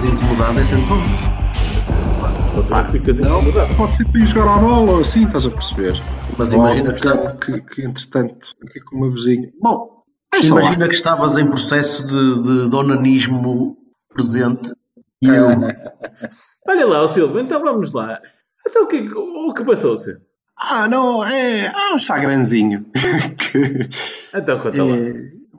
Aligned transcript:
Não 0.00 0.08
seres 0.08 0.14
incomodado 0.14 0.60
é 0.60 0.64
sempre 0.64 0.86
bom. 0.86 1.00
Só 2.54 2.62
tu 2.62 2.70
não 2.70 2.84
ficas 2.90 3.16
Não, 3.18 3.40
incomodado. 3.42 3.74
pode 3.76 3.96
ser 3.96 4.04
para 4.06 4.20
ir 4.20 4.26
jogar 4.26 4.54
à 4.54 4.58
bola 4.58 4.92
ou 4.92 5.00
assim, 5.00 5.26
estás 5.26 5.44
a 5.44 5.50
perceber? 5.50 6.02
Mas 6.38 6.52
imagina 6.54 6.94
que, 6.94 7.00
que, 7.02 7.36
que, 7.60 7.74
que, 7.74 7.82
entretanto, 7.82 8.54
aqui 8.66 8.80
com 8.80 8.96
o 8.96 9.00
meu 9.00 9.12
vizinho. 9.12 9.52
Bom, 9.60 10.02
é 10.34 10.40
imagina 10.40 10.88
que 10.88 10.94
estavas 10.94 11.36
em 11.36 11.46
processo 11.46 12.06
de, 12.06 12.42
de, 12.42 12.70
de 12.70 12.76
onanismo 12.76 13.76
presente 14.14 14.72
e 15.20 15.28
eu. 15.28 15.48
Olha 16.66 16.86
lá, 16.86 17.02
o 17.02 17.08
Silvio, 17.08 17.38
então 17.40 17.60
vamos 17.60 17.92
lá. 17.92 18.18
Então 18.66 18.84
o 18.84 18.86
que, 18.86 19.00
o 19.12 19.52
que 19.52 19.64
passou, 19.64 19.98
Silvio? 19.98 20.22
Ah, 20.56 20.88
não, 20.88 21.22
é. 21.22 21.66
Há 21.66 21.94
um 21.94 21.98
chagranzinho. 21.98 22.86
que, 23.36 23.90
Então 24.34 24.60
conta 24.60 24.82
lá. 24.82 24.96
é, 24.96 25.12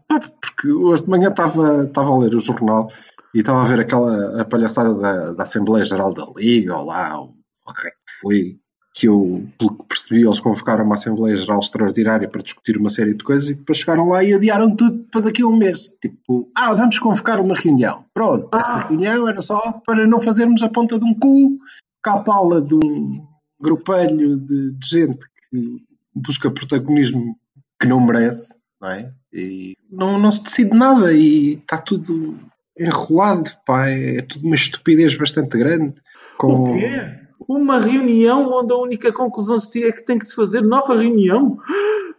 pá, 0.07 0.19
porque 0.19 0.71
hoje 0.71 1.03
de 1.03 1.09
manhã 1.09 1.29
estava 1.29 1.83
estava 1.83 2.09
a 2.09 2.17
ler 2.17 2.35
o 2.35 2.39
jornal 2.39 2.89
e 3.33 3.39
estava 3.39 3.61
a 3.61 3.65
ver 3.65 3.79
aquela 3.79 4.41
a 4.41 4.45
palhaçada 4.45 4.93
da, 4.93 5.33
da 5.33 5.43
Assembleia 5.43 5.85
Geral 5.85 6.13
da 6.13 6.25
Liga, 6.35 6.77
ou 6.77 6.85
lá, 6.85 7.19
o 7.21 7.73
que 7.73 7.87
é 7.87 7.91
que 7.91 8.19
foi, 8.21 8.59
que 8.93 9.07
eu, 9.07 9.47
pelo 9.57 9.77
que 9.77 9.85
percebi, 9.87 10.23
eles 10.23 10.39
convocaram 10.39 10.83
uma 10.83 10.95
Assembleia 10.95 11.37
Geral 11.37 11.59
extraordinária 11.59 12.27
para 12.27 12.41
discutir 12.41 12.77
uma 12.77 12.89
série 12.89 13.13
de 13.13 13.23
coisas 13.23 13.49
e 13.49 13.55
depois 13.55 13.77
chegaram 13.77 14.09
lá 14.09 14.23
e 14.23 14.33
adiaram 14.33 14.75
tudo 14.75 15.05
para 15.09 15.21
daqui 15.21 15.41
a 15.41 15.47
um 15.47 15.55
mês. 15.55 15.89
Tipo, 16.01 16.49
ah, 16.55 16.73
vamos 16.73 16.99
convocar 16.99 17.39
uma 17.39 17.55
reunião. 17.55 18.03
Pronto, 18.13 18.49
esta 18.53 18.79
reunião 18.79 19.27
era 19.27 19.41
só 19.41 19.81
para 19.85 20.05
não 20.05 20.19
fazermos 20.19 20.61
a 20.61 20.69
ponta 20.69 20.99
de 20.99 21.05
um 21.05 21.17
cu, 21.17 21.57
cá 22.03 22.15
a 22.15 22.19
pala 22.19 22.61
de 22.61 22.75
um 22.75 23.25
grupelho 23.61 24.37
de, 24.37 24.71
de 24.71 24.87
gente 24.87 25.25
que 25.49 25.85
busca 26.13 26.51
protagonismo 26.51 27.37
que 27.79 27.87
não 27.87 28.05
merece, 28.05 28.53
não 28.81 28.89
é? 28.89 29.13
E 29.31 29.77
não, 29.89 30.19
não 30.19 30.31
se 30.31 30.43
decide 30.43 30.75
nada 30.75 31.13
e 31.13 31.53
está 31.53 31.77
tudo 31.77 32.37
enrolado, 32.85 33.51
pá, 33.65 33.89
é, 33.89 34.17
é 34.17 34.21
tudo 34.21 34.45
uma 34.45 34.55
estupidez 34.55 35.15
bastante 35.15 35.57
grande. 35.57 35.95
Com... 36.37 36.71
O 36.71 36.77
quê? 36.77 37.21
Uma 37.47 37.79
reunião 37.79 38.51
onde 38.51 38.71
a 38.71 38.77
única 38.77 39.11
conclusão 39.11 39.59
se 39.59 39.71
tira 39.71 39.89
é 39.89 39.91
que 39.91 40.05
tem 40.05 40.17
que 40.17 40.25
se 40.25 40.35
fazer 40.35 40.61
nova 40.61 40.97
reunião? 40.97 41.57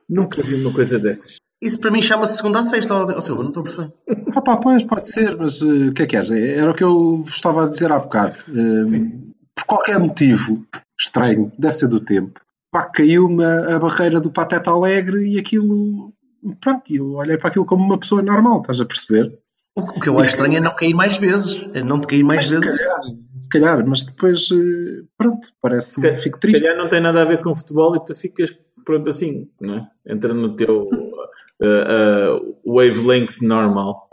Nunca 0.08 0.42
vi 0.42 0.54
uma 0.62 0.74
coisa 0.74 0.98
dessas. 0.98 1.36
Isso 1.62 1.78
para 1.78 1.92
mim 1.92 2.02
chama-se 2.02 2.36
segunda 2.36 2.58
a 2.58 2.64
sexta, 2.64 2.92
ó, 2.92 3.20
Silva, 3.20 3.42
não 3.42 3.50
estou 3.50 3.60
a 3.60 3.64
perceber. 3.64 3.92
Ah, 4.34 4.40
pá, 4.40 4.56
pois, 4.56 4.82
pode 4.82 5.08
ser, 5.08 5.36
mas 5.36 5.62
eh, 5.62 5.88
o 5.88 5.94
que 5.94 6.02
é 6.02 6.06
que 6.06 6.16
queres? 6.16 6.32
É, 6.32 6.56
Era 6.56 6.72
o 6.72 6.74
que 6.74 6.82
eu 6.82 7.22
vos 7.22 7.36
estava 7.36 7.64
a 7.64 7.68
dizer 7.68 7.92
há 7.92 8.00
bocado. 8.00 8.40
Sim. 8.46 9.32
por 9.54 9.64
qualquer 9.64 9.98
motivo 10.00 10.66
estranho, 10.98 11.52
deve 11.56 11.74
ser 11.74 11.86
do 11.86 12.00
tempo, 12.00 12.40
pá, 12.70 12.82
caiu-me 12.84 13.44
a, 13.44 13.76
a 13.76 13.78
barreira 13.78 14.20
do 14.20 14.32
Pateta 14.32 14.70
Alegre 14.70 15.24
e 15.28 15.38
aquilo. 15.38 16.12
Pronto, 16.60 16.82
eu 16.92 17.12
olhei 17.12 17.36
para 17.36 17.48
aquilo 17.48 17.64
como 17.64 17.84
uma 17.84 17.98
pessoa 17.98 18.22
normal, 18.22 18.60
estás 18.60 18.80
a 18.80 18.84
perceber? 18.84 19.32
O 19.74 20.00
que 20.00 20.08
eu 20.08 20.18
acho 20.18 20.30
estranho 20.30 20.58
é 20.58 20.60
não 20.60 20.74
cair 20.74 20.94
mais 20.94 21.16
vezes. 21.16 21.74
É 21.74 21.82
não 21.82 21.98
te 22.00 22.06
cair 22.06 22.22
mais 22.22 22.46
se, 22.46 22.54
vezes. 22.54 22.76
calhar, 22.76 23.00
se 23.38 23.48
calhar, 23.48 23.86
mas 23.86 24.04
depois, 24.04 24.48
eh, 24.52 25.04
pronto, 25.16 25.48
parece-me, 25.62 26.16
Se, 26.18 26.24
fico 26.24 26.36
se 26.36 26.42
triste. 26.42 26.62
calhar 26.62 26.76
não 26.76 26.88
tem 26.90 27.00
nada 27.00 27.22
a 27.22 27.24
ver 27.24 27.42
com 27.42 27.54
futebol 27.54 27.96
e 27.96 28.04
tu 28.04 28.14
ficas 28.14 28.50
pronto 28.84 29.08
assim, 29.08 29.48
não 29.60 29.76
é? 29.76 29.88
Entra 30.06 30.34
no 30.34 30.54
teu 30.56 30.88
uh, 30.90 32.36
uh, 32.42 32.56
wavelength 32.66 33.40
normal. 33.40 34.08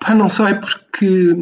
Pá, 0.00 0.14
não 0.14 0.28
sei, 0.28 0.54
porque 0.54 1.32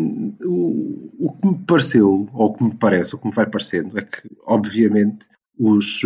o, 0.44 1.10
o 1.18 1.32
que 1.40 1.48
me 1.48 1.58
pareceu, 1.66 2.28
ou 2.32 2.46
o 2.50 2.54
que 2.54 2.64
me 2.64 2.74
parece, 2.74 3.14
o 3.14 3.18
que 3.18 3.26
me 3.26 3.34
vai 3.34 3.46
parecendo, 3.46 3.98
é 3.98 4.02
que, 4.02 4.22
obviamente, 4.44 5.26
os, 5.58 6.00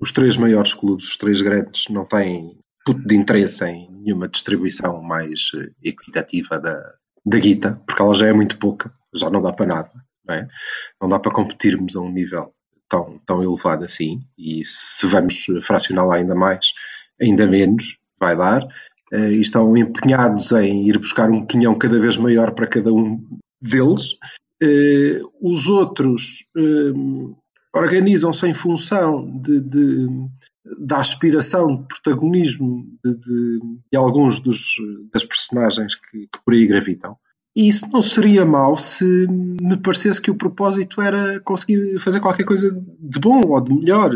os 0.00 0.12
três 0.12 0.36
maiores 0.36 0.74
clubes, 0.74 1.06
os 1.06 1.16
três 1.16 1.40
grandes, 1.40 1.86
não 1.90 2.04
têm 2.04 2.58
de 2.92 3.16
interesse 3.16 3.64
em 3.64 3.88
nenhuma 3.90 4.28
distribuição 4.28 5.00
mais 5.02 5.50
eh, 5.54 5.70
equitativa 5.82 6.58
da, 6.58 6.94
da 7.24 7.38
guita, 7.38 7.80
porque 7.86 8.02
ela 8.02 8.12
já 8.14 8.26
é 8.26 8.32
muito 8.32 8.58
pouca, 8.58 8.92
já 9.14 9.30
não 9.30 9.40
dá 9.40 9.52
para 9.52 9.66
nada, 9.66 9.90
não 10.26 10.34
é? 10.34 10.48
Não 11.00 11.08
dá 11.08 11.18
para 11.18 11.32
competirmos 11.32 11.96
a 11.96 12.00
um 12.00 12.10
nível 12.10 12.52
tão, 12.88 13.18
tão 13.26 13.42
elevado 13.42 13.84
assim, 13.84 14.20
e 14.36 14.62
se 14.64 15.06
vamos 15.06 15.46
fracioná-la 15.62 16.16
ainda 16.16 16.34
mais, 16.34 16.72
ainda 17.20 17.46
menos 17.46 17.96
vai 18.20 18.36
dar, 18.36 18.62
eh, 19.12 19.30
e 19.32 19.40
estão 19.40 19.74
empenhados 19.76 20.52
em 20.52 20.86
ir 20.86 20.98
buscar 20.98 21.30
um 21.30 21.46
quinhão 21.46 21.78
cada 21.78 21.98
vez 21.98 22.16
maior 22.16 22.52
para 22.52 22.66
cada 22.66 22.92
um 22.92 23.22
deles. 23.60 24.18
Eh, 24.62 25.20
os 25.40 25.68
outros 25.68 26.44
eh, 26.56 26.92
organizam-se 27.74 28.46
em 28.46 28.54
função 28.54 29.40
de, 29.40 29.60
de- 29.60 30.28
da 30.78 30.98
aspiração 30.98 31.76
de 31.76 31.86
protagonismo 31.88 32.86
de, 33.04 33.16
de- 33.18 33.60
de 33.92 33.96
alguns 33.96 34.38
dos, 34.40 34.74
das 35.12 35.24
personagens 35.24 35.94
que, 35.94 36.20
que 36.32 36.38
por 36.44 36.54
aí 36.54 36.66
gravitam. 36.66 37.16
E 37.56 37.68
isso 37.68 37.86
não 37.92 38.02
seria 38.02 38.44
mau 38.44 38.76
se 38.76 39.04
me 39.28 39.76
parecesse 39.76 40.20
que 40.20 40.30
o 40.30 40.34
propósito 40.34 41.00
era 41.00 41.38
conseguir 41.40 41.98
fazer 42.00 42.20
qualquer 42.20 42.44
coisa 42.44 42.70
de 42.98 43.20
bom 43.20 43.40
ou 43.46 43.60
de 43.60 43.72
melhor. 43.72 44.10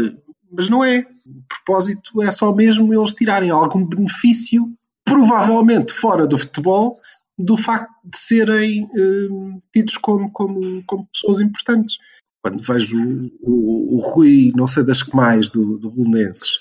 Mas 0.51 0.69
não 0.69 0.83
é. 0.83 1.01
O 1.27 1.43
propósito 1.49 2.23
é 2.23 2.31
só 2.31 2.53
mesmo 2.55 2.93
eles 2.93 3.15
tirarem 3.15 3.51
algum 3.51 3.85
benefício, 3.85 4.67
provavelmente 5.05 5.93
fora 5.93 6.27
do 6.27 6.37
futebol, 6.39 6.97
do 7.39 7.57
facto 7.57 7.91
de 8.05 8.17
serem 8.19 8.85
eh, 8.97 9.29
tidos 9.73 9.97
como, 9.99 10.31
como, 10.33 10.83
como 10.85 11.07
pessoas 11.13 11.41
importantes. 11.41 11.99
Quando 12.51 12.63
vejo 12.63 12.99
o, 13.43 13.51
o, 13.51 13.97
o 13.97 14.01
Rui, 14.01 14.53
não 14.57 14.67
sei 14.67 14.85
das 14.85 15.03
que 15.03 15.15
mais, 15.15 15.51
do, 15.51 15.79
do 15.79 15.91
Belenenses, 15.91 16.59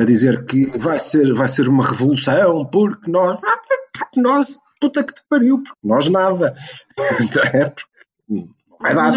a 0.00 0.04
dizer 0.04 0.44
que 0.44 0.66
vai 0.78 0.98
ser, 0.98 1.32
vai 1.34 1.48
ser 1.48 1.68
uma 1.68 1.84
revolução 1.86 2.64
porque 2.66 3.10
nós, 3.10 3.38
ah, 3.44 3.58
porque 3.98 4.20
nós, 4.20 4.58
puta 4.80 5.02
que 5.04 5.14
te 5.14 5.22
pariu, 5.28 5.58
porque 5.62 5.78
nós 5.84 6.08
nada. 6.08 6.54
é, 7.52 7.64
porque 7.66 7.86
não 8.28 8.48
vai 8.80 8.94
dar. 8.94 9.12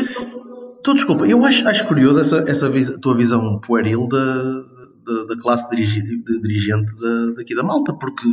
Tu, 0.84 0.94
desculpa, 0.94 1.26
eu 1.28 1.44
acho, 1.44 1.68
acho 1.68 1.88
curioso 1.88 2.20
essa, 2.20 2.46
essa 2.48 2.70
vis- 2.70 2.96
tua 3.02 3.16
visão 3.18 3.60
pueril 3.60 4.08
da, 4.08 4.44
da, 5.04 5.24
da 5.30 5.42
classe 5.42 5.68
de 5.72 6.40
dirigente 6.40 6.96
da, 7.00 7.32
daqui 7.38 7.56
da 7.56 7.64
Malta, 7.64 7.92
porque 7.94 8.28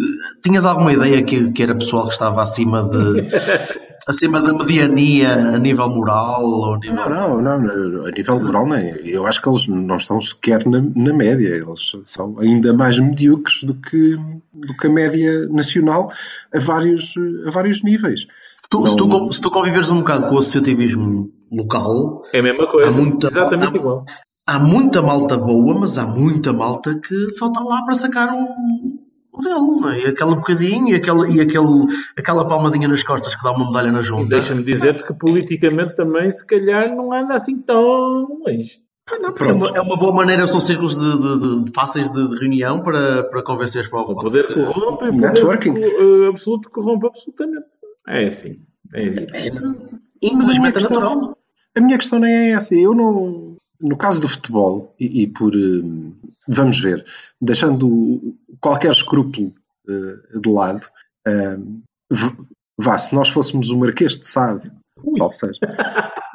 tinhas 0.44 0.66
alguma 0.66 0.92
ideia 0.92 1.22
que, 1.22 1.50
que 1.52 1.62
era 1.62 1.74
pessoal 1.74 2.06
que 2.08 2.12
estava 2.12 2.42
acima 2.42 2.82
de 2.90 3.22
acima 4.06 4.40
da 4.40 4.52
mediania 4.52 5.32
a 5.34 5.58
nível 5.58 5.88
moral 5.88 6.44
ou 6.44 6.74
a 6.74 6.78
nível. 6.78 7.08
Não, 7.08 7.40
não, 7.42 7.60
não, 7.60 8.06
a 8.06 8.10
nível 8.10 8.40
moral, 8.42 8.66
nem. 8.66 8.88
Eu 9.06 9.26
acho 9.26 9.40
que 9.42 9.48
eles 9.48 9.66
não 9.68 9.96
estão 9.96 10.20
sequer 10.20 10.66
na, 10.66 10.80
na 10.94 11.12
média, 11.12 11.48
eles 11.48 11.92
são 12.04 12.38
ainda 12.38 12.72
mais 12.72 12.98
medíocres 12.98 13.62
do 13.64 13.74
que, 13.74 14.16
do 14.52 14.76
que 14.76 14.86
a 14.86 14.90
média 14.90 15.46
nacional 15.48 16.10
a 16.54 16.58
vários, 16.58 17.14
a 17.46 17.50
vários 17.50 17.82
níveis. 17.82 18.26
Tu- 18.70 18.86
se, 18.86 18.96
tu, 18.96 19.06
Não- 19.06 19.30
se 19.30 19.40
tu 19.40 19.50
conviveres 19.50 19.90
um 19.90 19.98
bocado 19.98 20.28
com 20.28 20.34
o 20.34 20.38
associativismo 20.38 21.30
local, 21.50 22.22
É 22.32 22.38
a 22.38 22.42
mesma 22.42 22.66
coisa. 22.70 22.88
Há 22.88 22.90
muita- 22.90 23.26
Exatamente 23.28 23.76
há- 23.76 23.80
igual. 23.80 24.04
há 24.46 24.58
muita 24.58 25.02
malta 25.02 25.36
boa, 25.36 25.74
mas 25.78 25.98
há 25.98 26.06
muita 26.06 26.52
malta 26.54 26.98
que 26.98 27.30
só 27.32 27.48
está 27.48 27.60
lá 27.60 27.82
para 27.84 27.94
sacar 27.94 28.32
o 28.32 29.01
dele, 29.40 29.80
não 29.80 29.90
é? 29.90 30.00
E 30.00 30.06
aquele 30.06 30.34
bocadinho 30.34 30.88
e, 30.88 30.94
aquele, 30.94 31.32
e 31.36 31.40
aquele, 31.40 31.86
aquela 32.18 32.46
palmadinha 32.46 32.88
nas 32.88 33.02
costas 33.02 33.34
que 33.34 33.42
dá 33.42 33.52
uma 33.52 33.66
medalha 33.66 33.90
na 33.92 34.00
junta. 34.00 34.28
deixa-me 34.36 34.62
dizer-te 34.62 35.04
que 35.06 35.14
politicamente 35.14 35.94
também, 35.94 36.30
se 36.30 36.46
calhar, 36.46 36.94
não 36.94 37.12
anda 37.12 37.34
assim 37.34 37.56
tão 37.58 37.80
longe. 38.44 38.80
É 39.40 39.52
uma, 39.52 39.68
é 39.76 39.80
uma 39.80 39.96
boa 39.96 40.12
maneira, 40.12 40.46
são 40.46 40.60
círculos 40.60 40.94
de, 40.94 41.00
de- 41.20 41.64
de- 41.64 41.72
fáceis 41.72 42.10
de, 42.10 42.28
de 42.28 42.36
reunião 42.38 42.80
para, 42.82 43.24
para 43.24 43.42
convencer 43.42 43.88
para 43.90 44.00
o 44.00 44.06
voto. 44.06 44.22
poder 44.22 44.46
corrompe 44.54 45.04
o 45.08 45.12
Networking. 45.12 45.72
poder 45.74 45.90
co- 45.96 46.24
eh, 46.24 46.28
absoluto 46.28 46.70
corrompe 46.70 47.06
absolutamente. 47.08 47.66
É 48.06 48.26
assim. 48.26 48.58
É 48.94 49.02
É, 49.06 49.50
infelizmente 50.22 50.68
é 50.68 50.80
questão- 50.80 51.00
natural. 51.00 51.38
A 51.76 51.80
minha 51.80 51.98
questão 51.98 52.18
nem 52.20 52.32
é 52.32 52.50
essa. 52.52 52.74
Eu 52.74 52.94
não. 52.94 53.56
No 53.80 53.96
caso 53.96 54.20
do 54.20 54.28
futebol, 54.28 54.94
e, 55.00 55.22
e 55.22 55.26
por. 55.26 55.52
Vamos 56.48 56.80
ver, 56.80 57.04
deixando 57.40 57.86
o- 57.88 58.36
qualquer 58.60 58.92
escrúpulo 58.92 59.52
eh, 59.88 60.38
de 60.40 60.48
lado, 60.50 60.86
eh, 61.26 61.56
v- 62.10 62.36
vá, 62.78 62.96
se 62.98 63.14
nós 63.14 63.28
fôssemos 63.28 63.70
o 63.70 63.78
Marquês 63.78 64.16
de 64.16 64.26
Sade, 64.28 64.70
salve 65.16 65.34
seja, 65.34 65.58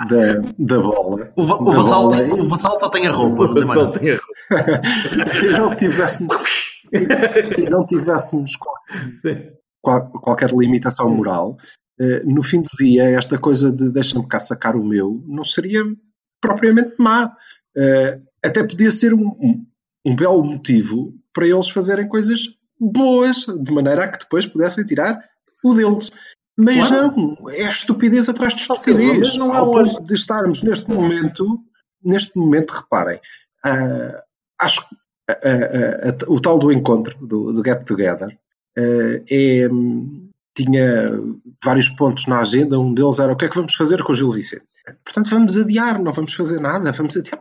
da, 0.09 0.41
da 0.59 0.79
bola. 0.81 1.31
O, 1.35 1.45
va- 1.45 1.55
o 1.57 1.65
da 1.71 1.77
vassal, 1.77 2.03
bola, 2.03 2.17
tem- 2.17 2.33
o 2.33 2.49
vassal 2.49 2.77
só 2.79 2.89
tem 2.89 3.07
a 3.07 3.11
roupa, 3.11 3.43
O 3.43 3.53
nada. 3.53 3.91
tem 3.99 4.09
erro. 4.09 4.21
e 5.43 5.59
não 5.59 5.75
tivéssemos. 5.75 6.35
não 7.69 7.83
tivéssemos 7.85 8.53
qual- 9.81 10.09
qualquer 10.11 10.51
limitação 10.51 11.09
moral, 11.09 11.57
eh, 11.99 12.21
no 12.25 12.43
fim 12.43 12.61
do 12.61 12.69
dia, 12.77 13.03
esta 13.11 13.37
coisa 13.37 13.71
de 13.71 13.91
deixa-me 13.91 14.27
cá 14.27 14.39
sacar 14.39 14.75
o 14.75 14.83
meu, 14.83 15.23
não 15.27 15.43
seria 15.43 15.83
propriamente 16.41 16.95
má. 16.97 17.33
Eh, 17.75 18.19
até 18.43 18.63
podia 18.63 18.91
ser 18.91 19.13
um, 19.13 19.65
um, 20.11 20.15
belo 20.15 20.43
motivo 20.43 21.13
para 21.33 21.47
eles 21.47 21.69
fazerem 21.69 22.07
coisas 22.07 22.57
boas, 22.79 23.45
de 23.45 23.71
maneira 23.71 24.05
a 24.05 24.07
que 24.07 24.19
depois 24.19 24.45
pudessem 24.45 24.85
tirar 24.85 25.19
o 25.63 25.73
deles. 25.73 26.11
Mas 26.57 26.87
claro. 26.87 27.15
não, 27.15 27.49
é 27.49 27.67
estupidez 27.67 28.27
atrás 28.27 28.55
de 28.55 28.61
estupidez. 28.61 29.19
Mas 29.19 29.37
não 29.37 29.53
há 29.53 29.59
ao 29.59 29.71
ponto 29.71 30.03
de 30.03 30.13
estarmos 30.13 30.63
neste 30.63 30.89
momento, 30.89 31.59
neste 32.03 32.35
momento, 32.35 32.71
reparem, 32.71 33.17
uh, 33.65 34.17
acho 34.59 34.87
que 34.89 34.95
uh, 35.31 36.29
uh, 36.29 36.33
o 36.33 36.39
tal 36.41 36.57
do 36.57 36.71
encontro, 36.71 37.15
do, 37.25 37.53
do 37.53 37.63
Get 37.63 37.83
Together, 37.85 38.37
é, 38.79 39.67
tinha 40.55 41.11
vários 41.63 41.89
pontos 41.89 42.25
na 42.27 42.39
agenda, 42.39 42.79
um 42.79 42.93
deles 42.93 43.19
era 43.19 43.31
o 43.31 43.35
que 43.35 43.45
é 43.45 43.49
que 43.49 43.55
vamos 43.55 43.75
fazer 43.75 44.03
com 44.03 44.11
o 44.11 44.15
Gil 44.15 44.31
Vicente. 44.31 44.65
Portanto, 45.03 45.29
vamos 45.29 45.57
adiar, 45.57 46.01
não 46.01 46.11
vamos 46.11 46.33
fazer 46.33 46.59
nada, 46.59 46.91
vamos 46.91 47.15
adiar. 47.17 47.39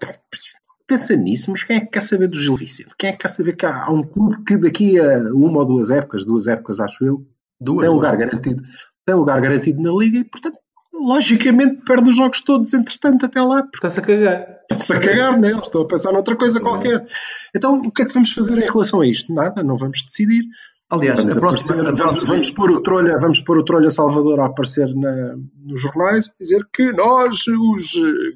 Pensa 0.87 1.17
nisso, 1.17 1.51
mas 1.51 1.65
quem 1.65 1.77
é 1.77 1.81
que 1.81 1.87
quer 1.87 2.03
saber 2.03 2.29
do 2.29 2.39
Gil 2.39 2.57
Vicente? 2.57 2.91
Quem 2.97 3.11
é 3.11 3.13
que 3.13 3.19
quer 3.19 3.29
saber 3.29 3.57
que 3.57 3.67
há 3.67 3.91
um 3.91 4.03
clube 4.03 4.45
que 4.45 4.57
daqui 4.57 4.99
a 5.01 5.19
uma 5.35 5.59
ou 5.59 5.65
duas 5.65 5.91
épocas, 5.91 6.25
duas 6.25 6.47
épocas 6.47 6.79
acho 6.79 7.05
eu, 7.05 7.27
duas, 7.61 7.85
tem 7.85 7.95
lugar 7.95 8.17
duas. 8.17 8.27
garantido 8.27 8.63
tem 9.07 9.15
lugar 9.15 9.41
garantido 9.41 9.81
na 9.81 9.93
Liga 9.93 10.19
e, 10.19 10.25
portanto, 10.25 10.59
logicamente 10.93 11.77
perde 11.87 12.11
os 12.11 12.17
jogos 12.17 12.41
todos, 12.41 12.75
entretanto, 12.75 13.25
até 13.25 13.41
lá. 13.41 13.67
Está-se 13.73 14.01
a 14.01 14.03
cagar. 14.03 14.47
Está-se 14.69 14.93
a 14.93 15.01
cagar, 15.01 15.39
né? 15.39 15.53
Estou 15.53 15.83
a 15.83 15.87
pensar 15.87 16.13
noutra 16.13 16.35
coisa 16.35 16.61
qualquer. 16.61 17.07
Então, 17.55 17.79
o 17.79 17.93
que 17.93 18.03
é 18.03 18.05
que 18.05 18.13
vamos 18.13 18.33
fazer 18.33 18.59
em 18.59 18.67
relação 18.67 19.01
a 19.01 19.07
isto? 19.07 19.33
Nada, 19.33 19.63
não 19.63 19.77
vamos 19.77 20.03
decidir. 20.03 20.43
Aliás, 20.91 21.21
vamos, 21.21 21.37
a 21.37 21.41
próxima, 21.41 21.75
aparecer, 21.75 21.93
a 21.93 21.97
próxima... 21.97 22.29
vamos, 22.29 22.51
pôr 22.51 22.71
o 22.71 22.81
trolha, 22.81 23.19
vamos 23.19 23.41
pôr 23.41 23.59
o 23.59 23.65
trolha 23.65 23.91
Salvador 23.91 24.41
a 24.41 24.47
aparecer 24.47 24.93
na, 24.95 25.37
nos 25.65 25.81
jornais 25.81 26.27
e 26.27 26.39
dizer 26.41 26.67
que 26.73 26.93
nós, 26.93 27.45
os 27.47 27.93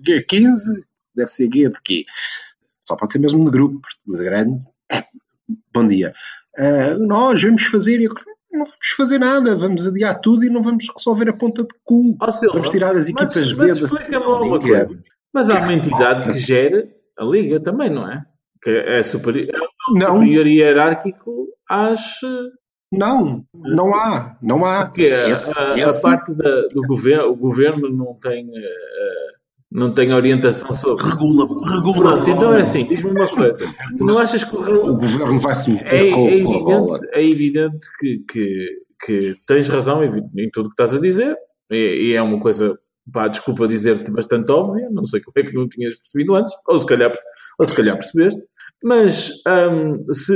G15, 0.06 0.82
deve 1.20 1.30
ser 1.30 1.48
guia 1.48 1.70
de 1.70 1.80
quê? 1.82 2.04
Só 2.80 2.96
pode 2.96 3.12
ser 3.12 3.18
mesmo 3.18 3.44
de 3.44 3.50
grupo, 3.50 3.80
de 4.06 4.24
grande. 4.24 4.62
Bom 5.72 5.86
dia. 5.86 6.12
Uh, 6.58 6.98
nós 7.06 7.42
vamos 7.42 7.64
fazer 7.64 8.00
não 8.52 8.64
vamos 8.64 8.88
fazer 8.96 9.18
nada, 9.18 9.56
vamos 9.56 9.86
adiar 9.86 10.20
tudo 10.20 10.44
e 10.44 10.50
não 10.50 10.62
vamos 10.62 10.86
resolver 10.94 11.28
a 11.30 11.32
ponta 11.32 11.62
de 11.62 11.74
cu. 11.84 12.16
Oh, 12.20 12.32
Silva, 12.32 12.54
vamos 12.54 12.70
tirar 12.70 12.96
as 12.96 13.08
equipas 13.08 13.34
mas, 13.34 13.52
B 13.52 13.80
mas 13.80 14.10
da 14.10 14.18
uma 14.18 14.60
coisa. 14.60 15.02
Mas 15.32 15.50
há 15.50 15.58
uma 15.60 15.72
entidade 15.72 16.32
que 16.32 16.38
gera 16.38 16.88
a 17.16 17.24
Liga 17.24 17.60
também, 17.60 17.90
não 17.90 18.10
é? 18.10 18.24
Que 18.62 18.70
é 18.70 19.02
superior, 19.02 19.48
é 19.54 20.06
superior 20.06 20.46
hierárquico 20.46 21.48
às. 21.68 22.00
Não, 22.92 23.44
não 23.54 23.94
há, 23.94 24.36
não 24.42 24.64
há. 24.64 24.86
Porque 24.86 25.02
esse, 25.02 25.56
a, 25.56 25.78
esse... 25.78 26.08
a, 26.08 26.10
parte 26.10 26.34
da, 26.34 26.62
do 26.68 26.82
governo, 26.88 27.30
o 27.30 27.36
governo 27.36 27.88
não 27.88 28.14
tem 28.14 28.48
uh, 28.48 29.39
não 29.70 29.94
tem 29.94 30.12
orientação 30.12 30.70
sobre. 30.72 31.04
Regula, 31.04 31.46
regula. 31.64 32.16
Pronto, 32.16 32.30
então 32.30 32.54
é 32.54 32.62
assim, 32.62 32.86
diz-me 32.86 33.10
uma 33.10 33.28
coisa. 33.28 33.54
Tu 33.96 34.04
não 34.04 34.18
achas 34.18 34.42
que 34.42 34.56
o, 34.56 34.90
o 34.90 34.96
governo 34.96 35.38
vai 35.38 35.54
se 35.54 35.70
meter 35.70 36.08
é, 36.08 36.10
com, 36.10 36.28
é 36.28 36.34
evidente, 36.34 37.08
É 37.12 37.24
evidente 37.24 37.86
que, 37.98 38.18
que, 38.28 38.68
que 39.06 39.36
tens 39.46 39.68
razão 39.68 40.02
em, 40.02 40.50
tudo 40.50 40.66
o 40.66 40.68
que 40.70 40.82
estás 40.82 40.92
a 40.92 41.00
dizer, 41.00 41.36
e, 41.70 42.08
e 42.08 42.14
é 42.14 42.22
uma 42.22 42.40
coisa, 42.40 42.76
pá, 43.12 43.28
desculpa 43.28 43.68
dizer-te, 43.68 44.10
bastante 44.10 44.50
óbvia, 44.50 44.88
não 44.90 45.06
sei 45.06 45.20
como 45.20 45.34
é 45.38 45.48
que 45.48 45.54
não 45.54 45.68
tinhas 45.68 45.96
percebido 45.96 46.34
antes, 46.34 46.54
ou 46.66 46.78
se 46.78 46.86
calhar, 46.86 47.12
ou 47.58 47.66
se 47.66 47.74
calhar 47.74 47.96
percebeste, 47.96 48.42
mas 48.82 49.30
um, 49.46 50.12
se, 50.12 50.34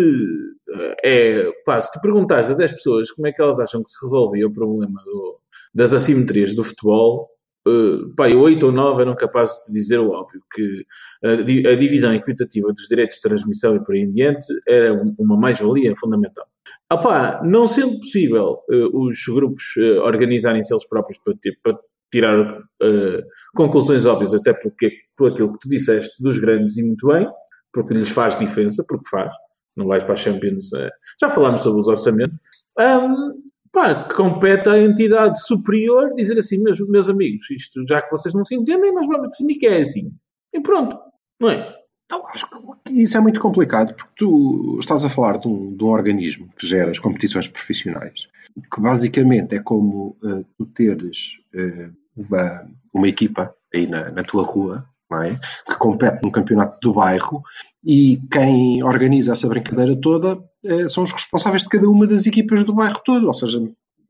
é, 1.02 1.50
pá, 1.64 1.80
se 1.80 1.90
te 1.90 2.00
perguntares 2.00 2.50
a 2.50 2.54
10 2.54 2.72
pessoas 2.72 3.10
como 3.10 3.26
é 3.26 3.32
que 3.32 3.42
elas 3.42 3.58
acham 3.58 3.82
que 3.82 3.90
se 3.90 3.98
resolvia 4.00 4.46
o 4.46 4.52
problema 4.52 5.02
do, 5.04 5.40
das 5.74 5.92
assimetrias 5.92 6.54
do 6.54 6.62
futebol, 6.62 7.33
uh, 7.66 8.14
pá, 8.14 8.26
8 8.28 8.66
ou 8.66 8.72
9 8.72 9.02
eram 9.02 9.14
capazes 9.14 9.56
de 9.66 9.72
dizer 9.72 9.98
o 9.98 10.10
óbvio, 10.10 10.42
que 10.52 10.84
a, 11.24 11.32
a 11.70 11.74
divisão 11.74 12.12
equitativa 12.14 12.72
dos 12.72 12.86
direitos 12.88 13.16
de 13.16 13.22
transmissão 13.22 13.76
e 13.76 13.84
por 13.84 13.94
aí 13.94 14.02
em 14.02 14.10
diante 14.10 14.46
era 14.66 14.92
uma 15.18 15.36
mais-valia 15.36 15.94
fundamental. 15.96 16.46
Ah, 16.88 16.98
pá, 16.98 17.42
não 17.44 17.66
sendo 17.66 17.98
possível 17.98 18.58
uh, 18.70 19.06
os 19.06 19.24
grupos 19.26 19.64
uh, 19.76 20.02
organizarem-se 20.02 20.72
eles 20.72 20.86
próprios 20.86 21.18
para, 21.18 21.34
para 21.62 21.78
tirar 22.12 22.62
conclusões 23.56 24.06
óbvias, 24.06 24.34
até 24.34 24.52
porque 24.52 24.92
por 25.16 25.32
aquilo 25.32 25.52
que 25.54 25.58
tu 25.58 25.68
disseste 25.68 26.22
dos 26.22 26.38
grandes 26.38 26.76
e 26.76 26.84
muito 26.84 27.08
bem, 27.08 27.28
porque 27.72 27.92
lhes 27.92 28.10
faz 28.10 28.38
diferença, 28.38 28.84
porque 28.86 29.08
faz, 29.08 29.34
não 29.76 29.88
vais 29.88 30.04
para 30.04 30.12
a 30.12 30.16
Champions. 30.16 30.70
já 31.20 31.28
falámos 31.28 31.62
sobre 31.64 31.80
os 31.80 31.88
orçamentos. 31.88 32.38
Um, 32.78 33.43
pá, 33.74 34.08
compete 34.14 34.68
à 34.68 34.78
entidade 34.78 35.44
superior 35.44 36.14
dizer 36.14 36.38
assim, 36.38 36.58
meus, 36.58 36.80
meus 36.88 37.10
amigos, 37.10 37.50
isto 37.50 37.84
já 37.86 38.00
que 38.00 38.10
vocês 38.10 38.32
não 38.32 38.44
se 38.44 38.54
entendem, 38.54 38.94
nós 38.94 39.06
vamos 39.06 39.30
definir 39.30 39.56
que 39.56 39.66
é 39.66 39.80
assim. 39.80 40.12
E 40.52 40.60
pronto, 40.60 40.96
não 41.40 41.50
é? 41.50 41.74
Não, 42.10 42.26
acho 42.28 42.46
que 42.48 42.92
isso 42.92 43.16
é 43.16 43.20
muito 43.20 43.40
complicado, 43.40 43.94
porque 43.94 44.12
tu 44.16 44.76
estás 44.78 45.04
a 45.04 45.08
falar 45.08 45.38
de 45.38 45.48
um, 45.48 45.74
de 45.74 45.82
um 45.82 45.88
organismo 45.88 46.48
que 46.56 46.66
gera 46.66 46.90
as 46.90 46.98
competições 46.98 47.48
profissionais, 47.48 48.28
que 48.72 48.80
basicamente 48.80 49.56
é 49.56 49.58
como 49.58 50.16
uh, 50.22 50.44
tu 50.56 50.66
teres 50.66 51.38
uh, 51.54 51.92
uma, 52.16 52.70
uma 52.92 53.08
equipa 53.08 53.54
aí 53.74 53.86
na, 53.86 54.10
na 54.10 54.22
tua 54.22 54.44
rua, 54.44 54.86
é? 55.12 55.34
que 55.66 55.76
compete 55.78 56.22
no 56.22 56.30
campeonato 56.30 56.78
do 56.80 56.94
bairro. 56.94 57.42
E 57.84 58.20
quem 58.30 58.82
organiza 58.82 59.32
essa 59.32 59.46
brincadeira 59.46 59.94
toda 60.00 60.38
eh, 60.64 60.88
são 60.88 61.04
os 61.04 61.12
responsáveis 61.12 61.62
de 61.62 61.68
cada 61.68 61.88
uma 61.88 62.06
das 62.06 62.26
equipas 62.26 62.64
do 62.64 62.74
bairro 62.74 63.00
todo, 63.04 63.26
ou 63.26 63.34
seja, 63.34 63.60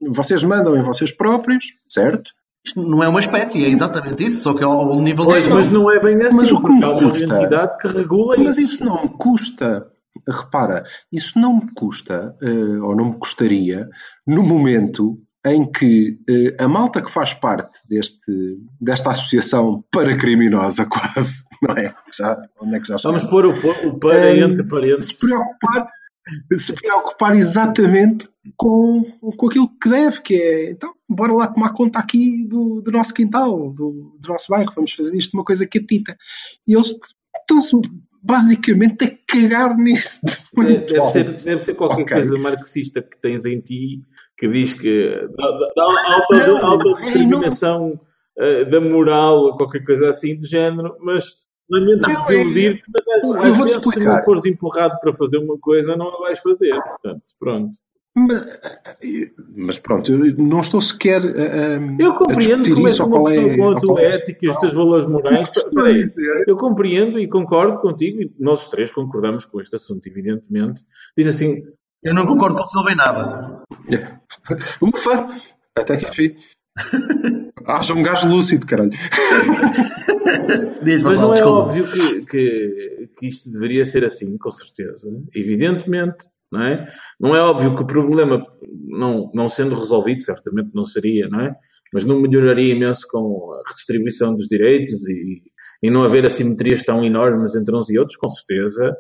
vocês 0.00 0.44
mandam 0.44 0.76
em 0.76 0.82
vocês 0.82 1.11
próprios, 1.11 1.67
certo? 1.88 2.31
Isto 2.67 2.82
não 2.82 3.02
é 3.02 3.08
uma 3.08 3.20
espécie, 3.20 3.64
é 3.64 3.69
exatamente 3.69 4.25
isso, 4.25 4.43
só 4.43 4.55
que 4.55 4.62
é 4.62 4.67
ao 4.67 4.99
nível 5.00 5.26
pois, 5.26 5.43
Mas 5.43 5.70
não 5.70 5.91
é 5.91 6.00
bem 6.00 6.17
assim, 6.23 6.37
mas 6.37 6.50
o 6.50 6.62
que 6.62 6.73
me 6.73 6.81
custa, 6.81 7.26
uma 7.26 7.38
entidade 7.40 7.79
que 7.79 7.88
regula 7.88 8.37
Mas 8.38 8.58
isso, 8.58 8.76
isso 8.76 8.85
não 8.85 9.02
me 9.02 9.08
custa, 9.11 9.87
repara, 10.26 10.85
isso 11.12 11.38
não 11.38 11.56
me 11.56 11.75
custa, 11.75 12.35
uh, 12.43 12.85
ou 12.87 12.97
não 12.97 13.11
me 13.11 13.19
custaria, 13.19 13.88
no 14.26 14.43
momento 14.43 15.19
em 15.46 15.70
que 15.70 16.19
uh, 16.29 16.64
a 16.64 16.69
malta 16.69 17.02
que 17.02 17.11
faz 17.11 17.35
parte 17.35 17.79
deste, 17.87 18.32
desta 18.81 19.11
associação 19.11 19.85
paracriminosa, 19.91 20.87
quase, 20.88 21.44
não 21.62 21.75
é? 21.75 21.94
Já, 22.17 22.41
onde 22.61 22.76
é 22.76 22.81
que 22.81 22.88
já 22.88 22.96
Vamos 23.02 23.25
pôr 23.25 23.46
o, 23.46 23.50
o 23.50 23.99
para 23.99 24.32
um, 24.32 24.37
entre 24.37 24.64
parênteses. 24.64 25.11
Se 25.11 25.19
preocupar, 25.19 25.88
se 26.55 26.73
preocupar 26.73 27.35
exatamente 27.37 28.29
com, 28.56 29.05
com 29.37 29.46
aquilo 29.46 29.69
que 29.79 29.91
deve, 29.91 30.23
que 30.23 30.35
é 30.35 30.70
então, 30.70 30.94
bora 31.08 31.32
lá 31.35 31.47
tomar 31.47 31.75
conta 31.75 31.99
aqui 31.99 32.47
do, 32.49 32.81
do 32.81 32.90
nosso 32.90 33.12
quintal, 33.12 33.70
do, 33.70 34.16
do 34.19 34.28
nosso 34.28 34.47
bairro, 34.49 34.73
vamos 34.75 34.92
fazer 34.92 35.14
isto 35.16 35.35
uma 35.35 35.45
coisa 35.45 35.66
catita. 35.66 36.16
E 36.66 36.73
eles 36.73 36.95
estão-se 37.40 37.76
basicamente 38.23 39.04
a 39.04 39.11
cagar 39.28 39.76
nisso. 39.76 40.23
Deve, 40.57 40.87
deve, 40.87 41.11
ser, 41.11 41.35
deve 41.45 41.59
ser 41.59 41.75
qualquer 41.75 42.02
okay. 42.02 42.16
coisa 42.16 42.38
marxista 42.38 43.02
que 43.02 43.21
tens 43.21 43.45
em 43.45 43.61
ti 43.61 44.00
que 44.45 44.53
diz 44.53 44.75
que 44.75 45.27
dá, 45.75 46.67
autodeterminação 46.67 47.99
uh, 48.39 48.71
da 48.71 48.81
moral 48.81 49.39
ou 49.39 49.57
qualquer 49.57 49.83
coisa 49.85 50.11
assim 50.11 50.37
do 50.37 50.47
género, 50.47 50.97
mas 51.01 51.25
lamento 51.71 52.03
não, 52.03 52.27
desiludir 52.27 52.83
é, 52.95 53.49
às 53.49 53.59
vezes 53.59 53.83
se 53.83 54.01
não 54.01 54.23
fores 54.23 54.45
empurrado 54.45 54.99
para 55.01 55.15
fazer 55.15 55.39
uma 55.39 55.59
coisa 55.59 55.97
não 55.97 56.09
a 56.09 56.19
vais 56.19 56.39
fazer, 56.41 56.75
portanto, 56.75 57.23
pronto. 57.41 57.73
Mas, 58.17 58.47
mas, 59.57 59.79
pronto, 59.81 60.13
eu 60.13 60.37
não 60.37 60.61
estou 60.61 60.81
sequer 60.81 61.21
a, 61.21 61.81
eu 61.99 62.15
compreendo 62.15 62.73
como 62.73 62.87
é 62.87 62.93
que 62.93 63.03
uma 63.03 63.25
pessoa 63.25 63.35
é, 63.35 63.57
com 63.57 63.71
a 63.71 63.81
tua 63.81 64.03
ética 64.03 64.39
e 64.47 64.49
os 64.49 64.57
teus 64.59 64.73
valores 64.73 65.09
morais 65.09 65.51
eu 66.47 66.57
compreendo 66.57 67.19
e 67.19 67.27
concordo 67.27 67.81
contigo 67.81 68.23
e 68.23 68.33
nós 68.39 68.63
os 68.63 68.69
três 68.69 68.93
concordamos 68.93 69.45
com 69.45 69.61
este 69.61 69.75
assunto, 69.75 70.07
evidentemente. 70.07 70.83
Diz 71.17 71.27
assim, 71.27 71.65
eu 72.04 72.14
não 72.14 72.26
concordo 72.26 72.56
com 72.56 72.64
o 72.64 72.66
Silva 72.66 72.92
em 72.92 72.96
nada 72.96 73.62
Ufa! 74.80 75.28
Até 75.76 75.96
que 75.96 76.06
enfim. 76.06 76.37
Haja 77.66 77.94
um 77.94 78.02
gajo 78.02 78.28
lúcido, 78.28 78.66
caralho. 78.66 78.90
Mas 81.02 81.18
não 81.18 81.34
é 81.34 81.44
óbvio 81.44 81.90
que, 81.90 82.26
que, 82.26 83.08
que, 83.16 83.26
isto 83.26 83.50
deveria 83.50 83.84
ser 83.84 84.04
assim, 84.04 84.37
com 84.37 84.50
certeza. 84.50 85.08
Evidentemente, 85.34 86.26
não 86.52 86.62
é? 86.62 86.88
Não 87.18 87.34
é 87.34 87.40
óbvio 87.40 87.75
que 87.75 87.82
o 87.82 87.87
problema, 87.87 88.46
não, 88.87 89.30
não 89.34 89.49
sendo 89.49 89.75
resolvido, 89.75 90.20
certamente 90.20 90.70
não 90.75 90.84
seria, 90.84 91.28
não 91.28 91.40
é? 91.40 91.54
Mas 91.92 92.04
não 92.04 92.20
melhoraria 92.20 92.75
imenso 92.75 93.06
com 93.08 93.52
a 93.54 93.68
redistribuição 93.68 94.34
dos 94.34 94.46
direitos 94.46 95.08
e, 95.08 95.42
e 95.82 95.90
não 95.90 96.02
haver 96.02 96.26
assimetrias 96.26 96.82
tão 96.82 97.04
enormes 97.04 97.54
entre 97.54 97.75
uns 97.75 97.88
e 97.88 97.99
outros, 97.99 98.16
com 98.16 98.28
certeza. 98.28 98.94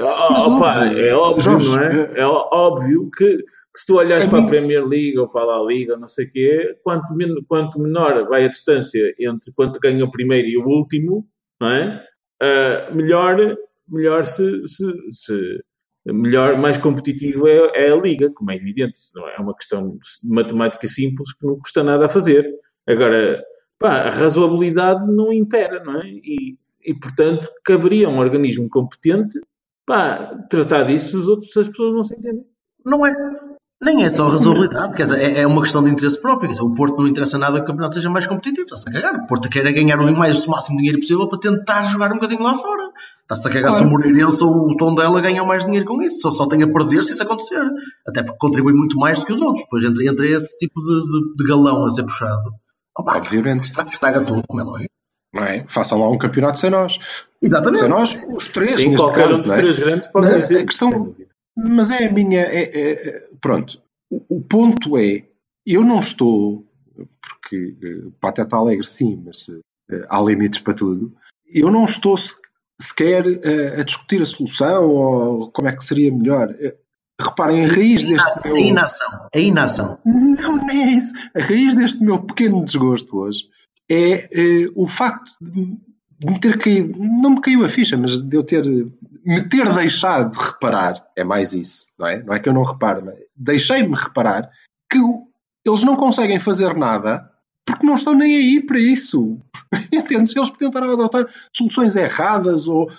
Opa, 0.00 0.86
é 0.86 1.14
óbvio, 1.14 1.60
Jorge, 1.60 1.76
não 1.76 1.82
é? 1.82 2.20
É 2.20 2.26
óbvio 2.26 3.10
que 3.10 3.38
se 3.78 3.86
tu 3.86 3.96
olhas 3.96 4.22
é 4.22 4.26
para 4.26 4.40
a 4.40 4.46
Premier 4.46 4.84
League 4.84 5.18
ou 5.18 5.28
para 5.28 5.56
a 5.56 5.62
Liga, 5.62 5.96
não 5.96 6.08
sei 6.08 6.26
o 6.26 6.30
quê, 6.32 6.76
quanto, 6.82 7.14
quanto 7.46 7.80
menor 7.80 8.26
vai 8.28 8.44
a 8.44 8.48
distância 8.48 9.14
entre 9.20 9.52
quanto 9.52 9.78
ganha 9.78 10.04
o 10.04 10.10
primeiro 10.10 10.48
e 10.48 10.56
o 10.56 10.66
último, 10.66 11.26
não 11.60 11.68
é? 11.68 12.04
Uh, 12.42 12.94
melhor, 12.94 13.56
melhor 13.88 14.24
se, 14.24 14.66
se, 14.66 14.84
se, 15.10 15.64
melhor, 16.06 16.58
mais 16.58 16.76
competitivo 16.76 17.46
é, 17.46 17.86
é, 17.86 17.92
a 17.92 17.96
liga, 17.96 18.30
como 18.34 18.50
é 18.50 18.56
evidente. 18.56 18.98
Não 19.14 19.28
é? 19.28 19.36
é 19.36 19.38
uma 19.38 19.54
questão 19.54 19.90
de 19.90 20.28
matemática 20.28 20.88
simples 20.88 21.32
que 21.34 21.46
não 21.46 21.58
custa 21.58 21.82
nada 21.84 22.06
a 22.06 22.08
fazer. 22.08 22.48
Agora, 22.86 23.42
pá, 23.78 23.98
a 23.98 24.10
razoabilidade 24.10 25.06
não 25.06 25.32
impera, 25.32 25.82
não 25.84 26.00
é? 26.00 26.08
E, 26.08 26.56
e 26.84 26.94
portanto, 26.94 27.48
caberia 27.64 28.08
a 28.08 28.10
um 28.10 28.18
organismo 28.18 28.68
competente 28.68 29.38
pá, 29.88 30.36
tratar 30.50 30.84
disso 30.84 31.18
os 31.18 31.26
outros, 31.26 31.56
as 31.56 31.66
pessoas 31.66 31.94
não 31.94 32.04
se 32.04 32.14
entendem. 32.14 32.44
Não 32.84 33.04
é. 33.04 33.12
Nem 33.80 34.04
é 34.04 34.10
só 34.10 34.26
a 34.26 34.32
razoabilidade, 34.32 34.96
quer 34.96 35.04
dizer, 35.04 35.20
é, 35.20 35.40
é 35.42 35.46
uma 35.46 35.62
questão 35.62 35.82
de 35.82 35.88
interesse 35.88 36.20
próprio. 36.20 36.50
Dizer, 36.50 36.62
o 36.62 36.74
Porto 36.74 36.98
não 36.98 37.06
interessa 37.06 37.38
nada 37.38 37.58
que 37.58 37.62
o 37.62 37.66
campeonato 37.66 37.94
seja 37.94 38.10
mais 38.10 38.26
competitivo, 38.26 38.64
está-se 38.64 38.88
a 38.88 38.92
cagar. 38.92 39.22
O 39.22 39.26
Porto 39.26 39.48
quer 39.48 39.64
é 39.64 39.72
ganhar 39.72 40.00
o, 40.00 40.16
mais, 40.16 40.44
o 40.44 40.50
máximo 40.50 40.78
dinheiro 40.78 40.98
possível 40.98 41.28
para 41.28 41.38
tentar 41.38 41.84
jogar 41.84 42.10
um 42.10 42.16
bocadinho 42.16 42.42
lá 42.42 42.54
fora. 42.58 42.90
Está-se 43.22 43.48
a 43.48 43.50
cagar 43.52 43.70
claro. 43.70 43.76
se 43.78 43.84
o 43.84 43.90
Moreirense 43.90 44.44
ou 44.44 44.68
o 44.68 44.76
Tom 44.76 44.94
dela 44.94 45.20
ganham 45.20 45.46
mais 45.46 45.64
dinheiro 45.64 45.86
com 45.86 46.02
isso. 46.02 46.20
Só, 46.20 46.30
só 46.32 46.48
tem 46.48 46.62
a 46.62 46.72
perder 46.72 47.04
se 47.04 47.12
isso 47.12 47.22
acontecer. 47.22 47.64
Até 48.06 48.24
porque 48.24 48.38
contribui 48.38 48.72
muito 48.72 48.98
mais 48.98 49.20
do 49.20 49.24
que 49.24 49.32
os 49.32 49.40
outros. 49.40 49.64
Pois 49.70 49.84
entre, 49.84 50.08
entre 50.08 50.32
esse 50.32 50.58
tipo 50.58 50.80
de, 50.80 51.02
de, 51.02 51.36
de 51.36 51.48
galão 51.48 51.84
a 51.86 51.90
ser 51.90 52.02
puxado, 52.02 52.50
opa, 52.98 53.16
Obviamente. 53.16 53.66
Estraga, 53.66 53.90
estraga 53.90 54.20
tudo, 54.24 54.42
como 54.48 54.60
é 54.60 54.64
lógico. 54.64 54.97
Não 55.40 55.46
é? 55.46 55.64
Façam 55.68 55.98
lá 55.98 56.10
um 56.10 56.18
campeonato 56.18 56.58
sem 56.58 56.70
nós. 56.70 56.98
Exatamente. 57.40 57.78
Sem 57.78 57.88
nós, 57.88 58.18
os 58.28 58.48
três, 58.48 58.80
Sim, 58.80 58.90
neste 58.90 59.12
caso. 59.12 59.40
Um 59.40 59.42
dos 59.42 59.52
é? 59.52 59.58
três 59.58 59.78
grandes 59.78 60.08
pode 60.08 60.30
mas, 60.30 60.50
a 60.50 60.64
questão, 60.64 61.14
Mas 61.56 61.90
é 61.90 62.06
a 62.06 62.12
minha. 62.12 62.40
É, 62.40 62.62
é, 62.62 63.28
pronto 63.40 63.80
o 64.10 64.40
ponto 64.40 64.96
é, 64.96 65.24
eu 65.66 65.84
não 65.84 66.00
estou, 66.00 66.66
porque 67.20 67.76
uh, 67.82 68.10
Pateta 68.20 68.56
Alegre 68.56 68.86
sim, 68.86 69.22
mas 69.24 69.48
uh, 69.48 69.60
há 70.08 70.20
limites 70.20 70.60
para 70.60 70.74
tudo, 70.74 71.14
eu 71.46 71.70
não 71.70 71.84
estou 71.84 72.14
sequer 72.80 73.26
uh, 73.26 73.80
a 73.80 73.82
discutir 73.82 74.22
a 74.22 74.26
solução 74.26 74.88
ou 74.88 75.50
como 75.50 75.68
é 75.68 75.76
que 75.76 75.84
seria 75.84 76.12
melhor. 76.12 76.54
Reparem, 77.20 77.64
a 77.64 77.68
raiz 77.68 78.04
deste 78.04 78.44
meu... 78.44 78.54
A 78.54 78.60
inação. 78.60 79.28
A 79.34 79.38
inação. 79.38 79.98
Não, 80.04 80.56
não 80.56 80.70
é 80.70 80.92
isso. 80.92 81.12
A 81.34 81.40
raiz 81.40 81.74
deste 81.74 82.02
meu 82.02 82.22
pequeno 82.22 82.64
desgosto 82.64 83.18
hoje 83.18 83.48
é 83.90 84.28
o 84.74 84.86
facto 84.86 85.30
de 85.40 86.26
me 86.26 86.40
ter 86.40 86.58
caído... 86.58 86.98
Não 86.98 87.30
me 87.30 87.40
caiu 87.40 87.64
a 87.64 87.68
ficha, 87.68 87.96
mas 87.96 88.20
de 88.20 88.36
eu 88.36 88.42
ter... 88.42 88.64
Me 89.24 89.42
ter 89.48 89.72
deixado 89.74 90.32
de 90.32 90.38
reparar. 90.38 91.06
É 91.16 91.24
mais 91.24 91.52
isso, 91.52 91.86
não 91.98 92.06
é? 92.06 92.22
Não 92.22 92.34
é 92.34 92.40
que 92.40 92.48
eu 92.48 92.52
não 92.52 92.62
reparo, 92.62 93.12
deixei-me 93.36 93.94
reparar 93.94 94.50
que 94.90 94.98
eles 95.66 95.84
não 95.84 95.96
conseguem 95.96 96.38
fazer 96.38 96.74
nada 96.74 97.30
porque 97.68 97.86
não 97.86 97.96
estão 97.96 98.14
nem 98.14 98.34
aí 98.34 98.64
para 98.64 98.80
isso. 98.80 99.38
Entende? 99.92 100.30
Se 100.30 100.38
eles 100.38 100.48
podiam 100.48 100.70
estar 100.70 100.82
a 100.82 100.90
adotar 100.90 101.26
soluções 101.54 101.96
erradas 101.96 102.66
ou, 102.66 102.90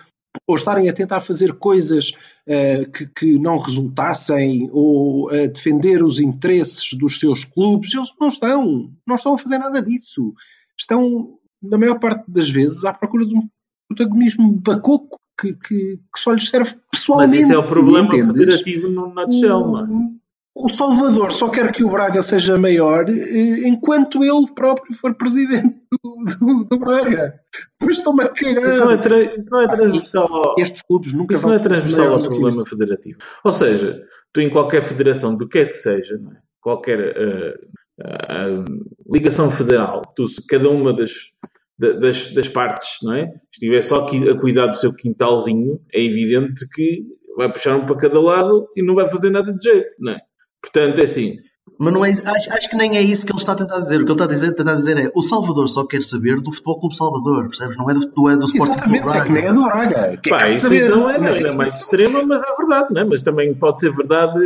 ou 0.48 0.56
estarem 0.56 0.88
a 0.88 0.94
tentar 0.94 1.22
fazer 1.22 1.54
coisas 1.54 2.12
uh, 2.48 2.92
que, 2.92 3.08
que, 3.08 3.40
não 3.40 3.58
resultassem 3.58 4.70
ou 4.72 5.28
a 5.30 5.48
defender 5.48 6.04
os 6.04 6.20
interesses 6.20 6.94
dos 6.94 7.20
seus 7.20 7.44
clubes, 7.44 7.96
eles 7.96 8.14
não 8.22 8.28
estão. 8.28 8.92
Não 9.08 9.16
estão 9.16 9.34
a 9.34 9.38
fazer 9.40 9.58
nada 9.58 9.82
disso. 9.82 10.36
Estão, 10.80 11.38
na 11.62 11.78
maior 11.78 12.00
parte 12.00 12.24
das 12.30 12.50
vezes, 12.50 12.86
à 12.86 12.94
procura 12.94 13.26
de 13.26 13.36
um 13.36 13.48
protagonismo 13.88 14.52
bacoco 14.62 15.20
que, 15.40 15.54
que, 15.54 15.98
que 15.98 16.20
só 16.20 16.32
lhes 16.32 16.50
serve 16.50 16.76
pessoalmente. 16.92 17.42
Mas 17.42 17.50
esse 17.50 17.54
é 17.54 17.58
o 17.58 17.66
problema 17.66 18.08
entendes? 18.08 18.28
federativo 18.28 18.90
no 18.90 19.14
nutshell, 19.14 19.60
não 19.68 19.80
é? 19.80 20.20
o 20.60 20.68
Salvador 20.68 21.32
só 21.32 21.50
quer 21.50 21.72
que 21.72 21.84
o 21.84 21.90
Braga 21.90 22.22
seja 22.22 22.58
maior 22.58 23.10
eh, 23.10 23.68
enquanto 23.68 24.24
ele 24.24 24.46
próprio 24.54 24.94
for 24.94 25.16
presidente 25.16 25.76
do, 26.04 26.16
do, 26.40 26.66
do 26.66 26.80
Braga. 26.80 27.40
Depois 27.80 27.98
estou-me 27.98 28.24
a 28.24 28.30
cagar. 28.30 28.70
Isso 28.70 28.80
não 28.80 28.92
é, 28.92 28.98
tra 28.98 29.22
isso 29.22 29.50
não 29.50 29.62
é 29.62 29.68
transversal 29.68 30.56
Estes 30.58 30.82
clubes 30.82 31.14
nunca 31.14 31.36
Isso 31.36 31.48
não 31.48 31.54
é 31.54 31.60
transversal 31.60 32.14
ao 32.14 32.22
problema 32.22 32.66
federativo. 32.66 33.20
Ou 33.44 33.54
seja, 33.54 34.04
tu 34.34 34.42
em 34.42 34.50
qualquer 34.50 34.82
federação, 34.82 35.36
do 35.36 35.48
que 35.48 35.60
é 35.60 35.66
que 35.66 35.78
seja, 35.78 36.16
é? 36.16 36.38
qualquer 36.60 37.00
uh, 37.00 37.60
uh, 38.00 39.12
ligação 39.12 39.50
federal, 39.52 40.02
tu, 40.16 40.26
cada 40.48 40.70
uma 40.70 40.94
das, 40.94 41.12
das, 41.78 42.34
das 42.34 42.48
partes, 42.48 42.98
não 43.04 43.14
é? 43.14 43.32
Estiver 43.52 43.82
só 43.82 44.06
a 44.06 44.40
cuidar 44.40 44.68
do 44.68 44.78
seu 44.78 44.94
quintalzinho, 44.94 45.80
é 45.94 46.04
evidente 46.04 46.68
que 46.74 47.04
vai 47.38 47.52
puxar 47.52 47.76
um 47.76 47.86
para 47.86 47.98
cada 47.98 48.20
lado 48.20 48.68
e 48.76 48.84
não 48.84 48.96
vai 48.96 49.08
fazer 49.08 49.30
nada 49.30 49.54
de 49.54 49.64
jeito, 49.64 49.90
não 50.00 50.14
é? 50.14 50.20
Portanto, 50.62 51.00
é 51.00 51.04
assim. 51.04 51.38
Mas 51.78 51.94
não 51.94 52.04
é, 52.04 52.12
acho, 52.12 52.52
acho, 52.52 52.70
que 52.70 52.76
nem 52.76 52.98
é 52.98 53.02
isso 53.02 53.26
que 53.26 53.32
ele 53.32 53.40
está 53.40 53.54
a 53.54 53.56
tentar 53.56 53.80
dizer. 53.80 53.96
O 53.96 54.00
que 54.00 54.12
ele 54.12 54.12
está 54.12 54.26
a 54.26 54.28
dizer, 54.28 54.54
tentar 54.54 54.76
dizer 54.76 54.98
é 54.98 55.10
o 55.16 55.22
Salvador 55.22 55.70
só 55.70 55.86
quer 55.88 56.04
saber 56.04 56.42
do 56.42 56.52
Futebol 56.52 56.80
Clube 56.80 56.96
Salvador, 56.96 57.44
percebes? 57.44 57.78
Não 57.78 57.90
é 57.90 57.94
do, 57.94 58.00
do, 58.02 58.30
é 58.30 58.36
do 58.36 58.44
Sporting 58.44 58.72
Exatamente, 58.74 59.02
Clube 59.02 59.18
Braga. 59.18 59.20
É 59.20 59.28
que 59.28 59.32
nem 59.32 59.46
é 59.46 59.54
do 59.54 59.64
Braga. 59.64 60.18
Quer 60.18 60.30
Pá, 60.30 60.50
isso 60.50 60.62
saber, 60.62 60.86
então 60.88 61.10
é, 61.10 61.18
não 61.18 61.28
é, 61.28 61.42
é 61.42 61.52
mais 61.54 61.76
extrema, 61.76 62.26
mas 62.26 62.42
é 62.44 62.56
verdade, 62.58 62.88
não 62.94 63.02
é? 63.02 63.06
Mas 63.06 63.22
também 63.22 63.54
pode 63.54 63.80
ser 63.80 63.94
verdade 63.94 64.40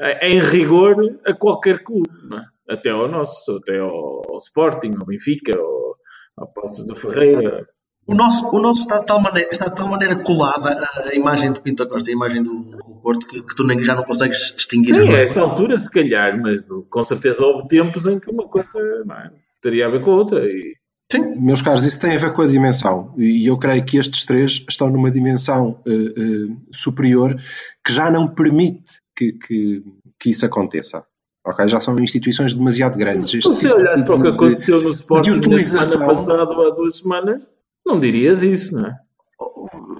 eh, 0.00 0.28
em 0.28 0.40
rigor 0.40 0.96
a 1.26 1.34
qualquer 1.34 1.82
clube, 1.82 2.08
não 2.30 2.38
é? 2.38 2.44
Até 2.68 2.90
ao 2.90 3.08
nosso, 3.08 3.56
até 3.56 3.78
ao, 3.78 4.22
ao 4.28 4.38
Sporting, 4.38 4.92
ao 4.98 5.06
Benfica, 5.06 5.52
ao, 5.58 5.96
ao 6.36 6.86
da 6.86 6.94
Ferreira. 6.94 7.66
O 8.06 8.14
nosso, 8.14 8.54
o 8.54 8.60
nosso 8.60 8.82
está, 8.82 8.98
de 8.98 9.06
tal 9.06 9.20
maneira, 9.20 9.48
está 9.50 9.66
de 9.66 9.76
tal 9.76 9.88
maneira 9.88 10.16
colada 10.16 10.86
a 11.10 11.14
imagem 11.14 11.52
de 11.52 11.60
Pinto 11.60 11.88
Costa, 11.88 12.10
a 12.10 12.12
imagem 12.12 12.42
do 12.42 13.00
Porto, 13.02 13.26
que, 13.26 13.42
que 13.42 13.56
tu 13.56 13.64
nem, 13.64 13.82
já 13.82 13.94
não 13.94 14.04
consegues 14.04 14.52
distinguir. 14.54 14.94
Sim, 14.94 15.08
a 15.08 15.18
esta 15.20 15.40
altura, 15.40 15.78
se 15.78 15.90
calhar, 15.90 16.38
mas 16.40 16.66
com 16.90 17.04
certeza 17.04 17.42
houve 17.42 17.68
tempos 17.68 18.06
em 18.06 18.20
que 18.20 18.30
uma 18.30 18.46
coisa 18.46 18.68
é, 18.78 19.30
teria 19.62 19.86
a 19.86 19.90
ver 19.90 20.02
com 20.02 20.10
a 20.10 20.16
outra. 20.16 20.44
E... 20.44 20.74
Sim, 21.10 21.34
meus 21.40 21.62
caros, 21.62 21.84
isso 21.84 22.00
tem 22.00 22.14
a 22.14 22.18
ver 22.18 22.34
com 22.34 22.42
a 22.42 22.46
dimensão. 22.46 23.14
E 23.16 23.46
eu 23.46 23.56
creio 23.56 23.84
que 23.84 23.96
estes 23.96 24.24
três 24.24 24.64
estão 24.68 24.90
numa 24.90 25.10
dimensão 25.10 25.80
uh, 25.86 25.90
uh, 25.90 26.56
superior 26.72 27.36
que 27.84 27.92
já 27.92 28.10
não 28.10 28.28
permite 28.28 29.00
que, 29.16 29.32
que, 29.32 29.82
que 30.18 30.30
isso 30.30 30.44
aconteça. 30.44 31.06
Okay? 31.46 31.68
Já 31.68 31.80
são 31.80 31.98
instituições 31.98 32.54
demasiado 32.54 32.96
grandes. 32.96 33.34
Este 33.34 33.54
se 33.54 33.60
tipo 33.60 33.74
olhar 33.74 34.04
para 34.04 34.16
o 34.16 34.22
que 34.22 34.28
aconteceu 34.28 34.82
no 34.82 34.90
Sporting 34.90 35.30
utilização... 35.32 35.80
na 35.80 35.86
semana 35.86 36.14
passada 36.14 36.50
ou 36.50 36.66
há 36.66 36.74
duas 36.74 36.96
semanas, 36.98 37.48
não 37.84 38.00
dirias 38.00 38.42
isso, 38.42 38.74
não 38.74 38.86
é? 38.86 38.98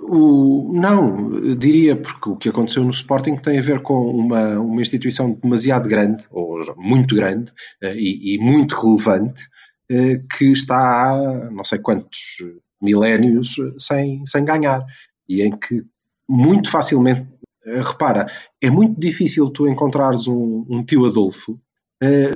O, 0.06 0.70
não, 0.72 1.56
diria, 1.56 1.96
porque 1.96 2.28
o 2.28 2.36
que 2.36 2.48
aconteceu 2.48 2.84
no 2.84 2.90
Sporting 2.90 3.36
tem 3.36 3.58
a 3.58 3.62
ver 3.62 3.80
com 3.80 4.10
uma, 4.10 4.58
uma 4.58 4.80
instituição 4.80 5.32
demasiado 5.32 5.88
grande, 5.88 6.24
ou 6.30 6.58
muito 6.76 7.14
grande, 7.16 7.52
eh, 7.82 7.94
e, 7.96 8.34
e 8.34 8.38
muito 8.38 8.74
relevante, 8.76 9.48
eh, 9.90 10.20
que 10.36 10.52
está 10.52 10.76
há 10.76 11.50
não 11.50 11.64
sei 11.64 11.78
quantos 11.78 12.36
milénios 12.80 13.56
sem, 13.78 14.24
sem 14.24 14.44
ganhar, 14.44 14.84
e 15.28 15.42
em 15.42 15.50
que 15.50 15.82
muito 16.28 16.70
facilmente, 16.70 17.26
repara, 17.66 18.26
é 18.62 18.70
muito 18.70 18.98
difícil 19.00 19.50
tu 19.50 19.66
encontrares 19.68 20.26
um, 20.26 20.64
um 20.68 20.84
tio 20.84 21.06
Adolfo 21.06 21.58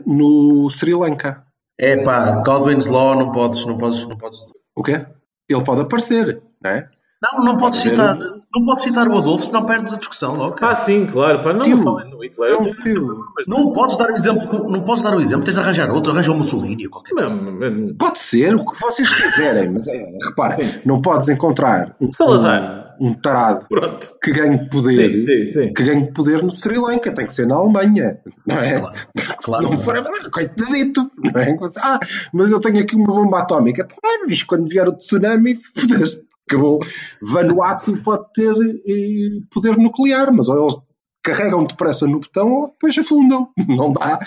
no 0.07 0.69
Sri 0.71 0.95
Lanka. 0.95 1.45
É 1.79 2.03
pá, 2.03 2.43
Godwin's 2.43 2.87
Law 2.87 3.15
não 3.15 3.31
podes, 3.31 3.65
não 3.65 3.79
podes, 3.79 4.07
não 4.07 4.17
podes. 4.17 4.53
O 4.75 4.83
quê? 4.83 5.07
ele 5.49 5.65
pode 5.65 5.81
aparecer, 5.81 6.43
não 6.63 6.71
é? 6.71 6.91
Não, 7.21 7.45
não 7.45 7.57
podes 7.57 7.81
citar, 7.81 8.17
não 8.17 8.65
podes 8.65 8.85
citar 8.85 9.09
o 9.09 9.19
Adolfo, 9.19 9.45
senão 9.45 9.67
perdes 9.67 9.93
a 9.93 9.99
discussão 9.99 10.37
logo. 10.37 10.57
Ah, 10.61 10.77
sim, 10.77 11.05
claro, 11.05 11.43
para 11.43 11.53
não 11.53 11.63
tio, 11.63 11.83
falem 11.83 12.11
no 12.11 12.23
Hitler. 12.23 12.53
Não, 12.53 12.75
tio. 12.77 13.25
não 13.49 13.73
podes 13.73 13.99
dar 13.99 14.11
o 14.11 14.15
exemplo, 14.15 14.71
não 14.71 14.83
podes 14.83 15.03
dar 15.03 15.17
o 15.17 15.21
exemplo, 15.21 15.45
tens 15.45 15.55
de 15.55 15.61
arranjar 15.61 15.91
outro, 15.91 16.13
arranja 16.13 16.31
o 16.31 16.37
Mussolini 16.37 16.87
ou 16.87 16.93
qualquer 16.93 17.15
não, 17.15 17.97
Pode 17.97 18.21
ser 18.21 18.55
o 18.55 18.65
que 18.65 18.81
vocês 18.81 19.11
quiserem, 19.11 19.73
mas 19.73 19.89
é, 19.89 19.99
repare, 20.23 20.81
não 20.87 21.03
podes 21.03 21.29
encontrar 21.29 21.97
um, 22.01 22.07
um, 22.07 23.09
um 23.09 23.15
tarado 23.15 23.67
Pronto. 23.69 24.13
que 24.23 24.33
ganhe 24.33 24.69
poder, 24.69 25.13
sim, 25.13 25.27
sim, 25.27 25.53
sim. 25.53 25.75
que 25.75 25.83
ganhe 25.83 26.13
poder 26.13 26.41
no 26.41 26.55
Sri 26.55 26.79
Lanka, 26.79 27.11
tem 27.11 27.27
que 27.27 27.35
ser 27.35 27.49
na 27.49 27.57
Alemanha, 27.57 28.21
não 28.47 28.59
é? 28.59 28.79
Claro, 28.79 28.97
claro 29.43 29.67
se 29.67 29.73
não 29.73 29.79
for, 29.79 30.31
coitadito, 30.31 31.11
não 31.17 31.41
é? 31.41 31.59
Ah, 31.83 31.99
mas 32.33 32.53
eu 32.53 32.61
tenho 32.61 32.79
aqui 32.79 32.95
uma 32.95 33.07
bomba 33.07 33.41
atómica, 33.41 33.85
tá 33.85 33.97
bem, 34.01 34.39
quando 34.47 34.69
vier 34.69 34.87
o 34.87 34.93
tsunami, 34.93 35.57
fodeste 35.57 36.29
acabou. 36.49 36.81
Vanuatu 37.21 37.97
pode 38.03 38.25
ter 38.33 38.55
eh, 38.87 39.41
poder 39.51 39.77
nuclear, 39.77 40.33
mas 40.33 40.49
ou 40.49 40.61
eles 40.61 40.77
carregam 41.23 41.65
depressa 41.65 42.07
no 42.07 42.21
botão 42.21 42.53
ou 42.53 42.69
depois 42.69 42.97
afundam. 42.99 43.49
Não 43.69 43.93
dá. 43.93 44.19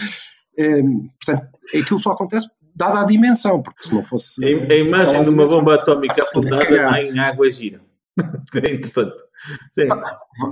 Eh, 0.57 0.83
portanto, 1.25 1.49
aquilo 1.67 1.99
só 1.99 2.11
acontece 2.11 2.49
dada 2.75 3.01
a 3.01 3.05
dimensão, 3.05 3.61
porque 3.61 3.83
se 3.83 3.93
não 3.93 4.03
fosse. 4.03 4.43
A, 4.43 4.47
a 4.47 4.77
imagem 4.77 5.23
de 5.23 5.29
uma 5.29 5.45
bomba 5.45 5.75
atómica 5.75 6.21
afundada 6.21 6.99
em 7.01 7.19
água 7.19 7.49
gira. 7.51 7.81
é 8.21 8.71
interessante. 8.73 9.15
Sim. 9.73 9.87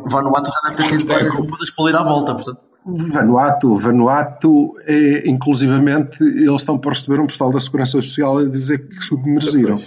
Vanuatu 0.06 0.52
já 0.52 0.70
deve 0.70 0.90
ter 0.90 0.98
tido 0.98 1.38
bombas 1.38 1.62
a 1.62 1.64
explodir 1.64 1.96
à 1.96 2.04
volta, 2.04 2.36
portanto. 2.36 2.70
Vanuatu, 2.86 3.78
Vanuatu, 3.78 4.74
é, 4.86 5.30
inclusivamente, 5.30 6.24
eles 6.24 6.62
estão 6.62 6.78
para 6.78 6.92
receber 6.92 7.20
um 7.20 7.28
postal 7.28 7.52
da 7.52 7.60
Segurança 7.60 8.02
Social 8.02 8.38
a 8.38 8.46
dizer 8.46 8.88
que 8.88 9.02
submergiram. 9.02 9.80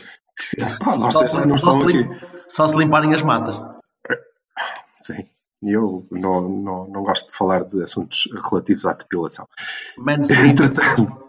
Pá, 0.84 1.10
só, 1.10 1.26
se, 1.26 1.46
não 1.46 1.58
só, 1.58 1.72
se 1.72 1.86
limp, 1.86 2.22
só 2.48 2.66
se 2.66 2.76
limparem 2.76 3.14
as 3.14 3.22
matas. 3.22 3.60
Sim. 5.02 5.24
Eu 5.62 6.06
não, 6.10 6.48
não, 6.48 6.88
não 6.88 7.02
gosto 7.04 7.28
de 7.28 7.36
falar 7.36 7.64
de 7.64 7.82
assuntos 7.82 8.28
relativos 8.50 8.84
à 8.84 8.94
depilação. 8.94 9.46
Entretanto. 9.96 11.28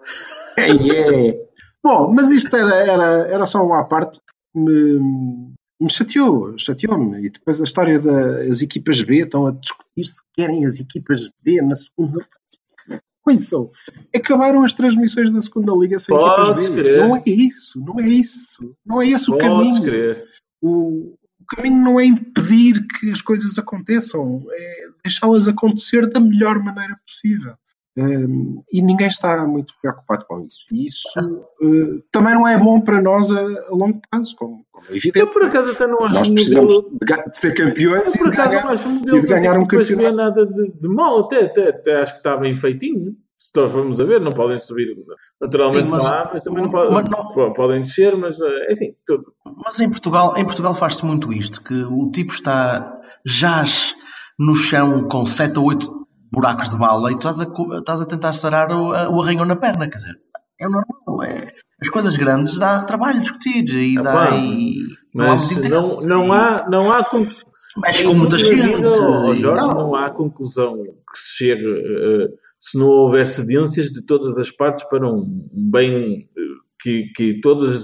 é, 0.58 1.30
é. 1.30 1.54
Bom, 1.84 2.12
mas 2.14 2.32
isto 2.32 2.56
era, 2.56 2.76
era, 2.76 3.06
era 3.28 3.46
só 3.46 3.64
uma 3.64 3.84
parte. 3.84 4.20
Me, 4.56 5.54
me 5.80 5.90
chateou, 5.90 6.58
chateou-me. 6.58 7.26
E 7.26 7.30
depois 7.30 7.60
a 7.60 7.64
história 7.64 8.00
das 8.00 8.62
equipas 8.62 9.02
B 9.02 9.18
estão 9.18 9.48
a 9.48 9.52
discutir 9.52 10.06
se 10.06 10.22
querem 10.34 10.66
as 10.66 10.80
equipas 10.80 11.30
B 11.42 11.62
na 11.62 11.76
segunda. 11.76 12.20
Ouçam, 13.26 13.72
acabaram 14.14 14.64
as 14.64 14.74
transmissões 14.74 15.32
da 15.32 15.40
segunda 15.42 15.74
liga 15.74 15.98
sem 15.98 16.16
Podes 16.16 16.50
equipas 16.50 16.70
B. 16.70 16.82
crer. 16.82 17.00
Não 17.00 17.16
é 17.16 17.24
isso, 17.26 17.80
não 17.80 18.00
é 18.00 18.10
isso. 18.10 18.76
Não 18.86 19.02
é 19.02 19.08
esse 19.08 19.30
o 19.30 19.34
Podes 19.38 19.48
caminho. 19.50 19.82
crer. 19.84 20.26
O, 20.62 21.16
o 21.40 21.46
caminho 21.56 21.78
não 21.84 22.00
é 22.00 22.06
impedir 22.06 22.86
que 23.00 23.10
as 23.12 23.22
coisas 23.22 23.58
aconteçam, 23.58 24.46
é 24.52 24.84
deixá-las 25.04 25.48
acontecer 25.48 26.08
da 26.10 26.20
melhor 26.20 26.62
maneira 26.62 26.98
possível. 27.06 27.54
Hum, 27.96 28.64
e 28.74 28.82
ninguém 28.82 29.06
está 29.08 29.46
muito 29.46 29.72
preocupado 29.80 30.26
com 30.26 30.40
isso. 30.42 30.66
E 30.72 30.86
isso 30.86 31.08
eh, 31.62 32.02
também 32.12 32.34
não 32.34 32.48
é 32.48 32.58
bom 32.58 32.82
para 32.82 33.00
nós 33.00 33.32
a, 33.32 33.40
a 33.40 33.70
longo 33.70 34.02
prazo, 34.10 34.36
como, 34.36 34.66
como 34.72 34.86
é 34.88 34.92
evidente. 34.98 35.20
Eu 35.20 35.28
por 35.28 35.44
acaso 35.46 35.70
até 35.72 35.86
não 35.86 36.04
acho 36.04 36.14
Nós 36.16 36.30
um 36.30 36.34
precisamos 36.34 36.76
modelo- 36.76 36.98
de, 37.26 37.32
de 37.32 37.38
ser 37.38 37.54
campeões 37.54 38.08
Eu, 38.08 38.14
e 38.14 38.18
por 38.18 38.28
de 38.32 38.34
acaso 38.34 38.50
ganhar, 38.50 38.66
não 38.66 38.74
e 38.74 38.88
modelo 39.00 39.22
de 39.22 39.28
ganhar 39.28 39.58
um 39.58 39.62
equipas 39.62 39.88
B 39.88 39.94
campeonato. 39.96 40.16
nada 40.40 40.46
de, 40.48 40.72
de 40.72 40.88
mal, 40.88 41.20
até, 41.20 41.42
até, 41.46 41.70
até 41.70 42.02
acho 42.02 42.14
que 42.14 42.18
está 42.18 42.36
bem 42.36 42.56
feitinho. 42.56 43.16
Se 43.38 43.52
nós 43.56 43.72
formos 43.72 44.02
a 44.02 44.06
ver, 44.06 44.20
não 44.22 44.32
podem 44.32 44.58
subir 44.58 44.96
naturalmente 45.40 45.84
Sim, 45.86 45.92
mas- 45.92 46.04
lá, 46.04 46.30
mas 46.34 46.42
também 46.42 46.64
não 46.64 46.72
podem, 46.72 46.94
mas 46.94 47.10
não- 47.10 47.28
po- 47.34 47.54
podem 47.54 47.82
descer, 47.84 48.18
mas 48.18 48.40
eh, 48.42 48.72
enfim, 48.72 48.96
tudo. 49.06 49.26
Mas 49.64 49.80
em 49.80 49.90
Portugal, 49.92 50.36
em 50.38 50.46
Portugal 50.46 50.74
faz-se 50.74 51.06
muito 51.06 51.32
isto, 51.32 51.62
que 51.62 51.74
o 51.84 52.10
tipo 52.10 52.34
está, 52.34 53.00
jaz 53.24 53.96
no 54.40 54.56
chão 54.56 55.08
com 55.08 55.26
7 55.28 55.60
ou 55.60 55.66
8 55.66 56.03
buracos 56.34 56.70
de 56.70 56.78
bala 56.78 57.12
e 57.12 57.18
tu 57.18 57.30
estás 57.30 57.40
a, 57.42 57.78
estás 57.78 58.02
a 58.02 58.06
tentar 58.06 58.34
sarar 58.34 58.72
o, 58.72 58.92
a- 58.94 59.10
o 59.10 59.22
arranhão 59.22 59.46
na 59.46 59.56
perna, 59.56 59.88
quer 59.88 59.98
dizer, 59.98 60.16
é 60.60 60.66
normal, 60.66 61.24
é, 61.24 61.54
as 61.82 61.90
coisas 61.90 62.16
grandes 62.16 62.58
dá 62.58 62.80
trabalho 62.86 63.22
discutir 63.22 63.66
e 63.70 63.98
Ah, 64.00 64.02
dá 64.02 64.30
e 64.36 64.76
não 65.14 65.26
há 65.26 65.30
Mas 65.36 65.44
muito 65.44 65.54
não, 65.70 65.80
interesse. 65.80 66.08
não 66.08 66.34
há, 66.34 66.66
não 66.70 66.92
há 66.92 67.06
Mexe 67.78 68.04
em 68.04 68.08
com 68.08 68.14
muita 68.16 68.38
gente. 68.38 68.82
Jorge, 68.96 69.42
não. 69.42 69.74
não 69.74 69.96
há 69.96 70.10
conclusão 70.12 70.76
que 70.84 71.20
se 71.20 71.38
chegue 71.38 71.66
eh, 71.66 72.28
se 72.60 72.78
não 72.78 72.88
houver 72.88 73.26
cedências 73.28 73.88
de 73.88 74.04
todas 74.06 74.38
as 74.38 74.52
partes 74.52 74.84
para 74.86 75.08
um 75.08 75.26
bem 75.52 76.30
eh, 76.38 76.42
que, 76.82 77.12
que 77.16 77.42
todas 77.42 77.84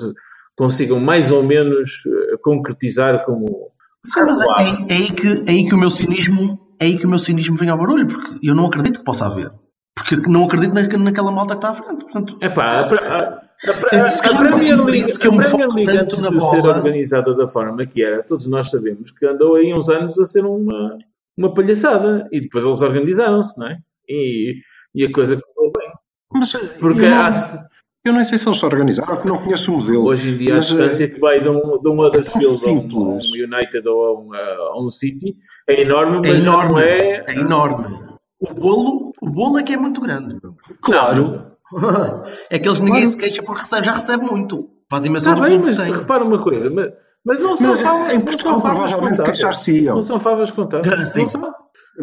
consigam 0.55 0.99
mais 0.99 1.31
ou 1.31 1.43
menos 1.43 1.89
eh, 2.07 2.37
concretizar 2.43 3.25
como 3.25 3.71
Sim, 4.05 4.21
mas 4.21 4.39
é, 4.41 4.93
é 4.93 4.95
aí 4.97 5.11
que, 5.11 5.27
é 5.27 5.51
aí 5.51 5.65
que 5.65 5.73
o 5.75 5.77
meu 5.77 5.89
cinismo 5.89 6.59
é 6.79 6.85
aí 6.85 6.97
que 6.97 7.05
o 7.05 7.09
meu 7.09 7.19
cinismo 7.19 7.55
vem 7.55 7.69
ao 7.69 7.77
barulho, 7.77 8.07
porque 8.07 8.47
eu 8.47 8.55
não 8.55 8.65
acredito 8.65 8.99
que 8.99 9.05
possa 9.05 9.25
haver. 9.25 9.51
Porque 9.95 10.15
não 10.29 10.45
acredito 10.45 10.73
na, 10.73 10.81
naquela 11.03 11.31
malta 11.31 11.55
que 11.55 11.65
está 11.65 11.69
à 11.71 11.73
frente. 11.73 12.03
Portanto, 12.05 12.37
É 12.41 12.49
pá, 12.49 12.63
a, 12.63 12.83
a, 12.83 14.07
a, 14.07 14.37
Premier 14.37 14.81
League, 14.83 15.11
a 15.11 15.19
Premier 15.19 15.67
League 15.69 15.97
antes 15.97 16.17
de 16.17 16.23
ser 16.23 16.31
bola. 16.31 16.75
organizada 16.77 17.35
da 17.35 17.47
forma 17.47 17.85
que 17.85 18.01
era, 18.03 18.23
todos 18.23 18.45
nós 18.47 18.69
sabemos 18.69 19.11
que 19.11 19.25
andou 19.25 19.55
aí 19.55 19.73
uns 19.73 19.89
anos 19.89 20.17
a 20.17 20.25
ser 20.25 20.45
uma, 20.45 20.97
uma 21.37 21.53
palhaçada 21.53 22.27
e 22.31 22.39
depois 22.39 22.63
eles 22.65 22.81
organizaram-se, 22.81 23.59
não 23.59 23.67
é? 23.67 23.77
E, 24.07 24.55
e 24.95 25.03
a 25.05 25.11
coisa 25.11 25.35
correu 25.41 25.71
bem. 25.77 25.89
Mas 26.33 26.55
eh, 26.55 26.59
Porque 26.79 27.01
não, 27.09 27.17
há- 27.17 27.68
eu 28.05 28.13
nem 28.13 28.23
sei 28.23 28.37
se 28.37 28.47
eles 28.47 28.57
se 28.59 28.65
organizaram, 28.65 29.07
porque 29.15 29.27
não 29.27 29.37
conheço 29.37 29.73
o 29.73 29.77
modelo. 29.77 30.05
hoje 30.05 30.29
em 30.29 30.37
dia 30.37 30.53
a 30.53 30.55
Mas, 30.57 30.65
eh, 30.71 30.75
distância 30.75 31.07
que 31.09 31.19
vai 31.19 31.41
de 31.41 31.49
um, 31.49 31.79
de 31.79 31.89
um 31.89 31.99
Huddersfield 31.99 32.67
a 32.67 32.71
um, 32.71 32.75
a 32.75 33.03
um. 33.13 33.17
United 33.17 33.87
ou 33.87 34.05
a 34.05 34.19
um, 34.19 34.33
a 34.33 34.81
um 34.85 34.89
City 34.89 35.35
é 35.67 35.81
enorme, 35.81 36.17
é 36.17 36.31
mas 36.31 36.37
já 36.37 36.43
enorme. 36.43 36.71
não 36.71 36.79
é. 36.79 37.23
É 37.27 37.33
enorme. 37.35 37.99
O 38.39 38.53
bolo, 38.53 39.11
o 39.21 39.29
bolo 39.29 39.59
é 39.59 39.63
que 39.63 39.73
é 39.73 39.77
muito 39.77 39.99
grande. 40.01 40.37
Claro. 40.81 41.47
É 42.49 42.57
que 42.57 42.67
eles 42.67 42.79
ninguém 42.79 43.11
se 43.11 43.17
queixa 43.17 43.43
porque 43.43 43.61
recebe, 43.61 43.85
já 43.85 43.91
recebe 43.91 44.25
muito. 44.25 44.67
Para 44.89 44.97
a 44.97 45.01
dimensão 45.01 45.33
Está 45.33 45.45
do 45.45 45.49
bem, 45.51 45.59
mas 45.59 45.77
tem. 45.77 45.93
repara 45.93 46.23
uma 46.23 46.41
coisa, 46.43 46.67
mas, 46.67 46.87
mas 47.23 47.39
não 47.39 47.55
são 47.55 47.67
Mas 47.67 47.81
favas, 47.81 48.11
em 48.11 48.15
não 48.17 48.21
Portugal 48.25 48.53
são 48.59 48.75
favas 48.75 49.21
queixar-se-iam. 49.21 49.95
Não 49.95 50.01
são 50.01 50.19
favas. 50.19 50.51
Não 50.55 51.27
são. 51.27 51.53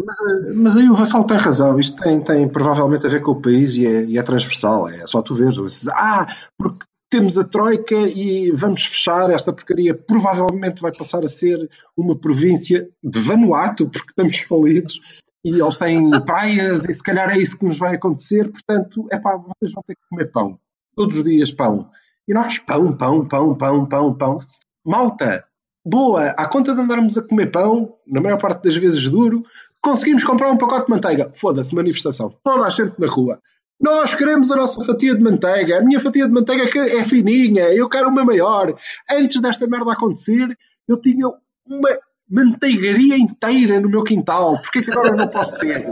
Mas, 0.04 0.18
eh, 0.20 0.52
mas 0.54 0.76
aí 0.76 0.88
o 0.90 0.94
Vassal 0.94 1.24
tem 1.24 1.36
razão, 1.36 1.78
isto 1.78 2.00
tem, 2.02 2.20
tem 2.20 2.48
provavelmente 2.48 3.06
a 3.06 3.10
ver 3.10 3.22
com 3.22 3.32
o 3.32 3.40
país 3.40 3.76
e 3.76 3.86
é, 3.86 4.04
e 4.04 4.18
é 4.18 4.22
transversal, 4.22 4.88
é 4.88 5.06
só 5.06 5.22
tu 5.22 5.34
vês. 5.34 5.56
Vocês, 5.56 5.88
Ah, 5.88 6.26
porque 6.58 6.84
temos 7.10 7.38
a 7.38 7.44
Troika 7.44 7.94
e 7.94 8.50
vamos 8.50 8.84
fechar 8.84 9.30
esta 9.30 9.52
porcaria. 9.52 9.94
Provavelmente 9.94 10.82
vai 10.82 10.92
passar 10.92 11.24
a 11.24 11.28
ser 11.28 11.70
uma 11.96 12.18
província 12.18 12.88
de 13.02 13.20
Vanuatu, 13.20 13.88
porque 13.88 14.10
estamos 14.10 14.38
falidos 14.40 15.00
e 15.44 15.60
eles 15.60 15.76
têm 15.76 16.10
praias 16.24 16.84
e 16.84 16.92
se 16.92 17.02
calhar 17.02 17.30
é 17.30 17.38
isso 17.38 17.58
que 17.58 17.64
nos 17.64 17.78
vai 17.78 17.94
acontecer. 17.94 18.50
Portanto, 18.50 19.06
é 19.10 19.18
pá, 19.18 19.36
vocês 19.36 19.72
vão 19.72 19.82
ter 19.86 19.94
que 19.94 20.08
comer 20.10 20.30
pão. 20.30 20.58
Todos 20.94 21.16
os 21.16 21.24
dias 21.24 21.52
pão. 21.52 21.88
E 22.28 22.34
nós, 22.34 22.58
pão, 22.58 22.96
pão, 22.96 23.24
pão, 23.24 23.54
pão, 23.54 23.86
pão, 23.86 24.14
pão. 24.14 24.36
Malta, 24.84 25.44
boa, 25.84 26.30
à 26.30 26.48
conta 26.48 26.74
de 26.74 26.80
andarmos 26.80 27.16
a 27.16 27.22
comer 27.22 27.52
pão, 27.52 27.94
na 28.06 28.20
maior 28.20 28.38
parte 28.38 28.64
das 28.64 28.76
vezes 28.76 29.08
duro, 29.08 29.44
conseguimos 29.86 30.24
comprar 30.24 30.50
um 30.50 30.56
pacote 30.56 30.86
de 30.86 30.90
manteiga. 30.90 31.32
Foda-se, 31.36 31.72
manifestação. 31.72 32.36
Toda 32.42 32.66
a 32.66 32.70
gente 32.70 32.98
na 32.98 33.06
rua. 33.06 33.40
Nós 33.80 34.14
queremos 34.14 34.50
a 34.50 34.56
nossa 34.56 34.84
fatia 34.84 35.14
de 35.14 35.22
manteiga. 35.22 35.78
A 35.78 35.80
minha 35.80 36.00
fatia 36.00 36.26
de 36.26 36.32
manteiga 36.32 36.64
é 36.76 37.04
fininha. 37.04 37.72
Eu 37.72 37.88
quero 37.88 38.08
uma 38.08 38.24
maior. 38.24 38.74
Antes 39.08 39.40
desta 39.40 39.64
merda 39.68 39.92
acontecer, 39.92 40.58
eu 40.88 41.00
tinha 41.00 41.28
uma 41.64 41.98
manteigaria 42.28 43.16
inteira 43.16 43.78
no 43.78 43.88
meu 43.88 44.02
quintal. 44.02 44.60
Porquê 44.60 44.82
que 44.82 44.90
agora 44.90 45.10
eu 45.10 45.16
não 45.16 45.28
posso 45.28 45.56
ter? 45.58 45.84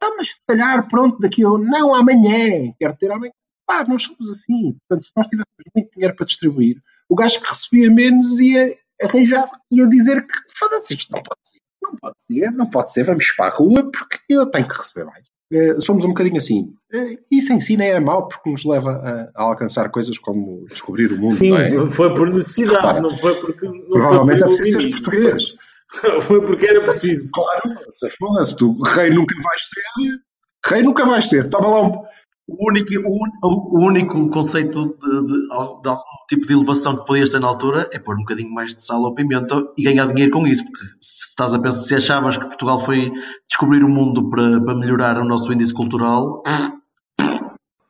Tá, 0.00 0.12
mas 0.16 0.34
se 0.34 0.40
calhar, 0.44 0.88
pronto, 0.88 1.20
daqui 1.20 1.44
a... 1.44 1.48
Não, 1.48 1.94
amanhã. 1.94 2.72
Quero 2.80 2.96
ter 2.96 3.12
amanhã. 3.12 3.32
Pá, 3.64 3.84
nós 3.84 4.02
somos 4.02 4.28
assim. 4.28 4.76
Portanto, 4.88 5.06
se 5.06 5.12
nós 5.16 5.26
tivéssemos 5.28 5.70
muito 5.72 5.92
dinheiro 5.92 6.16
para 6.16 6.26
distribuir, 6.26 6.82
o 7.08 7.14
gajo 7.14 7.40
que 7.40 7.48
recebia 7.48 7.92
menos 7.92 8.40
ia 8.40 8.76
arranjar, 9.00 9.48
ia 9.70 9.86
dizer 9.86 10.26
que 10.26 10.58
foda-se, 10.58 10.94
isto 10.94 11.12
não 11.12 11.22
pode. 11.22 11.45
Não 11.90 11.96
pode 12.00 12.16
ser, 12.26 12.52
não 12.52 12.70
pode 12.70 12.92
ser, 12.92 13.04
vamos 13.04 13.30
para 13.32 13.46
a 13.46 13.56
rua 13.56 13.90
porque 13.90 14.18
eu 14.28 14.46
tenho 14.46 14.68
que 14.68 14.76
receber 14.76 15.06
mais. 15.06 15.24
Eh, 15.52 15.76
somos 15.80 16.04
um 16.04 16.08
bocadinho 16.08 16.38
assim. 16.38 16.72
Eh, 16.92 17.18
isso 17.30 17.52
em 17.52 17.60
si 17.60 17.76
nem 17.76 17.90
é 17.90 18.00
mau 18.00 18.26
porque 18.26 18.50
nos 18.50 18.64
leva 18.64 18.90
a, 18.92 19.40
a 19.40 19.44
alcançar 19.44 19.88
coisas 19.90 20.18
como 20.18 20.66
descobrir 20.68 21.12
o 21.12 21.18
mundo. 21.18 21.34
Sim, 21.34 21.50
não 21.50 21.86
é? 21.86 21.90
foi 21.92 22.12
por 22.14 22.28
necessidade, 22.28 22.76
Repara, 22.76 23.00
não 23.00 23.16
foi 23.16 23.34
porque. 23.36 23.64
Não 23.66 23.80
Provavelmente 23.90 24.36
é 24.36 24.38
foi 24.40 24.48
por 24.48 24.56
preciso 24.56 24.78
iluminismo. 24.80 25.04
português. 25.04 25.54
Foi 26.26 26.44
porque 26.44 26.66
era 26.66 26.82
preciso. 26.82 27.30
Claro, 27.32 27.62
se 27.88 28.10
foda-se, 28.18 28.56
tu 28.56 28.76
rei 28.82 29.08
nunca 29.08 29.36
vais 29.40 29.60
ser. 29.68 30.18
Rei 30.68 30.82
nunca 30.82 31.06
vais 31.06 31.28
ser. 31.28 31.48
Toma 31.48 31.68
lá 31.68 31.82
um. 31.82 32.02
O 32.48 32.70
único, 32.70 32.92
o, 33.04 33.76
o 33.76 33.86
único 33.86 34.30
conceito 34.30 34.96
de, 35.00 35.26
de, 35.26 35.42
de 35.48 35.52
algum 35.52 36.02
tipo 36.28 36.46
de 36.46 36.52
elevação 36.52 36.96
que 36.96 37.04
podias 37.04 37.30
ter 37.30 37.40
na 37.40 37.48
altura 37.48 37.88
é 37.92 37.98
pôr 37.98 38.14
um 38.14 38.20
bocadinho 38.20 38.54
mais 38.54 38.74
de 38.74 38.84
sal 38.84 39.02
ou 39.02 39.14
pimenta 39.14 39.56
e 39.76 39.82
ganhar 39.82 40.06
dinheiro 40.06 40.30
com 40.30 40.46
isso, 40.46 40.64
porque 40.64 40.86
se 41.00 41.28
estás 41.30 41.52
a 41.52 41.58
pensar, 41.58 41.80
se 41.80 41.94
achavas 41.96 42.36
que 42.38 42.44
Portugal 42.44 42.80
foi 42.80 43.12
descobrir 43.48 43.82
o 43.82 43.88
mundo 43.88 44.30
para, 44.30 44.60
para 44.60 44.74
melhorar 44.76 45.18
o 45.18 45.24
nosso 45.24 45.52
índice 45.52 45.74
cultural, 45.74 46.42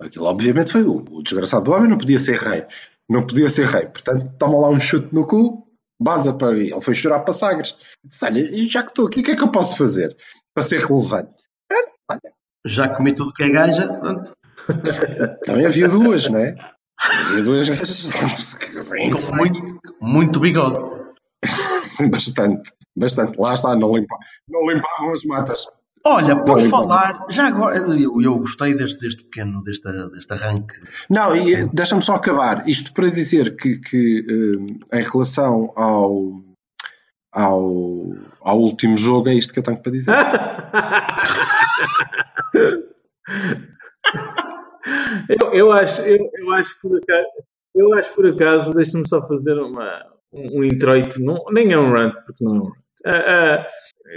Aquilo, 0.00 0.26
obviamente, 0.26 0.72
foi 0.72 0.82
o, 0.82 1.04
o 1.10 1.22
desgraçado 1.22 1.64
do 1.64 1.72
homem, 1.72 1.88
não 1.88 1.98
podia 1.98 2.18
ser 2.18 2.36
rei. 2.38 2.64
Não 3.08 3.26
podia 3.26 3.48
ser 3.48 3.66
rei. 3.66 3.86
Portanto, 3.86 4.30
toma 4.38 4.58
lá 4.58 4.68
um 4.68 4.80
chute 4.80 5.14
no 5.14 5.26
cu, 5.26 5.66
baza 6.00 6.34
para 6.34 6.52
ele. 6.52 6.72
Ele 6.72 6.80
foi 6.80 6.94
chorar 6.94 7.20
para 7.20 7.32
Sagres. 7.32 7.74
Disse: 8.04 8.24
Olha, 8.24 8.68
já 8.68 8.82
que 8.82 8.90
estou 8.90 9.06
aqui, 9.06 9.20
o 9.20 9.22
que 9.22 9.30
é 9.32 9.36
que 9.36 9.42
eu 9.42 9.50
posso 9.50 9.76
fazer 9.76 10.16
para 10.54 10.62
ser 10.62 10.80
relevante? 10.80 11.44
Pronto, 11.68 11.90
olha, 12.10 12.32
já 12.66 12.88
comi 12.88 13.14
tudo 13.14 13.32
que 13.32 13.42
é 13.42 13.48
gaja, 13.48 13.86
pronto, 13.88 14.32
Também 15.44 15.66
havia 15.66 15.88
duas, 15.88 16.28
não 16.28 16.38
é? 16.38 16.56
Havia 16.98 17.42
duas 17.42 17.68
gajas. 17.68 18.12
Com 18.12 19.36
muito, 19.36 19.80
muito 20.00 20.40
bigode. 20.40 21.04
bastante. 22.10 22.70
Bastante. 22.96 23.38
Lá 23.38 23.54
está, 23.54 23.76
não, 23.76 23.96
limpa, 23.96 24.16
não 24.48 24.68
limpavam 24.68 25.12
as 25.12 25.24
matas. 25.24 25.66
Olha, 26.08 26.36
por 26.36 26.60
falar, 26.60 27.26
já 27.28 27.48
agora, 27.48 27.78
eu, 27.78 28.22
eu 28.22 28.38
gostei 28.38 28.74
deste, 28.74 29.00
deste 29.00 29.24
pequeno, 29.24 29.60
deste, 29.64 29.90
deste 30.12 30.32
arranque. 30.32 30.76
Não, 31.10 31.34
e 31.34 31.66
deixa-me 31.72 32.00
só 32.00 32.14
acabar. 32.14 32.62
Isto 32.68 32.92
para 32.92 33.10
dizer 33.10 33.56
que, 33.56 33.78
que, 33.78 34.24
eh, 34.92 35.00
em 35.00 35.02
relação 35.02 35.72
ao, 35.74 36.44
ao, 37.32 38.12
ao 38.40 38.60
último 38.60 38.96
jogo, 38.96 39.28
é 39.28 39.34
isto 39.34 39.52
que 39.52 39.58
eu 39.58 39.64
tenho 39.64 39.82
para 39.82 39.90
dizer. 39.90 40.14
eu, 45.28 45.52
eu 45.52 45.72
acho, 45.72 46.00
eu, 46.02 46.18
eu 46.34 46.52
acho 46.52 46.80
por 46.80 46.96
acaso, 46.96 47.28
eu 47.74 47.94
acho 47.94 48.14
por 48.14 48.26
acaso, 48.26 48.74
deixa-me 48.74 49.08
só 49.08 49.26
fazer 49.26 49.54
uma, 49.58 50.04
um, 50.32 50.60
um 50.60 50.64
introito, 50.64 51.20
não, 51.20 51.44
nem 51.50 51.72
é 51.72 51.78
um 51.78 51.92
rant, 51.92 52.14
porque 52.24 52.44
não 52.44 52.56
é 52.56 52.58
um 52.58 52.64
rant. 52.64 52.86
Ah, 53.04 53.24
ah, 53.26 53.66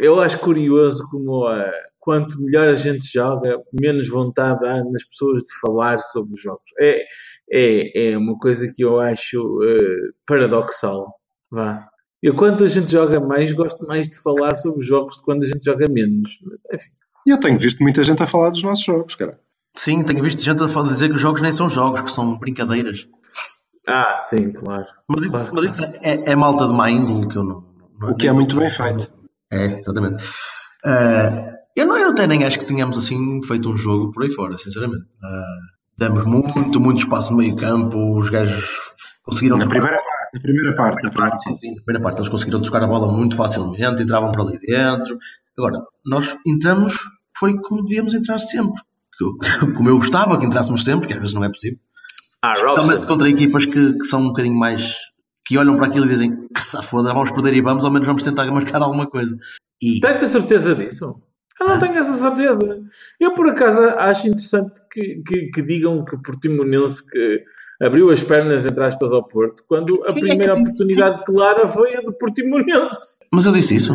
eu 0.02 0.20
acho 0.20 0.40
curioso 0.40 1.08
como 1.12 1.46
ah, 1.46 1.72
quanto 2.00 2.42
melhor 2.42 2.68
a 2.68 2.74
gente 2.74 3.06
joga, 3.12 3.62
menos 3.80 4.10
vontade 4.10 4.66
há 4.66 4.84
nas 4.84 5.04
pessoas 5.04 5.44
de 5.44 5.60
falar 5.62 6.00
sobre 6.00 6.34
os 6.34 6.42
jogos. 6.42 6.64
É, 6.80 7.04
é, 7.52 8.12
é 8.12 8.18
uma 8.18 8.38
coisa 8.38 8.72
que 8.74 8.84
eu 8.84 9.00
acho 9.00 9.60
paradoxal. 10.26 11.14
Vá. 11.52 11.88
Eu, 12.22 12.36
quando 12.36 12.64
a 12.64 12.68
gente 12.68 12.92
joga 12.92 13.20
mais, 13.20 13.52
gosto 13.54 13.86
mais 13.86 14.10
de 14.10 14.20
falar 14.22 14.56
sobre 14.56 14.80
os 14.80 14.86
jogos 14.86 15.18
de 15.18 15.24
quando 15.24 15.44
a 15.44 15.48
gente 15.48 15.64
joga 15.64 15.88
menos. 15.90 16.32
Enfim. 16.74 16.90
E 17.26 17.32
eu 17.32 17.40
tenho 17.40 17.58
visto 17.58 17.82
muita 17.82 18.04
gente 18.04 18.22
a 18.22 18.28
falar 18.28 18.50
dos 18.50 18.64
nossos 18.64 18.84
jogos, 18.84 19.16
cara. 19.16 19.40
Sim, 19.76 20.04
tenho 20.04 20.22
visto 20.24 20.42
gente 20.42 20.62
a 20.64 20.68
falar- 20.68 20.90
dizer 20.90 21.10
que 21.10 21.16
os 21.16 21.22
jogos 21.22 21.42
nem 21.42 21.52
são 21.52 21.70
jogos, 21.70 22.02
que 22.02 22.12
são 22.12 22.38
brincadeiras. 22.38 23.08
Ah, 23.88 24.20
sim, 24.22 24.52
claro. 24.52 24.86
Mas 25.08 25.22
isso, 25.24 25.32
Claro. 25.32 25.50
mas 25.54 25.66
isso 25.66 25.84
é, 26.02 26.32
é 26.32 26.36
malta 26.36 26.68
de 26.68 26.74
má 26.74 26.90
índole 26.92 27.28
que 27.28 27.38
eu 27.38 27.44
não. 27.44 27.64
não 28.00 28.12
O 28.12 28.16
que 28.16 28.28
é 28.28 28.32
muito 28.32 28.58
bem 28.58 28.70
feito. 28.70 29.12
É, 29.52 29.80
exatamente. 29.80 30.24
Ah, 30.86 31.54
eu, 31.76 31.88
não, 31.88 31.98
eu 31.98 32.10
até 32.10 32.28
nem 32.28 32.44
acho 32.44 32.60
que 32.60 32.66
tenhamos 32.66 32.98
assim 32.98 33.42
feito 33.44 33.70
um 33.70 33.76
jogo 33.76 34.12
por 34.12 34.24
aí 34.24 34.32
fora, 34.32 34.58
sinceramente. 34.58 35.06
Ah, 35.24 35.58
demos 35.98 36.26
muito, 36.26 36.80
muito 36.80 37.00
espaço 37.00 37.32
no 37.32 37.38
meio 37.38 37.56
campo, 37.56 38.18
os 38.18 38.30
gajos 38.30 38.70
conseguiram 39.24 39.58
Na 39.58 39.68
primeira 39.68 39.98
parte, 39.98 40.34
na 40.36 40.42
primeira 40.42 40.76
parte, 40.76 41.04
na 41.04 41.10
primeira 41.10 41.38
Sim, 41.38 41.54
sim, 41.54 41.70
na 41.76 41.82
primeira 41.84 42.02
parte 42.04 42.18
eles 42.20 42.30
conseguiram 42.30 42.62
tocar 42.62 42.84
a 42.84 42.88
bola 42.88 43.12
muito 43.12 43.36
facilmente, 43.36 44.04
entravam 44.04 44.32
para 44.32 44.44
ali 44.44 44.60
dentro. 44.60 45.18
Agora, 45.58 45.82
nós 46.06 46.38
entramos, 46.46 46.98
foi 47.38 47.58
como 47.60 47.84
devíamos 47.84 48.14
entrar 48.14 48.38
sempre. 48.40 48.82
Como 49.76 49.90
eu 49.90 49.98
gostava 49.98 50.38
que 50.38 50.46
entrássemos 50.46 50.84
sempre, 50.84 51.08
que 51.08 51.14
às 51.14 51.20
vezes 51.20 51.34
não 51.34 51.44
é 51.44 51.50
possível. 51.50 51.80
Ah, 52.42 52.54
Especialmente 52.54 53.06
contra 53.08 53.30
equipas 53.30 53.66
que, 53.66 53.94
que 53.94 54.06
são 54.06 54.22
um 54.22 54.28
bocadinho 54.28 54.58
mais. 54.58 54.96
que 55.46 55.58
olham 55.58 55.76
para 55.76 55.88
aquilo 55.88 56.06
e 56.06 56.10
dizem 56.10 56.48
que 56.48 56.62
se 56.62 56.82
foda, 56.84 57.14
vamos 57.14 57.32
perder 57.32 57.54
e 57.54 57.62
vamos, 57.62 57.84
ao 57.84 57.92
menos 57.92 58.08
vamos 58.08 58.24
tentar 58.24 58.46
marcar 58.48 58.82
alguma 58.82 59.08
coisa. 59.08 59.36
E 59.82 60.00
Tem 60.00 60.12
a 60.12 60.28
certeza 60.28 60.76
disso? 60.76 61.16
Eu 61.60 61.68
não 61.68 61.78
tenho 61.78 61.96
essa 61.96 62.14
certeza. 62.14 62.80
Eu, 63.20 63.34
por 63.34 63.50
acaso, 63.50 63.80
acho 63.98 64.28
interessante 64.28 64.82
que, 64.90 65.22
que, 65.26 65.50
que 65.52 65.62
digam 65.62 66.06
que 66.06 66.16
o 66.16 66.22
Portimonense 66.22 67.06
que 67.06 67.44
abriu 67.82 68.10
as 68.12 68.24
pernas, 68.24 68.66
entre 68.66 68.84
aspas, 68.84 69.12
ao 69.12 69.28
Porto, 69.28 69.64
quando 69.68 70.02
a 70.06 70.14
Quem 70.14 70.16
é 70.16 70.16
que 70.16 70.22
primeira 70.22 70.54
oportunidade 70.54 71.26
clara 71.26 71.68
foi 71.68 71.96
a 71.98 72.02
do 72.02 72.14
Portimonense. 72.14 73.20
Mas 73.32 73.46
eu 73.46 73.52
disse 73.52 73.76
isso. 73.76 73.94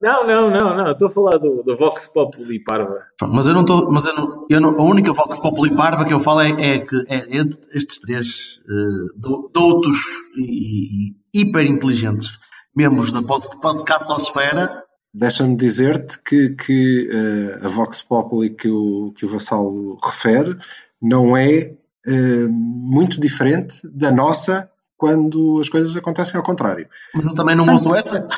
Não, 0.00 0.26
não, 0.26 0.50
não, 0.50 0.76
não. 0.76 0.92
Estou 0.92 1.08
a 1.08 1.10
falar 1.10 1.36
do, 1.38 1.62
do 1.62 1.76
Vox 1.76 2.06
Populi 2.06 2.58
Parva. 2.64 2.98
Pronto, 3.18 3.34
Mas 3.34 3.46
eu 3.46 3.52
não 3.54 3.60
estou. 3.60 3.90
Mas 3.92 4.06
eu 4.06 4.14
não, 4.14 4.46
eu 4.48 4.60
não, 4.60 4.70
a 4.78 4.82
única 4.82 5.12
Vox 5.12 5.38
Populi 5.38 5.74
Parva 5.76 6.04
que 6.06 6.12
eu 6.14 6.20
falo 6.20 6.40
é, 6.40 6.50
é 6.50 6.78
que 6.78 6.96
é 7.08 7.36
entre 7.36 7.58
estes 7.74 8.00
três 8.00 8.60
eh, 8.66 9.12
do- 9.16 9.50
doutos 9.52 9.96
e, 10.36 11.10
e 11.10 11.40
hiper 11.40 11.66
inteligentes 11.66 12.28
membros 12.74 13.12
da 13.12 13.22
pod- 13.22 13.60
podcast 13.60 14.08
Nosfera. 14.08 14.84
Deixa-me 15.12 15.56
dizer-te 15.56 16.18
que, 16.22 16.50
que 16.50 17.10
eh, 17.12 17.66
a 17.66 17.68
Vox 17.68 18.00
Populi 18.00 18.50
que 18.50 18.70
o, 18.70 19.12
que 19.16 19.26
o 19.26 19.28
Vassalo 19.28 19.98
refere 20.02 20.56
não 21.02 21.36
é 21.36 21.74
eh, 22.06 22.46
muito 22.48 23.20
diferente 23.20 23.86
da 23.92 24.10
nossa 24.10 24.70
quando 24.96 25.58
as 25.60 25.68
coisas 25.68 25.96
acontecem 25.96 26.36
ao 26.36 26.42
contrário. 26.44 26.86
Mas 27.14 27.26
eu 27.26 27.34
também 27.34 27.56
não 27.56 27.68
ouço 27.70 27.94
essa. 27.94 28.28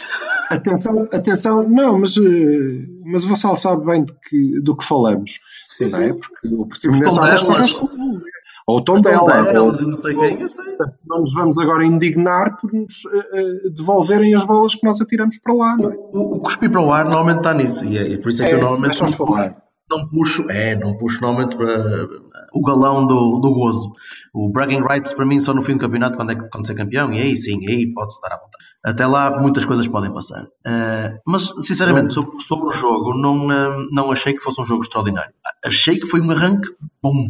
Atenção, 0.55 1.09
atenção, 1.13 1.69
não, 1.69 1.99
mas, 1.99 2.17
eh, 2.17 2.87
mas 3.05 3.25
o 3.25 3.29
Vassalo 3.29 3.57
sabe 3.57 3.85
bem 3.87 4.05
de 4.05 4.13
que- 4.29 4.61
do 4.61 4.77
que 4.77 4.85
falamos, 4.85 5.39
Sim, 5.69 5.91
não 5.91 6.01
é? 6.01 6.13
Porque 6.13 6.49
o 6.49 6.67
Portimonense 6.67 7.19
há 7.19 7.23
umas 7.23 7.43
delas. 7.43 7.43
coisas 7.43 7.73
como- 7.73 8.23
ou 8.67 8.79
o 8.79 8.81
tom 8.85 9.01
dela, 9.01 9.61
ou, 9.61 9.73
não 9.73 9.95
sei 9.95 10.15
quem, 10.15 10.41
eu 10.41 10.49
sei. 10.49 10.65
não 11.07 11.19
nos 11.21 11.33
vamos 11.35 11.59
agora 11.59 11.85
indignar 11.85 12.57
por 12.61 12.73
nos 12.73 12.93
eh, 13.13 13.29
eh, 13.67 13.71
devolverem 13.71 14.35
as 14.35 14.45
bolas 14.45 14.75
que 14.75 14.87
nós 14.87 15.01
atiramos 15.01 15.39
para 15.39 15.55
lá. 15.55 15.77
Não 15.77 15.91
é? 15.91 15.97
O, 15.97 16.37
o 16.37 16.41
cuspir 16.41 16.71
para 16.71 16.81
o 16.81 16.93
ar 16.93 17.05
normalmente 17.05 17.39
está 17.39 17.55
nisso. 17.55 17.85
E 17.85 17.99
é, 17.99 18.17
por 18.19 18.29
isso 18.29 18.43
é 18.43 18.49
que 18.49 18.55
eu 18.55 18.59
normalmente 18.61 18.91
deixa-nos 18.91 19.19
não, 19.19 19.27
falar. 19.27 19.57
Não 19.91 20.09
puxo. 20.09 20.51
É, 20.51 20.75
não 20.77 20.97
puxo 20.97 21.21
normalmente 21.21 21.57
para 21.57 22.07
o 22.55 22.63
galão 22.63 23.07
do, 23.07 23.39
do 23.39 23.53
gozo. 23.53 23.93
O 24.35 24.51
bragging 24.51 24.83
rights 24.83 25.13
para 25.13 25.27
mim 25.27 25.41
só 25.41 25.53
no 25.53 25.63
fim 25.63 25.75
do 25.75 25.81
campeonato 25.81 26.17
quando 26.17 26.33
é 26.33 26.35
que 26.35 26.49
quando 26.49 26.67
ser 26.67 26.75
campeão. 26.75 27.13
E 27.13 27.21
aí 27.21 27.37
sim, 27.37 27.67
aí 27.69 27.93
pode 27.93 28.13
estar 28.13 28.29
à 28.29 28.37
vontade. 28.37 28.65
Até 28.85 29.07
lá 29.07 29.41
muitas 29.41 29.65
coisas 29.65 29.87
podem 29.89 30.13
passar. 30.13 30.47
Ah, 30.65 31.15
mas 31.27 31.45
sinceramente, 31.65 32.15
sobre, 32.15 32.41
sobre 32.41 32.67
o 32.67 32.73
jogo, 32.73 33.15
não, 33.15 33.51
ah, 33.51 33.77
não 33.91 34.11
achei 34.11 34.33
que 34.33 34.41
fosse 34.41 34.61
um 34.61 34.67
jogo 34.67 34.83
extraordinário. 34.83 35.33
Achei 35.65 35.99
que 35.99 36.07
foi 36.07 36.21
um 36.21 36.31
arranque 36.31 36.69
bom. 37.03 37.27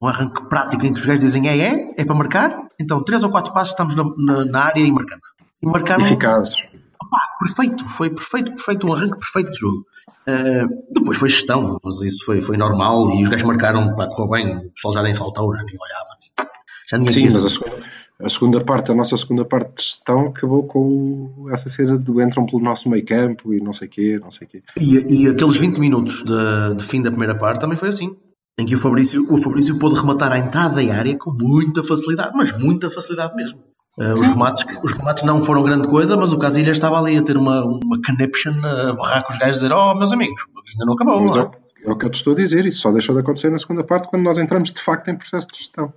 Um 0.00 0.08
arranque 0.08 0.46
prático 0.48 0.84
em 0.84 0.92
que 0.92 1.00
os 1.00 1.06
gajos 1.06 1.24
dizem 1.24 1.48
é, 1.48 1.56
é, 1.56 1.94
é 1.96 2.04
para 2.04 2.14
marcar. 2.14 2.68
Então, 2.78 3.02
três 3.02 3.22
ou 3.24 3.30
quatro 3.30 3.52
passos 3.52 3.70
estamos 3.70 3.94
na, 3.94 4.04
na, 4.18 4.44
na 4.44 4.64
área 4.64 4.80
e 4.80 4.92
marcamos. 4.92 5.26
E 5.62 5.66
marcaram 5.66 6.04
Eficazes. 6.04 6.68
Opá, 7.02 7.20
perfeito, 7.40 7.88
foi 7.88 8.10
perfeito, 8.10 8.52
perfeito, 8.52 8.86
um 8.86 8.92
arranque 8.92 9.18
perfeito 9.18 9.52
de 9.52 9.58
jogo. 9.58 9.86
Uh, 10.28 10.92
depois 10.92 11.18
foi 11.18 11.28
gestão, 11.28 11.78
mas 11.84 12.00
isso 12.02 12.24
foi, 12.24 12.42
foi 12.42 12.56
normal 12.56 13.10
e 13.10 13.22
os 13.22 13.28
gajos 13.28 13.46
marcaram, 13.46 13.94
pá, 13.94 14.08
correu 14.08 14.28
bem, 14.28 14.56
o 14.56 14.70
pessoal 14.72 14.94
já 14.94 15.02
nem 15.02 15.14
saltou, 15.14 15.54
já 15.54 15.62
nem 15.62 15.76
olhava, 15.80 16.08
nem- 16.20 16.48
já 16.90 16.98
ninguém 16.98 17.14
Sim, 17.14 17.24
mas 17.24 17.44
a 17.44 17.48
segunda, 17.48 17.82
a 18.20 18.28
segunda 18.28 18.60
parte, 18.60 18.90
a 18.90 18.94
nossa 18.94 19.16
segunda 19.16 19.44
parte 19.44 19.76
de 19.76 19.82
gestão 19.82 20.26
acabou 20.26 20.64
com 20.64 21.46
essa 21.52 21.68
cena 21.68 21.96
de 21.96 22.10
entram 22.22 22.44
pelo 22.44 22.60
nosso 22.60 22.88
meio 22.88 23.04
campo 23.04 23.54
e 23.54 23.60
não 23.60 23.72
sei 23.72 23.86
quê, 23.86 24.18
não 24.20 24.30
sei 24.32 24.48
quê. 24.48 24.60
E, 24.76 25.24
e 25.24 25.28
aqueles 25.28 25.56
20 25.56 25.78
minutos 25.78 26.24
de, 26.24 26.74
de 26.76 26.84
fim 26.84 27.02
da 27.02 27.10
primeira 27.10 27.36
parte 27.36 27.60
também 27.60 27.76
foi 27.76 27.90
assim. 27.90 28.16
Em 28.58 28.64
que 28.64 28.74
o 28.74 28.78
Fabrício, 28.78 29.30
o 29.30 29.36
Fabrício 29.36 29.78
pôde 29.78 30.00
rematar 30.00 30.32
a 30.32 30.38
entrada 30.38 30.82
da 30.82 30.94
área 30.94 31.16
com 31.16 31.30
muita 31.30 31.84
facilidade, 31.84 32.32
mas 32.34 32.58
muita 32.58 32.90
facilidade 32.90 33.36
mesmo. 33.36 33.58
Uh, 33.98 34.12
os, 34.12 34.20
remates, 34.20 34.64
os 34.82 34.92
remates 34.92 35.22
não 35.22 35.42
foram 35.42 35.62
grande 35.62 35.88
coisa, 35.88 36.16
mas 36.16 36.32
o 36.32 36.38
Casilha 36.38 36.70
estava 36.70 36.98
ali 36.98 37.16
a 37.16 37.22
ter 37.22 37.36
uma, 37.36 37.64
uma 37.64 37.98
conniption 38.02 38.52
a 38.62 38.92
barrar 38.92 39.22
com 39.22 39.32
os 39.32 39.38
gajos 39.38 39.64
a 39.64 39.68
dizer: 39.68 39.72
Oh, 39.72 39.94
meus 39.94 40.12
amigos, 40.12 40.42
ainda 40.70 40.84
não 40.84 40.92
acabou. 40.92 41.22
Mas 41.22 41.34
não 41.34 41.42
é, 41.44 41.50
é 41.84 41.90
o 41.90 41.96
que 41.96 42.04
eu 42.04 42.10
te 42.10 42.16
estou 42.16 42.34
a 42.34 42.36
dizer, 42.36 42.66
isso 42.66 42.80
só 42.80 42.92
deixou 42.92 43.14
de 43.14 43.22
acontecer 43.22 43.50
na 43.50 43.58
segunda 43.58 43.82
parte 43.84 44.08
quando 44.08 44.22
nós 44.22 44.38
entramos 44.38 44.70
de 44.70 44.82
facto 44.82 45.08
em 45.08 45.16
processo 45.16 45.46
de 45.48 45.56
gestão. 45.56 45.92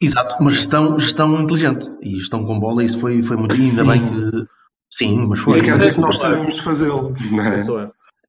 Exato, 0.00 0.36
mas 0.40 0.54
gestão, 0.54 0.98
gestão 0.98 1.40
inteligente 1.42 1.90
e 2.00 2.16
gestão 2.16 2.44
com 2.44 2.58
bola, 2.58 2.82
isso 2.82 2.98
foi, 2.98 3.22
foi 3.22 3.36
muito. 3.36 3.54
Ainda 3.54 3.82
Sim. 3.82 3.86
bem 3.86 4.04
que. 4.04 4.46
Sim, 4.90 5.26
mas 5.26 5.38
foi. 5.38 5.54
Isso 5.54 5.64
quer 5.64 5.76
dizer 5.76 5.94
que 5.94 6.00
nós 6.00 6.18
Claro. 6.18 6.34
sabemos 6.34 6.58
fazê-lo. 6.58 7.14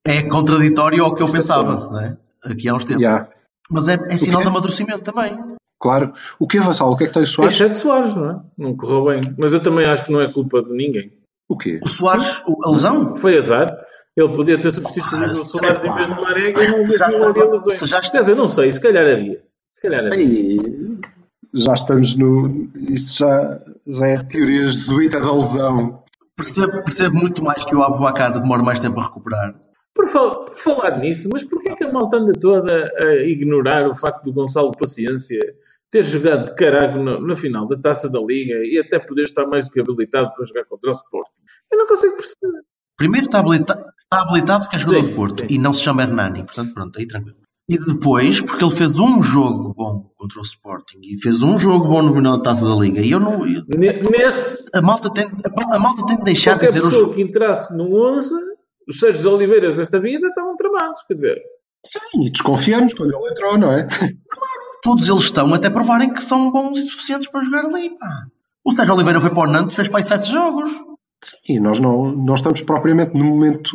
É? 0.06 0.12
É. 0.12 0.18
É 0.18 0.24
contraditório 0.24 1.04
ao 1.04 1.16
que 1.16 1.24
eu 1.24 1.32
pensava, 1.32 1.90
não 1.90 2.00
é? 2.00 2.18
Aqui 2.44 2.68
há 2.68 2.76
uns 2.76 2.84
tempos. 2.84 3.02
Yeah. 3.02 3.30
Mas 3.70 3.88
é, 3.88 3.94
é 3.94 4.18
sinal 4.18 4.42
de 4.42 4.50
amadurecimento 4.50 5.02
também. 5.02 5.38
Claro. 5.84 6.14
O 6.40 6.48
que 6.48 6.58
é 6.58 6.62
Vassal? 6.62 6.90
O 6.92 6.96
que 6.96 7.04
é 7.04 7.08
que 7.08 7.14
tem 7.14 7.24
o 7.24 7.28
Soares? 7.28 7.54
Exceto 7.56 7.76
Soares, 7.76 8.16
não 8.16 8.30
é? 8.32 8.40
Não 8.58 8.78
correu 8.78 9.04
bem. 9.04 9.36
Mas 9.38 9.52
eu 9.52 9.60
também 9.62 9.86
acho 9.86 10.06
que 10.06 10.12
não 10.14 10.22
é 10.22 10.32
culpa 10.32 10.62
de 10.64 10.70
ninguém. 10.72 11.12
O 11.50 11.58
quê? 11.58 11.82
O 11.84 11.90
Soares, 11.90 12.42
o- 12.48 12.66
a 12.66 12.72
lesão, 12.72 13.18
Foi 13.18 13.38
azar. 13.38 13.68
Ele 14.16 14.30
podia 14.34 14.62
ter 14.62 14.72
substituído 14.72 15.42
o 15.42 15.46
Soares 15.46 15.84
em 15.84 15.94
vez 15.94 16.08
de 16.16 16.22
Marega 16.22 16.64
e 16.64 16.98
não 17.20 17.28
havia 17.28 17.46
lesões. 17.50 17.80
já 17.82 18.00
Quer 18.00 18.20
dizer, 18.22 18.36
não 18.36 18.48
sei, 18.48 18.72
se 18.72 18.80
calhar 18.80 19.06
havia. 19.06 19.42
Se 19.76 19.82
calhar 19.82 20.06
havia. 20.06 20.20
Ei, 20.24 20.60
já 21.54 21.74
estamos 21.74 22.16
no. 22.16 22.70
Isso 22.78 23.18
já, 23.20 23.60
já 23.86 24.08
é 24.08 24.24
teoria 24.24 24.68
jesuíta 24.68 25.20
da 25.20 25.34
lesão. 25.36 26.02
percebo, 26.38 26.72
percebo 26.84 27.16
muito 27.18 27.44
mais 27.44 27.64
que 27.66 27.76
o 27.76 27.84
Abubacar 27.84 28.40
demora 28.40 28.64
mais 28.64 28.80
tempo 28.80 29.00
a 29.02 29.04
recuperar. 29.04 29.54
Por, 29.96 30.08
fal- 30.10 30.46
por 30.46 30.58
falar 30.58 30.98
nisso, 30.98 31.30
mas 31.32 31.44
porquê 31.44 31.76
que 31.76 31.84
a 31.84 31.92
malta 31.92 32.18
anda 32.18 32.34
toda 32.40 32.92
a 33.00 33.14
ignorar 33.26 33.88
o 33.88 33.94
facto 33.94 34.24
do 34.26 34.34
Gonçalo 34.34 34.72
Paciência 34.72 35.40
ter 35.94 36.04
jogado 36.06 36.46
de 36.46 36.56
carago 36.56 37.02
na, 37.04 37.20
na 37.20 37.36
final 37.36 37.68
da 37.68 37.78
Taça 37.78 38.10
da 38.10 38.20
Liga 38.20 38.56
e 38.66 38.80
até 38.80 38.98
poder 38.98 39.24
estar 39.26 39.46
mais 39.46 39.68
do 39.68 39.72
que 39.72 39.80
habilitado 39.80 40.34
para 40.36 40.44
jogar 40.46 40.66
contra 40.66 40.90
o 40.90 40.94
Sporting? 40.94 41.42
Eu 41.72 41.78
não 41.78 41.86
consigo 41.88 42.16
perceber. 42.16 42.62
Primeiro 42.98 43.28
está 43.28 43.40
habilitado, 43.40 43.80
está 44.04 44.22
habilitado 44.24 44.64
porque 44.64 44.76
é 44.76 44.80
jogador 44.80 45.02
Sim, 45.02 45.08
de 45.08 45.16
Porto 45.16 45.40
sim. 45.42 45.48
e 45.52 45.58
não 45.60 45.72
se 45.72 45.84
chama 45.84 46.02
Hernani, 46.02 46.44
portanto, 46.44 46.74
pronto, 46.74 46.98
aí 47.00 47.08
tranquilo. 47.08 47.38
E 47.70 47.78
depois, 47.78 48.42
porque 48.42 48.64
ele 48.64 48.76
fez 48.76 49.00
um 49.00 49.22
jogo 49.24 49.74
bom 49.74 50.12
contra 50.18 50.40
o 50.40 50.44
Sporting 50.44 51.00
e 51.02 51.22
fez 51.22 51.42
um 51.42 51.58
jogo 51.60 51.88
bom 51.88 52.02
no 52.02 52.14
final 52.14 52.38
da 52.38 52.44
taça 52.44 52.66
da 52.68 52.76
Liga. 52.76 53.00
E 53.02 53.12
eu 53.12 53.20
não. 53.20 53.46
eu- 53.48 53.64
a, 54.74 54.82
malta 54.82 55.14
tem, 55.14 55.26
a, 55.26 55.76
a 55.76 55.80
malta 55.80 56.06
tem 56.08 56.18
de 56.18 56.24
deixar 56.24 56.56
de 56.56 56.60
qualquer 56.60 56.74
dizer 56.74 56.84
os. 56.86 56.94
pessoa 56.94 57.14
que 57.14 57.22
entrasse 57.22 57.78
no 57.78 57.96
11, 57.96 58.34
os 58.90 59.00
Sérgio 59.00 59.32
Oliveiras 59.32 59.76
desta 59.76 60.00
vida 60.00 60.28
estavam 60.28 60.56
tramados. 60.58 61.02
Quer 61.08 61.14
dizer, 61.14 61.42
Sim, 61.86 62.00
e 62.26 62.32
desconfiamos 62.32 62.94
quando 62.94 63.14
ele 63.16 63.32
entrou, 63.32 63.58
não 63.58 63.72
é? 63.72 63.88
Todos 64.84 65.08
eles 65.08 65.24
estão 65.24 65.54
até 65.54 65.70
provarem 65.70 66.12
que 66.12 66.22
são 66.22 66.52
bons 66.52 66.78
e 66.78 66.82
suficientes 66.82 67.30
para 67.30 67.42
jogar 67.42 67.66
ali. 67.66 67.92
Pá. 67.92 68.28
O 68.66 68.72
Sérgio 68.72 68.94
Oliveira 68.94 69.22
foi 69.22 69.30
para 69.30 69.50
o 69.50 69.52
Nantes, 69.52 69.76
fez 69.76 69.88
para 69.88 70.00
aí 70.00 70.04
sete 70.04 70.32
jogos. 70.32 70.70
Sim, 71.46 71.60
nós 71.60 71.80
não, 71.80 72.12
não 72.12 72.34
estamos 72.34 72.62
propriamente 72.62 73.18
no 73.18 73.24
momento 73.24 73.72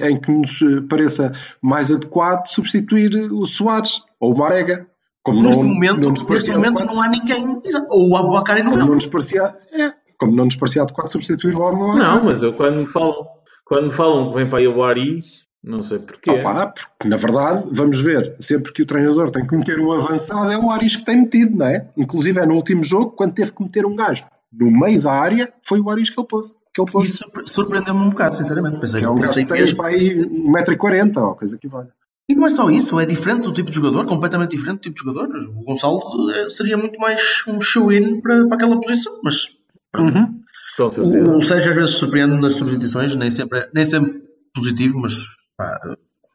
eh, 0.00 0.10
em 0.10 0.20
que 0.20 0.32
nos 0.32 0.62
eh, 0.62 0.80
pareça 0.88 1.32
mais 1.60 1.92
adequado 1.92 2.46
substituir 2.46 3.14
eh, 3.14 3.28
o 3.30 3.44
Soares 3.46 4.02
ou 4.18 4.32
o 4.32 4.38
Marega. 4.38 4.86
Como 5.22 5.42
Neste 5.42 5.60
não, 5.60 5.68
momento, 5.68 6.00
não 6.00 6.10
nos 6.10 6.20
neste 6.20 6.26
parecia 6.26 6.54
momento 6.54 6.82
adequado, 6.82 6.94
não 6.94 7.02
há 7.02 7.08
ninguém. 7.08 7.62
Ou 7.90 8.10
o 8.10 8.16
Abubacar 8.16 8.58
e 8.58 8.62
como 8.62 8.76
não 8.76 8.86
não 8.86 8.94
nos 8.94 9.06
parecia, 9.06 9.54
é, 9.72 9.92
como 10.18 10.34
não 10.34 10.44
nos 10.46 10.56
parecia 10.56 10.82
adequado 10.82 11.08
substituir 11.08 11.54
o 11.54 11.60
homem. 11.60 11.98
não, 11.98 12.24
mas 12.24 12.42
eu 12.42 12.54
quando 12.54 12.76
me 12.76 12.86
falam, 12.86 13.26
quando 13.64 13.88
me 13.88 13.94
falam 13.94 14.30
que 14.30 14.36
vem 14.36 14.48
para 14.48 14.58
aí 14.60 14.68
o 14.68 14.82
Aris, 14.82 15.45
não 15.66 15.82
sei 15.82 15.98
porquê. 15.98 16.30
Opa, 16.30 16.68
porque 16.68 17.08
na 17.08 17.16
verdade, 17.16 17.68
vamos 17.72 18.00
ver, 18.00 18.34
sempre 18.38 18.72
que 18.72 18.82
o 18.82 18.86
treinador 18.86 19.30
tem 19.30 19.46
que 19.46 19.56
meter 19.56 19.78
um 19.80 19.90
avançado, 19.92 20.50
é 20.50 20.56
o 20.56 20.70
Aris 20.70 20.96
que 20.96 21.04
tem 21.04 21.20
metido, 21.20 21.56
não 21.56 21.66
é? 21.66 21.88
Inclusive 21.96 22.40
é 22.40 22.46
no 22.46 22.54
último 22.54 22.82
jogo, 22.84 23.10
quando 23.10 23.34
teve 23.34 23.52
que 23.52 23.62
meter 23.62 23.84
um 23.84 23.94
gajo 23.96 24.24
no 24.52 24.70
meio 24.70 25.02
da 25.02 25.12
área, 25.12 25.52
foi 25.64 25.80
o 25.80 25.90
Aris 25.90 26.08
que 26.08 26.18
ele 26.18 26.26
pôs. 26.28 26.54
Que 26.72 26.80
ele 26.80 26.90
pôs. 26.90 27.08
Isso 27.08 27.18
surpre- 27.18 27.46
surpreendeu-me 27.48 28.00
um 28.00 28.10
bocado, 28.10 28.36
sinceramente. 28.38 28.78
Pensei, 28.80 29.00
que 29.00 29.06
é 29.06 29.10
um 29.10 29.16
gajo 29.18 29.32
que 29.34 29.44
tem 29.44 29.60
mesmo. 29.60 29.76
para 29.76 29.88
aí 29.88 30.14
1,40m 30.16 31.16
ou 31.18 31.34
coisa 31.34 31.58
que 31.58 31.68
vale. 31.68 31.88
E 32.28 32.34
não 32.34 32.46
é 32.46 32.50
só 32.50 32.68
isso, 32.70 32.98
é 32.98 33.06
diferente 33.06 33.42
do 33.42 33.52
tipo 33.52 33.68
de 33.70 33.76
jogador, 33.76 34.04
completamente 34.06 34.50
diferente 34.56 34.78
do 34.78 34.82
tipo 34.82 34.94
de 34.96 35.04
jogador. 35.04 35.36
O 35.56 35.62
Gonçalo 35.64 36.00
eh, 36.32 36.50
seria 36.50 36.76
muito 36.76 36.98
mais 37.00 37.20
um 37.46 37.60
show-in 37.60 38.20
para, 38.20 38.46
para 38.46 38.56
aquela 38.56 38.80
posição, 38.80 39.12
mas 39.22 39.48
Uhum. 39.96 40.40
O, 40.78 41.38
o 41.38 41.42
Sérgio 41.42 41.70
às 41.70 41.76
vezes 41.76 41.94
surpreende 41.94 42.38
nas 42.40 42.54
substituições, 42.54 43.14
nem 43.14 43.30
sempre, 43.30 43.60
é- 43.60 43.70
nem 43.72 43.84
sempre 43.84 44.22
positivo, 44.54 44.98
mas 44.98 45.12
pá, 45.56 45.80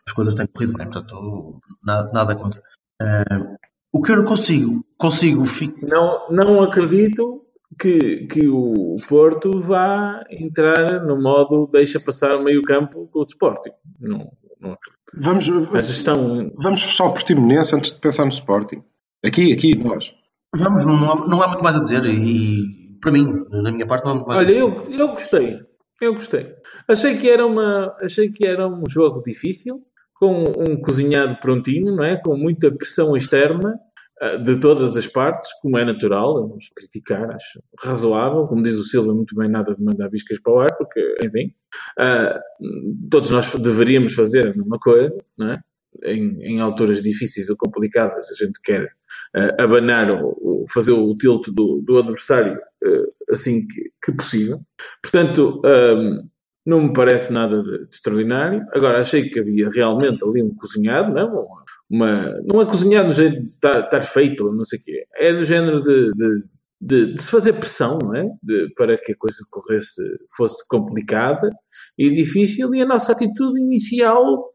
as 0.07 0.13
coisas 0.13 0.35
têm 0.35 0.47
corrido 0.47 0.73
bem, 0.73 0.89
portanto, 0.89 1.59
nada, 1.83 2.11
nada 2.11 2.35
contra. 2.35 2.61
Eh, 3.01 3.55
o 3.93 4.01
que 4.01 4.11
eu 4.11 4.17
não 4.17 4.25
consigo, 4.25 4.83
consigo, 4.97 5.45
fi- 5.45 5.73
Não, 5.85 6.29
não 6.29 6.61
acredito 6.63 7.45
que, 7.79 8.27
que 8.27 8.47
o 8.47 8.97
Porto 9.07 9.61
vá 9.61 10.23
entrar 10.29 11.03
no 11.05 11.21
modo 11.21 11.67
deixa 11.71 11.99
passar 11.99 12.35
o 12.35 12.43
meio 12.43 12.61
campo 12.61 13.07
com 13.11 13.19
o 13.19 13.23
Sporting. 13.23 13.71
Não, 13.99 14.31
não 14.59 14.73
acredito. 14.73 15.01
Vamos, 15.13 15.49
A 15.73 15.79
gestão 15.79 16.51
vamos 16.57 16.81
fechar 16.83 17.05
o 17.05 17.13
Portimonense 17.13 17.75
antes 17.75 17.91
de 17.91 17.99
pensar 17.99 18.23
no 18.23 18.31
Sporting. 18.31 18.81
Aqui, 19.25 19.51
aqui, 19.53 19.75
nós. 19.77 20.13
Vamos, 20.55 20.85
não, 20.85 21.11
há- 21.11 21.27
não 21.27 21.41
há 21.41 21.47
muito 21.47 21.63
mais 21.63 21.75
a 21.75 21.79
dizer 21.81 22.05
e, 22.05 22.97
para 23.01 23.11
mim, 23.11 23.45
na 23.49 23.71
minha 23.71 23.85
parte, 23.85 24.03
não 24.05 24.11
há 24.11 24.15
muito 24.15 24.27
mais 24.27 24.39
a 24.39 24.43
Olha, 24.43 24.47
dizer. 24.47 24.61
eu, 24.61 24.91
eu 24.97 25.07
gostei. 25.09 25.59
Eu 26.01 26.15
gostei. 26.15 26.55
Achei 26.87 27.15
que 27.15 27.29
era 27.29 27.45
uma, 27.45 27.95
achei 28.01 28.31
que 28.31 28.45
era 28.45 28.67
um 28.67 28.89
jogo 28.89 29.21
difícil, 29.21 29.85
com 30.15 30.45
um 30.45 30.81
cozinhado 30.81 31.39
prontinho, 31.39 31.95
não 31.95 32.03
é? 32.03 32.15
Com 32.15 32.35
muita 32.35 32.71
pressão 32.71 33.15
externa 33.15 33.79
ah, 34.19 34.35
de 34.37 34.59
todas 34.59 34.97
as 34.97 35.05
partes, 35.05 35.51
como 35.61 35.77
é 35.77 35.85
natural, 35.85 36.47
vamos 36.47 36.69
criticar, 36.75 37.29
acho 37.35 37.59
razoável, 37.83 38.47
como 38.47 38.63
diz 38.63 38.75
o 38.75 38.83
Silva, 38.83 39.13
muito 39.13 39.35
bem 39.35 39.49
nada 39.49 39.75
de 39.75 39.83
mandar 39.83 40.09
biscas 40.09 40.39
para 40.39 40.53
o 40.53 40.59
ar, 40.59 40.75
porque, 40.75 41.15
enfim, 41.23 41.53
ah, 41.99 42.39
todos 43.09 43.29
nós 43.29 43.53
deveríamos 43.55 44.13
fazer 44.13 44.47
a 44.47 44.55
mesma 44.55 44.79
coisa, 44.79 45.17
não 45.37 45.51
é? 45.51 45.53
Em, 46.03 46.37
em 46.41 46.59
alturas 46.61 47.01
difíceis 47.03 47.49
ou 47.49 47.57
complicadas, 47.57 48.25
a 48.31 48.45
gente 48.45 48.59
quer 48.63 48.89
ah, 49.35 49.63
abanar 49.63 50.13
ou, 50.15 50.37
ou 50.41 50.65
fazer 50.69 50.91
o 50.93 51.13
tilt 51.15 51.47
do, 51.49 51.81
do 51.85 51.97
adversário 51.99 52.59
ah, 52.83 53.05
assim 53.31 53.67
que, 53.67 53.91
que 54.03 54.11
possível. 54.13 54.59
Portanto, 55.01 55.61
hum, 55.65 56.27
não 56.65 56.81
me 56.87 56.93
parece 56.93 57.31
nada 57.33 57.61
de, 57.63 57.85
de 57.87 57.95
extraordinário. 57.95 58.65
Agora, 58.73 59.01
achei 59.01 59.29
que 59.29 59.39
havia 59.39 59.69
realmente 59.69 60.23
ali 60.23 60.41
um 60.43 60.53
cozinhado, 60.55 61.13
não? 61.13 61.27
Uma, 61.29 61.63
uma- 61.89 62.41
não 62.45 62.61
é 62.61 62.65
cozinhado 62.65 63.09
no 63.09 63.13
jeito 63.13 63.41
de 63.41 63.47
estar, 63.47 63.83
estar 63.85 64.01
feito, 64.01 64.51
não 64.53 64.63
sei 64.63 64.79
o 64.79 64.83
quê. 64.83 65.05
É 65.17 65.31
no 65.33 65.43
género 65.43 65.81
de, 65.81 66.11
de, 66.13 66.43
de- 66.81 67.13
de 67.15 67.21
se 67.21 67.29
fazer 67.31 67.53
pressão, 67.53 67.97
não 68.01 68.15
é? 68.15 68.25
De- 68.43 68.69
para 68.75 68.97
que 68.97 69.11
a 69.13 69.17
coisa 69.17 69.37
corresse, 69.51 70.01
fosse 70.35 70.65
complicada 70.67 71.49
e 71.97 72.09
difícil. 72.11 72.73
E 72.75 72.81
a 72.81 72.85
nossa 72.85 73.11
atitude 73.11 73.59
inicial, 73.59 74.51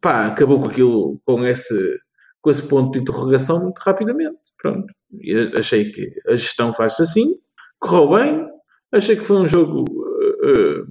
pá, 0.00 0.26
acabou 0.26 0.60
com 0.62 0.68
aquilo, 0.68 1.20
com 1.24 1.44
esse, 1.46 1.98
com 2.40 2.50
esse 2.50 2.62
ponto 2.66 2.92
de 2.92 3.00
interrogação 3.00 3.62
muito 3.62 3.78
rapidamente. 3.78 4.38
Pronto. 4.60 4.86
E 5.20 5.52
achei 5.58 5.90
que 5.90 6.12
a 6.26 6.34
gestão 6.34 6.72
faz-se 6.72 7.02
assim, 7.02 7.34
correu 7.78 8.10
bem, 8.10 8.46
achei 8.92 9.16
que 9.16 9.24
foi 9.24 9.36
um 9.36 9.46
jogo 9.46 9.84
eh, 10.22 10.50
eh, 10.50 10.82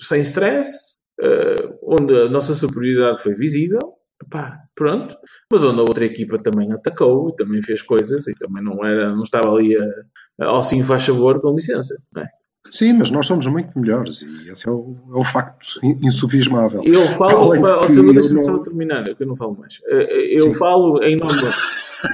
sem 0.00 0.20
stress, 0.22 0.70
eh, 1.22 1.56
onde 1.82 2.14
a 2.14 2.28
nossa 2.28 2.54
superioridade 2.54 3.22
foi 3.22 3.34
visível, 3.34 3.96
Pá, 4.30 4.58
pronto, 4.74 5.16
mas 5.52 5.62
onde 5.62 5.78
a 5.78 5.82
outra 5.82 6.04
equipa 6.06 6.38
também 6.38 6.72
atacou 6.72 7.28
e 7.28 7.36
também 7.36 7.62
fez 7.62 7.82
coisas 7.82 8.26
e 8.26 8.32
também 8.32 8.64
não 8.64 8.82
era, 8.84 9.14
não 9.14 9.22
estava 9.22 9.52
ali 9.52 9.76
a, 9.76 10.46
ao 10.46 10.62
sim 10.62 10.82
faz 10.82 11.04
favor 11.04 11.40
com 11.40 11.54
licença, 11.54 11.94
é? 12.16 12.26
Sim, 12.70 12.94
mas 12.94 13.10
nós 13.10 13.26
somos 13.26 13.46
muito 13.46 13.78
melhores 13.78 14.22
e 14.22 14.50
esse 14.50 14.68
é 14.68 14.70
o, 14.70 14.96
é 15.14 15.18
o 15.18 15.24
facto 15.24 15.66
in- 15.82 15.96
insufismável. 16.06 16.82
Eu 16.84 17.02
falo, 17.16 17.50
que 17.52 17.92
Silva, 17.92 18.08
eu 18.08 18.14
deixa-me 18.14 18.34
não- 18.34 18.44
só 18.44 18.58
terminar, 18.58 19.04
que 19.04 19.22
eu 19.22 19.26
não 19.26 19.36
falo 19.36 19.56
mais. 19.58 19.78
Eh, 19.88 20.06
eh, 20.10 20.34
Eu 20.34 20.52
Sim. 20.52 20.54
falo 20.54 21.02
em 21.02 21.16
nome 21.16 21.40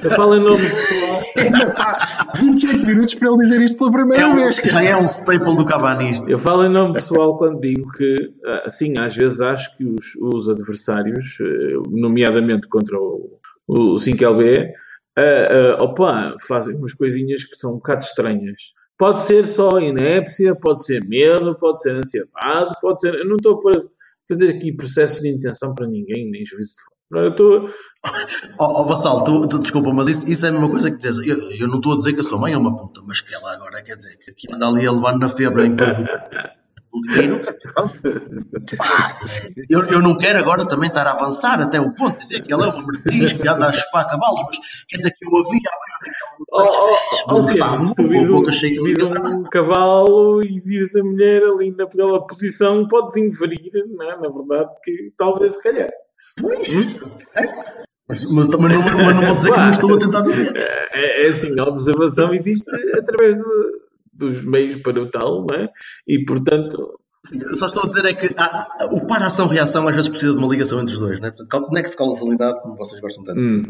eu 0.04 0.10
falo 0.12 0.36
em 0.36 0.40
nome 0.40 0.56
do 0.62 0.70
pessoal. 0.70 1.22
Epá, 1.36 2.28
28 2.36 2.86
minutos 2.86 3.14
para 3.14 3.28
ele 3.28 3.38
dizer 3.38 3.60
isto 3.60 3.78
pela 3.78 3.90
primeira 3.92 4.22
É 4.22 4.26
um- 4.26 4.34
vez. 4.36 4.56
já 4.56 4.82
é 4.82 4.96
um 4.96 5.02
staple 5.04 5.56
do 5.56 5.64
Cavani 5.66 6.10
isto. 6.12 6.30
Eu 6.30 6.38
falo 6.38 6.64
em 6.64 6.68
nome 6.70 6.94
pessoal 6.94 7.36
quando 7.36 7.60
digo 7.60 7.90
que, 7.92 8.32
assim, 8.64 8.94
às 8.98 9.14
vezes 9.16 9.40
acho 9.40 9.76
que 9.76 9.84
os, 9.84 10.14
os 10.20 10.48
adversários, 10.48 11.36
nomeadamente 11.90 12.68
contra 12.68 12.96
o, 12.98 13.38
o 13.66 13.94
5LB, 13.96 14.68
ah, 15.18 15.22
ah, 15.78 15.82
opa, 15.82 16.36
fazem 16.46 16.76
umas 16.76 16.94
coisinhas 16.94 17.44
que 17.44 17.56
são 17.56 17.72
um 17.72 17.76
bocado 17.76 18.04
estranhas. 18.04 18.60
Pode 19.02 19.22
ser 19.22 19.48
só 19.48 19.80
inépcia, 19.80 20.54
pode 20.54 20.86
ser 20.86 21.04
medo, 21.04 21.58
pode 21.58 21.82
ser 21.82 21.96
ansiedade, 21.96 22.70
pode 22.80 23.00
ser. 23.00 23.12
Eu 23.12 23.26
não 23.26 23.34
estou 23.34 23.60
para 23.60 23.82
fazer 24.28 24.50
aqui 24.50 24.72
processo 24.72 25.20
de 25.20 25.28
intenção 25.28 25.74
para 25.74 25.88
ninguém, 25.88 26.30
nem 26.30 26.46
juízo 26.46 26.76
de 26.76 26.82
fora. 26.84 27.26
Eu 27.26 27.30
estou. 27.32 27.68
Ó 28.60 28.80
oh, 28.80 28.84
Vassal, 28.84 29.24
tu, 29.24 29.48
tu- 29.48 29.58
desculpa, 29.58 29.92
mas 29.92 30.06
isso, 30.06 30.30
isso 30.30 30.46
é 30.46 30.50
a 30.50 30.52
mesma 30.52 30.70
coisa 30.70 30.88
que 30.88 30.98
dizes. 30.98 31.26
Eu, 31.26 31.50
eu 31.50 31.66
não 31.66 31.78
estou 31.78 31.94
a 31.94 31.96
dizer 31.96 32.12
que 32.12 32.20
a 32.20 32.22
sua 32.22 32.38
mãe 32.38 32.52
é 32.52 32.56
uma 32.56 32.76
puta, 32.76 33.02
mas 33.04 33.20
que 33.20 33.34
ela 33.34 33.52
agora 33.52 33.82
quer 33.82 33.96
dizer 33.96 34.16
que 34.18 34.30
aqui 34.30 34.54
anda 34.54 34.68
ali 34.68 34.86
a 34.86 34.92
levar 34.92 35.18
na 35.18 35.28
febre 35.28 35.66
em 35.66 35.74
dinheiro. 37.00 37.40
Eu, 39.68 39.86
eu 39.86 40.00
não 40.00 40.16
quero 40.16 40.38
agora 40.38 40.66
também 40.66 40.88
estar 40.88 41.06
a 41.06 41.12
avançar 41.12 41.60
até 41.60 41.80
o 41.80 41.92
ponto 41.94 42.16
de 42.18 42.22
dizer 42.22 42.42
que 42.42 42.52
ela 42.52 42.66
é 42.66 42.68
uma 42.68 42.86
meretriz 42.86 43.32
que 43.32 43.48
anda 43.48 43.66
a 43.68 43.72
chupar 43.72 44.08
cavalos, 44.08 44.42
mas 44.46 44.58
quer 44.88 44.96
dizer 44.98 45.10
que 45.12 45.26
eu 45.26 45.36
havia 45.36 45.60
Oh, 46.50 46.60
oh, 46.60 46.96
oh, 47.28 47.42
tu 47.44 47.62
a 47.62 47.76
vis 48.08 48.28
boca 48.28 48.50
um, 49.20 49.36
um 49.36 49.42
cavalo 49.44 50.42
e 50.44 50.58
vires 50.60 50.94
a 50.96 51.02
mulher 51.02 51.42
ali 51.44 51.70
naquela 51.70 52.26
posição, 52.26 52.88
podes 52.88 53.16
inferir, 53.16 53.70
não 53.88 54.10
é? 54.10 54.16
na 54.16 54.28
verdade, 54.28 54.70
que 54.82 55.12
talvez 55.16 55.54
se 55.54 55.62
calhar. 55.62 55.90
Mas, 58.08 58.24
mas 58.24 58.48
não, 58.48 58.58
mas 58.58 58.74
não 58.74 59.26
vou 59.26 59.34
dizer 59.36 59.52
que 59.52 59.58
não 59.58 59.70
estou 59.70 59.94
a 59.94 59.98
tentar 59.98 60.20
dizer. 60.22 60.56
É, 60.56 61.24
é 61.24 61.28
assim, 61.28 61.58
a 61.58 61.64
observação 61.64 62.34
existe 62.34 62.68
através 62.98 63.38
do- 63.38 63.91
dos 64.12 64.42
meios 64.44 64.76
para 64.76 65.00
o 65.00 65.10
tal, 65.10 65.46
não 65.48 65.56
é? 65.56 65.68
E 66.06 66.24
portanto, 66.24 66.98
Eu 67.32 67.54
só 67.54 67.66
estou 67.66 67.84
a 67.84 67.86
dizer 67.86 68.04
é 68.04 68.14
que 68.14 68.34
há- 68.36 68.66
o 68.90 69.06
par-ação-reação 69.06 69.86
às 69.86 69.94
vezes 69.94 70.08
precisa 70.10 70.32
de 70.32 70.38
uma 70.40 70.48
ligação 70.48 70.80
entre 70.82 70.94
os 70.94 71.00
dois, 71.00 71.20
né? 71.20 71.30
Portanto, 71.30 71.70
next 71.70 71.96
causalidade, 71.96 72.60
como 72.62 72.76
vocês 72.76 73.00
gostam 73.00 73.22
tanto. 73.22 73.38
hum, 73.40 73.62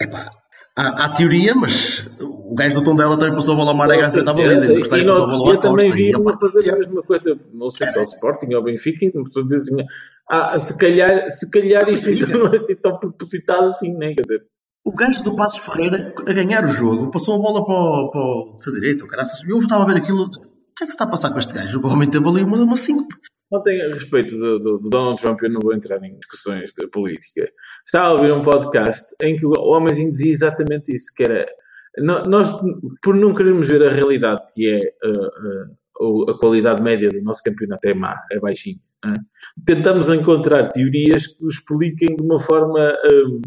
Epá, 0.00 0.30
há, 0.76 1.04
há 1.06 1.08
teoria, 1.14 1.54
mas 1.54 2.04
o 2.20 2.54
gajo 2.54 2.74
do 2.76 2.84
tom 2.84 2.94
dela 2.94 3.16
também 3.18 3.34
passou 3.34 3.54
a 3.54 3.56
bola 3.56 3.70
ao 3.70 3.76
Marega 3.76 4.06
à 4.06 4.10
frente 4.10 4.28
à 4.28 4.34
baliza. 4.34 4.66
E 4.66 4.70
se 4.72 4.78
gostarem, 4.80 5.04
E 5.06 5.08
passou 5.08 5.24
a 5.24 5.26
bola 5.26 5.50
eu 5.54 5.58
à 5.58 5.60
também 5.60 5.90
vi 5.90 6.14
uma 6.14 6.38
fazer 6.38 6.70
a 6.70 6.76
mesma 6.76 7.02
coisa, 7.02 7.38
não 7.52 7.70
sei 7.70 7.86
se 7.86 7.98
ao 7.98 8.04
Sporting 8.04 8.48
ou 8.50 8.56
ao 8.58 8.62
Benfica, 8.64 9.06
e 9.06 9.10
pessoa 9.10 9.46
diz 9.48 9.62
assim, 9.62 9.76
ah, 10.30 10.58
se 10.58 10.76
calhar, 10.76 11.30
se 11.30 11.50
calhar 11.50 11.88
isto 11.88 12.10
não 12.38 12.52
é 12.52 12.56
assim 12.58 12.76
tão 12.76 12.98
propositado 12.98 13.68
assim, 13.68 13.94
né? 13.94 14.12
Quer 14.14 14.20
dizer, 14.22 14.38
O 14.84 14.92
gajo 14.94 15.22
do 15.22 15.36
Passos 15.36 15.58
Ferreira, 15.64 16.14
a 16.26 16.32
ganhar 16.32 16.64
o 16.64 16.68
jogo, 16.68 17.10
passou 17.10 17.34
a 17.34 17.38
bola 17.38 17.64
para 17.64 17.74
o, 17.74 18.10
para 18.10 18.20
o 18.20 18.54
defesa 18.56 18.80
direito, 18.80 19.06
caraças. 19.06 19.40
Eu 19.46 19.58
estava 19.58 19.84
a 19.84 19.86
ver 19.86 19.96
aquilo. 19.98 20.24
O 20.24 20.30
que 20.30 20.84
é 20.84 20.86
que 20.86 20.86
se 20.86 20.90
está 20.90 21.04
a 21.04 21.08
passar 21.10 21.30
com 21.30 21.38
este 21.38 21.52
gajo? 21.54 21.80
O 21.80 21.86
homem 21.88 22.08
teve 22.08 22.26
ali 22.28 22.42
uma, 22.42 22.56
uma 22.56 22.76
síncope. 22.76 23.14
Ontem, 23.50 23.80
a 23.80 23.94
respeito 23.94 24.36
do, 24.36 24.58
do- 24.58 24.78
do 24.78 24.88
Donald 24.90 25.20
Trump, 25.20 25.42
eu 25.42 25.50
não 25.50 25.60
vou 25.60 25.74
entrar 25.74 26.02
em 26.04 26.16
discussões 26.16 26.72
de 26.78 26.86
política. 26.88 27.48
Estava 27.84 28.08
a 28.08 28.12
ouvir 28.12 28.32
um 28.32 28.42
podcast 28.42 29.14
em 29.22 29.36
que 29.36 29.44
o 29.46 29.52
homenzinho 29.52 30.10
dizia 30.10 30.30
exatamente 30.32 30.94
isso, 30.94 31.12
que 31.14 31.22
era 31.24 31.46
nós, 31.98 32.48
por 33.02 33.14
não 33.16 33.34
querermos 33.34 33.66
ver 33.66 33.82
a 33.82 33.90
realidade 33.90 34.42
que 34.54 34.68
é 34.70 35.08
uh, 35.08 36.06
uh, 36.06 36.30
a 36.30 36.38
qualidade 36.38 36.80
média 36.82 37.08
do 37.08 37.20
nosso 37.22 37.42
campeonato 37.42 37.88
é 37.88 37.94
má, 37.94 38.22
é 38.30 38.38
baixinha, 38.38 38.78
não 39.04 39.12
é? 39.12 39.16
tentamos 39.66 40.08
encontrar 40.08 40.68
teorias 40.70 41.26
que 41.26 41.44
o 41.44 41.48
expliquem 41.48 42.14
de 42.14 42.22
uma 42.22 42.38
forma 42.38 42.94
um, 43.10 43.40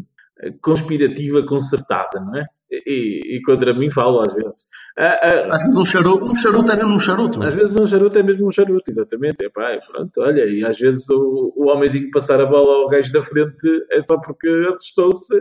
conspirativa, 0.62 1.46
concertada, 1.46 2.20
não 2.20 2.36
é? 2.38 2.46
E, 2.72 3.36
e 3.38 3.42
contra 3.42 3.74
mim 3.74 3.92
falo 3.92 4.22
às 4.22 4.34
vezes. 4.34 4.66
Ah, 4.98 5.20
ah, 5.22 5.56
Às 5.58 5.62
vezes 5.64 5.78
um 5.78 5.84
charuto, 5.86 6.26
um 6.26 6.36
charuto 6.36 6.72
é 6.72 6.76
mesmo 6.78 6.96
um 6.96 7.00
charuto. 7.00 7.44
às 7.44 7.54
vezes 7.54 7.76
um 7.76 7.86
charuto 7.86 8.18
é 8.18 8.24
mesmo 8.24 8.48
um 8.48 8.52
charuto, 8.52 8.90
exatamente. 8.90 9.44
Epá, 9.44 9.74
e 9.74 9.82
pronto, 9.82 10.22
olha, 10.22 10.46
e 10.46 10.64
às 10.64 10.80
vezes 10.80 11.10
o, 11.10 11.54
o 11.56 11.70
homenzinho 11.70 12.10
passar 12.12 12.40
a 12.40 12.46
bola 12.46 12.84
ao 12.84 12.88
gajo 12.90 13.12
da 13.12 13.22
frente 13.22 13.68
é 13.92 14.00
só 14.02 14.18
porque 14.18 14.48
assustou-se 14.74 15.36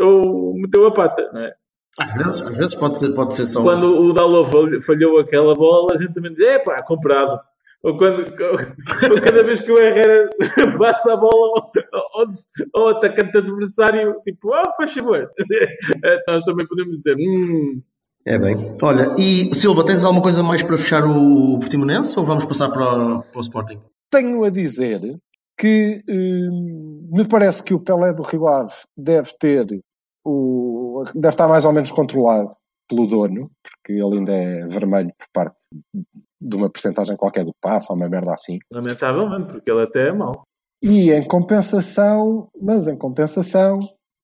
ou 0.00 0.54
meteu 0.54 0.86
a 0.86 0.90
pata, 0.92 1.28
não 1.34 1.40
é? 1.42 1.52
Às 1.98 2.14
vezes, 2.14 2.42
às 2.42 2.56
vezes 2.56 2.74
pode, 2.76 2.98
ser- 2.98 3.14
pode 3.14 3.34
ser 3.34 3.44
só. 3.46 3.62
Quando 3.62 3.84
o 4.00 4.12
Dalot 4.14 4.50
fal- 4.50 4.80
falhou 4.80 5.18
aquela 5.18 5.54
bola, 5.54 5.92
a 5.94 5.96
gente 5.98 6.14
também 6.14 6.32
diz, 6.32 6.40
epá, 6.40 6.82
comprado. 6.82 7.38
Ou, 7.82 7.96
quando, 7.96 8.20
ou 8.20 9.20
cada 9.22 9.42
vez 9.42 9.60
que 9.60 9.72
o 9.72 9.78
Herrera 9.78 10.28
passa 10.78 11.14
a 11.14 11.16
bola 11.16 11.70
ao, 11.92 12.20
ao, 12.20 12.26
ao 12.74 12.88
atacante 12.88 13.38
adversário, 13.38 14.20
tipo, 14.22 14.52
ah, 14.52 14.70
faz 14.76 14.92
favor. 14.92 15.30
Nós 16.28 16.42
também 16.44 16.66
podemos 16.66 16.96
dizer, 16.98 17.16
hum, 17.18 17.80
É 18.26 18.38
bem. 18.38 18.54
Olha, 18.82 19.14
e 19.18 19.54
Silva, 19.54 19.84
tens 19.84 20.04
alguma 20.04 20.22
coisa 20.22 20.42
mais 20.42 20.62
para 20.62 20.76
fechar 20.76 21.04
o 21.04 21.58
Portimonense 21.58 22.18
ou 22.18 22.24
vamos 22.26 22.44
passar 22.44 22.68
para, 22.70 23.16
o- 23.18 23.22
para 23.22 23.38
o 23.38 23.40
Sporting? 23.40 23.80
Tenho 24.10 24.44
a 24.44 24.50
dizer 24.50 25.00
que 25.56 26.02
hum, 26.08 27.08
me 27.12 27.26
parece 27.26 27.62
que 27.62 27.72
o 27.72 27.80
Pelé 27.80 28.12
do 28.12 28.22
Rio 28.22 28.46
Ave 28.46 28.74
deve 28.96 29.30
ter 29.38 29.66
o, 30.24 31.02
deve 31.14 31.28
estar 31.32 31.48
mais 31.48 31.64
ou 31.64 31.72
menos 31.72 31.90
controlado 31.90 32.50
pelo 32.88 33.06
dono, 33.06 33.50
porque 33.62 33.92
ele 33.92 34.18
ainda 34.18 34.32
é 34.32 34.66
vermelho 34.66 35.12
por 35.16 35.26
parte 35.32 35.56
de 36.40 36.56
uma 36.56 36.70
percentagem 36.70 37.16
qualquer 37.16 37.44
do 37.44 37.54
passo, 37.60 37.92
ou 37.92 37.98
uma 37.98 38.08
merda 38.08 38.32
assim. 38.32 38.58
lamentavelmente, 38.72 39.52
porque 39.52 39.70
ele 39.70 39.82
até 39.82 40.08
é 40.08 40.12
mau. 40.12 40.44
E 40.82 41.12
em 41.12 41.26
compensação, 41.26 42.48
mas 42.60 42.88
em 42.88 42.96
compensação, 42.96 43.78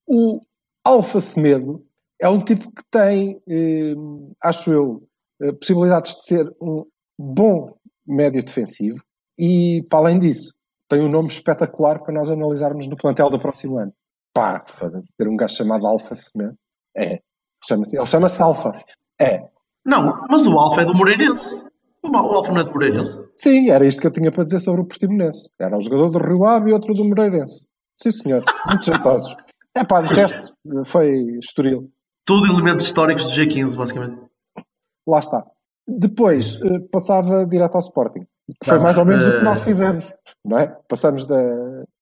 o 0.07 0.40
Alfa 0.85 1.20
Semedo 1.20 1.85
é 2.20 2.29
um 2.29 2.42
tipo 2.42 2.70
que 2.72 2.83
tem, 2.90 3.42
eh, 3.48 3.94
acho 4.42 4.72
eu, 4.72 5.02
eh, 5.42 5.52
possibilidades 5.52 6.14
de 6.14 6.24
ser 6.24 6.50
um 6.61 6.87
bom 7.18 7.76
médio 8.07 8.42
defensivo 8.42 9.02
e, 9.38 9.85
para 9.90 9.98
além 9.98 10.18
disso, 10.18 10.55
tem 10.88 11.02
um 11.02 11.11
nome 11.11 11.29
espetacular 11.29 12.02
para 12.02 12.14
nós 12.14 12.31
analisarmos 12.31 12.87
no 12.87 12.96
plantel 12.96 13.29
do 13.29 13.38
próximo 13.38 13.79
ano. 13.79 13.92
Pá, 14.33 14.64
foda-se, 14.66 15.12
ter 15.16 15.29
um 15.29 15.37
gajo 15.37 15.57
chamado 15.57 15.87
Alfa 15.87 16.14
Semedo. 16.16 16.57
É. 16.96 17.20
Chama 17.64 17.85
ele 17.90 18.07
chama-se 18.07 18.42
Alfa. 18.42 18.72
É. 19.20 19.48
Não, 19.85 20.22
mas 20.31 20.46
o 20.46 20.59
Alfa 20.59 20.83
é 20.83 20.85
do 20.85 20.94
Moreirense. 20.94 21.66
O 22.12 22.35
Alfa 22.35 22.53
não 22.53 22.61
é 22.61 22.64
do 22.64 22.73
Moreirense. 22.73 23.19
Sim, 23.37 23.71
era 23.71 23.87
isto 23.87 24.01
que 24.01 24.07
eu 24.07 24.12
tinha 24.12 24.31
para 24.31 24.45
dizer 24.45 24.61
sobre 24.61 24.81
o 24.81 24.87
Portimonense. 24.87 25.51
Era 25.61 25.77
um 25.77 25.81
jogador 25.81 26.11
do 26.11 26.19
Rio 26.19 26.45
Ave 26.45 26.71
e 26.71 26.73
outro 26.73 26.95
do 26.95 27.05
Moreirense. 27.05 27.69
Sim, 28.01 28.11
senhor. 28.11 28.45
Muito 28.66 28.85
jeitosos. 28.85 29.35
É 29.75 29.85
pá, 29.85 30.01
de 30.01 30.12
resto, 30.14 30.55
foi 30.85 31.38
estoril. 31.38 31.90
Tudo 32.25 32.47
elementos 32.47 32.87
históricos 32.87 33.25
do 33.25 33.31
G15, 33.31 33.77
basicamente. 33.77 34.21
Lá 35.07 35.19
está. 35.19 35.47
Depois, 35.87 36.61
eh, 36.62 36.81
passava 36.90 37.47
direto 37.47 37.75
ao 37.75 37.81
Sporting. 37.81 38.27
Que 38.61 38.71
foi 38.71 38.79
mais 38.79 38.97
ou 38.99 39.05
menos 39.05 39.27
o 39.27 39.38
que 39.38 39.45
nós 39.45 39.62
fizemos. 39.62 40.12
Não 40.45 40.59
é? 40.59 40.77
Passamos 40.88 41.27
da, 41.27 41.37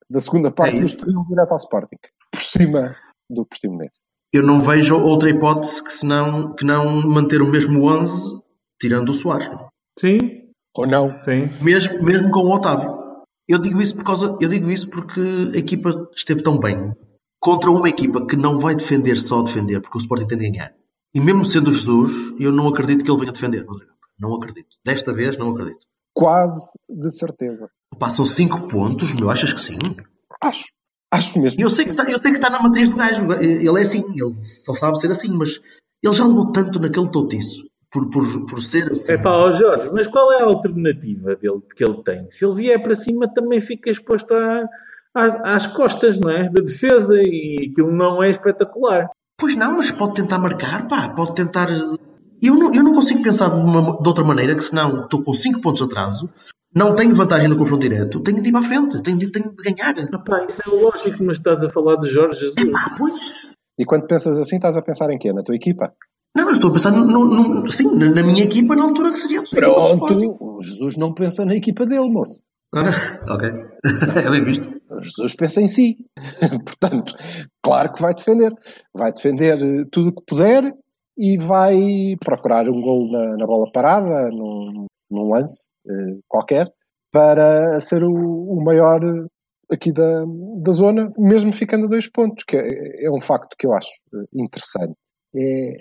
da 0.08 0.20
segunda 0.20 0.50
parte 0.50 0.76
É 0.76 0.80
do. 0.80 0.86
Estoril 0.86 1.24
direto 1.28 1.50
ao 1.50 1.56
Sporting. 1.56 1.96
Por 2.30 2.40
cima 2.40 2.96
do 3.28 3.44
Portimonense. 3.44 4.02
Eu 4.32 4.42
não 4.42 4.60
vejo 4.60 4.98
outra 4.98 5.30
hipótese 5.30 5.82
que, 5.82 5.92
senão, 5.92 6.54
que 6.54 6.64
não 6.64 7.06
manter 7.06 7.40
o 7.40 7.46
mesmo 7.46 7.84
11, 7.88 8.42
tirando 8.80 9.10
o 9.10 9.14
Soares. 9.14 9.48
Sim, 9.98 10.18
Ou 10.76 10.86
não? 10.86 11.10
sim. 11.24 11.46
Mesmo, 11.62 12.02
mesmo 12.02 12.30
com 12.30 12.40
o 12.40 12.54
Otávio. 12.54 13.02
Eu 13.46 13.58
digo 13.58 13.80
isso 13.80 13.94
por 13.94 14.04
causa, 14.04 14.38
eu 14.40 14.48
digo 14.48 14.70
isso 14.70 14.88
porque 14.90 15.20
a 15.54 15.58
equipa 15.58 16.08
esteve 16.14 16.42
tão 16.42 16.58
bem 16.58 16.94
contra 17.38 17.70
uma 17.70 17.88
equipa 17.88 18.26
que 18.26 18.36
não 18.36 18.58
vai 18.58 18.74
defender 18.74 19.18
só 19.18 19.42
defender, 19.42 19.80
porque 19.80 19.98
o 19.98 20.00
Sporting 20.00 20.26
tem 20.26 20.38
de 20.38 20.50
ganhar. 20.50 20.72
E 21.14 21.20
mesmo 21.20 21.44
sendo 21.44 21.68
o 21.68 21.72
Jesus, 21.72 22.40
eu 22.40 22.50
não 22.50 22.66
acredito 22.68 23.04
que 23.04 23.10
ele 23.10 23.20
venha 23.20 23.32
defender, 23.32 23.64
Rodrigo. 23.66 23.92
Não 24.18 24.34
acredito. 24.34 24.68
Desta 24.84 25.12
vez 25.12 25.36
não 25.36 25.50
acredito. 25.50 25.86
Quase 26.14 26.70
de 26.88 27.10
certeza. 27.10 27.68
Passam 27.98 28.24
5 28.24 28.68
pontos, 28.68 29.14
meu, 29.14 29.30
achas 29.30 29.52
que 29.52 29.60
sim? 29.60 29.78
Acho. 30.40 30.64
Acho 31.12 31.38
mesmo. 31.38 31.62
Eu 31.62 31.70
sei 31.70 31.84
que 31.84 31.90
está 31.92 32.04
tá 32.40 32.50
na 32.50 32.62
matriz 32.62 32.90
do 32.90 32.96
gajo, 32.96 33.30
ele 33.40 33.78
é 33.78 33.82
assim, 33.82 34.04
ele 34.10 34.32
só 34.64 34.74
sabe 34.74 34.98
ser 34.98 35.10
assim, 35.10 35.28
mas 35.28 35.60
ele 36.02 36.14
já 36.14 36.24
levou 36.24 36.50
tanto 36.50 36.80
naquele 36.80 37.10
toutiço 37.10 37.64
por, 37.94 38.10
por, 38.10 38.46
por 38.46 38.60
ser 38.60 38.90
assim. 38.90 39.12
É 39.12 39.16
pá, 39.16 39.30
ó 39.30 39.52
Jorge, 39.52 39.88
mas 39.92 40.06
qual 40.08 40.32
é 40.32 40.42
a 40.42 40.46
alternativa 40.46 41.36
dele, 41.36 41.62
que 41.76 41.84
ele 41.84 42.02
tem? 42.02 42.28
Se 42.28 42.44
ele 42.44 42.54
vier 42.54 42.82
para 42.82 42.94
cima, 42.96 43.32
também 43.32 43.60
fica 43.60 43.88
exposto 43.88 44.34
a- 44.34 44.66
às, 45.14 45.34
às 45.44 45.66
costas, 45.68 46.18
não 46.18 46.28
é? 46.28 46.50
Da 46.50 46.60
defesa 46.60 47.14
e 47.24 47.70
aquilo 47.70 47.92
não 47.92 48.20
é 48.20 48.30
espetacular. 48.30 49.08
Pois 49.38 49.54
não, 49.56 49.76
mas 49.76 49.90
pode 49.92 50.14
tentar 50.14 50.38
marcar, 50.38 50.88
pá, 50.88 51.08
pode 51.10 51.34
tentar. 51.36 51.68
Eu 52.42 52.54
não, 52.56 52.74
eu 52.74 52.82
não 52.82 52.92
consigo 52.92 53.22
pensar 53.22 53.48
de, 53.50 53.54
uma- 53.60 53.96
de 54.02 54.08
outra 54.08 54.24
maneira 54.24 54.54
que 54.56 54.62
senão 54.64 55.04
estou 55.04 55.22
com 55.22 55.32
5 55.32 55.60
pontos 55.60 55.78
de 55.80 55.86
atraso, 55.86 56.34
não 56.74 56.94
tenho 56.96 57.14
vantagem 57.14 57.48
no 57.48 57.56
confronto 57.56 57.88
direto, 57.88 58.18
tenho 58.20 58.42
de 58.42 58.48
ir 58.48 58.52
para 58.52 58.60
a 58.60 58.64
frente, 58.64 59.00
tenho 59.02 59.18
de, 59.18 59.30
tenho 59.30 59.54
de 59.54 59.62
ganhar. 59.62 59.94
Ah 60.12 60.18
pá, 60.18 60.44
isso 60.44 60.60
é 60.66 60.68
lógico, 60.68 61.22
mas 61.22 61.36
estás 61.38 61.62
a 61.62 61.70
falar 61.70 61.94
de 61.96 62.08
Jorge 62.08 62.40
Jesus. 62.40 62.56
Ah, 62.76 62.94
pois. 62.98 63.54
E 63.78 63.84
quando 63.84 64.06
pensas 64.06 64.36
assim, 64.38 64.56
estás 64.56 64.76
a 64.76 64.82
pensar 64.82 65.10
em 65.10 65.18
quê? 65.18 65.32
Na 65.32 65.42
tua 65.42 65.54
equipa? 65.56 65.92
Não, 66.36 66.44
eu 66.44 66.50
estou 66.50 66.70
a 66.70 66.72
pensar, 66.72 66.90
no, 66.90 67.04
no- 67.04 67.70
sim, 67.70 67.94
na, 67.96 68.22
minha 68.22 68.42
equipa 68.42 68.74
na 68.74 68.82
altura 68.82 69.10
que 69.10 69.18
seria. 69.18 69.42
Pronto, 69.42 70.36
o 70.40 70.60
Jesus 70.60 70.96
não 70.96 71.14
pensa 71.14 71.44
na 71.44 71.54
equipa 71.54 71.86
dele, 71.86 72.10
moço. 72.10 72.42
Ah, 72.74 73.32
ok. 73.32 73.48
é 74.26 74.30
bem 74.30 74.42
visto. 74.42 74.68
O 74.90 75.00
Jesus 75.00 75.36
pensa 75.36 75.62
em 75.62 75.68
si. 75.68 75.96
Portanto, 76.64 77.14
claro 77.62 77.92
que 77.92 78.02
vai 78.02 78.12
defender. 78.14 78.52
Vai 78.92 79.12
defender 79.12 79.58
eh, 79.62 79.84
tudo 79.92 80.08
o 80.08 80.12
que 80.14 80.24
puder 80.26 80.74
e 81.16 81.36
vai 81.36 82.16
procurar 82.18 82.68
um 82.68 82.80
gol 82.80 83.08
na, 83.12 83.36
na 83.36 83.46
bola 83.46 83.70
parada, 83.72 84.28
num, 84.30 84.86
num 85.08 85.30
lance 85.32 85.68
eh, 85.88 86.18
qualquer, 86.26 86.68
para 87.12 87.78
ser 87.78 88.02
o, 88.02 88.10
o 88.12 88.64
maior 88.64 89.00
eh, 89.04 89.26
aqui 89.72 89.92
da, 89.92 90.24
da 90.62 90.72
zona, 90.72 91.08
mesmo 91.16 91.52
ficando 91.52 91.86
a 91.86 91.88
dois 91.88 92.10
pontos, 92.10 92.42
que 92.42 92.56
é, 92.56 93.04
é 93.04 93.10
um 93.12 93.20
facto 93.20 93.54
que 93.56 93.68
eu 93.68 93.72
acho 93.72 93.90
interessante. 94.34 94.94
É, 95.36 95.76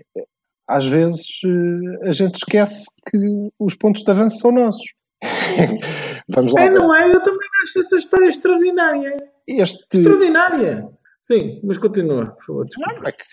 às 0.67 0.85
vezes 0.85 1.41
eh, 1.45 2.07
a 2.07 2.11
gente 2.11 2.35
esquece 2.35 2.85
que 3.09 3.17
os 3.59 3.75
pontos 3.75 4.03
de 4.03 4.11
avanço 4.11 4.39
são 4.39 4.51
nossos. 4.51 4.93
Vamos 6.29 6.53
lá. 6.53 6.63
É, 6.63 6.69
não 6.69 6.93
é? 6.95 7.13
Eu 7.13 7.21
também 7.21 7.47
acho 7.63 7.79
essa 7.79 7.97
história 7.97 8.27
extraordinária. 8.27 9.17
Este, 9.47 9.97
Extraordinária. 9.97 10.89
Sim, 11.21 11.61
mas 11.63 11.77
continua, 11.77 12.27
por 12.27 12.45
favor. 12.45 12.65
Não, 12.77 13.07
é 13.07 13.11
que 13.11 13.23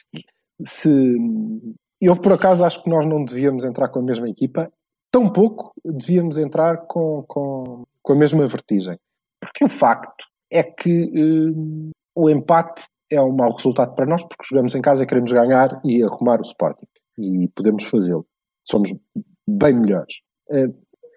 se 0.64 1.16
eu 2.01 2.16
por 2.16 2.33
acaso 2.33 2.64
acho 2.64 2.83
que 2.83 2.90
nós 2.90 3.05
não 3.07 3.25
devíamos 3.25 3.64
entrar 3.64 3.88
com 3.88 4.01
a 4.01 4.03
mesma 4.03 4.29
equipa, 4.29 4.73
tampouco 5.11 5.73
devíamos 5.85 6.38
entrar 6.38 6.87
com, 6.87 7.25
com, 7.27 7.85
com 8.03 8.12
a 8.12 8.16
mesma 8.16 8.47
vertigem. 8.47 8.99
Porque 9.40 9.64
o 9.64 9.69
facto 9.69 10.25
é 10.51 10.62
que 10.62 11.11
hum, 11.14 11.90
o 12.14 12.31
empate 12.31 12.85
é 13.11 13.21
um 13.21 13.33
mau 13.33 13.53
resultado 13.53 13.95
para 13.95 14.07
nós, 14.07 14.23
porque 14.23 14.45
jogamos 14.49 14.75
em 14.75 14.83
casa 14.83 15.03
e 15.03 15.07
queremos 15.07 15.33
ganhar 15.33 15.81
e 15.85 16.03
arrumar 16.03 16.38
o 16.38 16.43
Sporting. 16.43 16.87
E 17.20 17.48
podemos 17.54 17.85
fazê-lo. 17.85 18.26
Somos 18.66 18.90
bem 19.46 19.74
melhores. 19.74 20.20
Eh, 20.50 20.68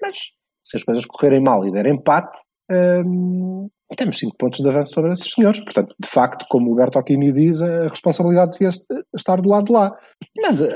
mas 0.02 0.18
se 0.64 0.78
as 0.78 0.84
coisas 0.84 1.06
correrem 1.06 1.42
mal 1.42 1.66
e 1.68 1.72
der 1.72 1.86
empate, 1.86 2.40
hum, 3.06 3.70
temos 3.96 4.18
5 4.18 4.36
pontos 4.38 4.60
de 4.60 4.68
avanço 4.70 4.94
sobre 4.94 5.12
esses 5.12 5.32
senhores. 5.32 5.60
Portanto, 5.64 5.96
de 6.00 6.08
facto, 6.10 6.46
como 6.50 6.72
o 6.72 6.76
Bertocchini 6.76 7.32
diz, 7.32 7.62
a 7.62 7.84
responsabilidade 7.88 8.54
devia 8.54 8.70
estar 9.16 9.40
do 9.42 9.50
lado 9.50 9.66
de 9.66 9.72
lá. 9.72 9.96
Mas 10.42 10.62
a, 10.62 10.68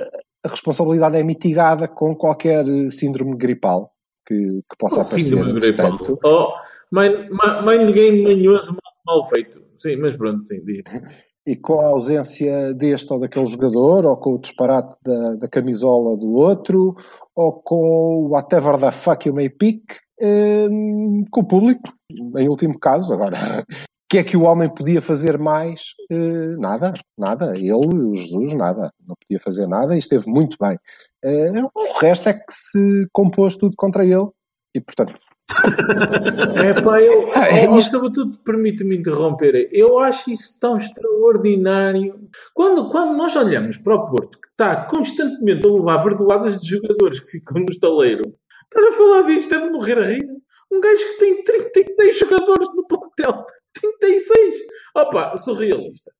a 0.45 0.49
responsabilidade 0.49 1.17
é 1.17 1.23
mitigada 1.23 1.87
com 1.87 2.15
qualquer 2.15 2.65
eh, 2.67 2.89
síndrome 2.89 3.35
gripal 3.35 3.91
que, 4.25 4.35
que 4.35 4.77
possa 4.77 4.99
Oh, 4.99 5.01
aparecer. 5.01 5.29
síndrome 5.35 5.59
gripal. 5.59 5.97
Oh, 6.23 6.53
mãe 6.91 7.85
ninguém 7.85 8.23
manhoso 8.23 8.71
mal, 8.71 8.93
mal 9.19 9.29
feito. 9.29 9.61
Sim, 9.79 9.97
mas 9.97 10.15
pronto, 10.15 10.43
sim, 10.45 10.63
diz. 10.63 10.83
e 11.47 11.55
com 11.55 11.79
a 11.79 11.85
ausência 11.85 12.73
deste 12.73 13.11
ou 13.13 13.21
daquele 13.21 13.45
jogador, 13.45 14.05
ou 14.05 14.17
com 14.17 14.33
o 14.33 14.37
disparate 14.37 14.97
da, 15.01 15.35
da 15.35 15.47
camisola 15.47 16.17
do 16.17 16.33
outro, 16.33 16.93
ou 17.33 17.53
com 17.53 17.77
o 17.77 18.29
whatever 18.31 18.77
the 18.77 18.91
fuck 18.91 19.25
you 19.25 19.33
may 19.33 19.49
pick, 19.49 19.81
hum, 20.21 21.23
com 21.31 21.39
o 21.39 21.47
público, 21.47 21.89
em 22.35 22.49
último 22.49 22.77
caso. 22.77 23.13
Agora, 23.13 23.37
o 23.37 23.65
que 24.11 24.17
é 24.17 24.23
que 24.25 24.35
o 24.35 24.43
homem 24.43 24.67
podia 24.67 25.01
fazer 25.01 25.37
mais? 25.37 25.93
Eh, 26.11 26.57
nada, 26.57 26.91
nada. 27.17 27.53
Ele, 27.55 27.71
o 27.71 28.13
Jesus, 28.13 28.53
nada. 28.53 28.91
Não 29.07 29.15
podia 29.15 29.39
fazer 29.39 29.67
nada 29.67 29.95
e 29.95 29.99
esteve 29.99 30.29
muito 30.29 30.57
bem. 30.59 30.77
Eh, 31.23 31.61
o 31.73 31.99
resto 32.01 32.27
é 32.27 32.33
que 32.33 32.51
se 32.51 33.07
compôs 33.13 33.55
tudo 33.55 33.73
contra 33.77 34.03
ele. 34.03 34.27
E, 34.75 34.81
portanto, 34.81 35.17
É 36.63 36.81
pá, 36.81 37.01
eu, 37.01 37.33
é 37.33 37.69
oh, 37.69 37.77
isto- 37.77 37.91
sobretudo, 37.91 38.37
permite-me 38.39 38.97
interromper, 38.97 39.69
eu 39.71 39.99
acho 39.99 40.29
isso 40.31 40.59
tão 40.59 40.77
extraordinário. 40.77 42.19
Quando, 42.53 42.89
quando 42.89 43.15
nós 43.15 43.35
olhamos 43.35 43.77
para 43.77 43.95
o 43.95 44.05
Porto, 44.05 44.39
que 44.39 44.47
está 44.49 44.85
constantemente 44.85 45.65
a 45.65 45.71
levar 45.71 46.03
verdoadas 46.03 46.59
de 46.59 46.67
jogadores 46.69 47.19
que 47.19 47.31
ficam 47.31 47.61
no 47.61 47.69
estaleiro, 47.69 48.23
estás 48.65 48.93
a 48.93 48.97
falar 48.97 49.21
disto, 49.23 49.53
é 49.53 49.59
de 49.59 49.69
morrer 49.69 49.97
a 49.99 50.03
rir. 50.03 50.27
Um 50.71 50.81
gajo 50.81 50.97
que 50.97 51.17
tem 51.19 51.43
36 51.43 52.19
jogadores 52.19 52.67
no 52.75 52.85
plantel. 52.85 53.45
36! 53.79 54.55
Opa, 54.95 55.37
surrealista. 55.37 56.11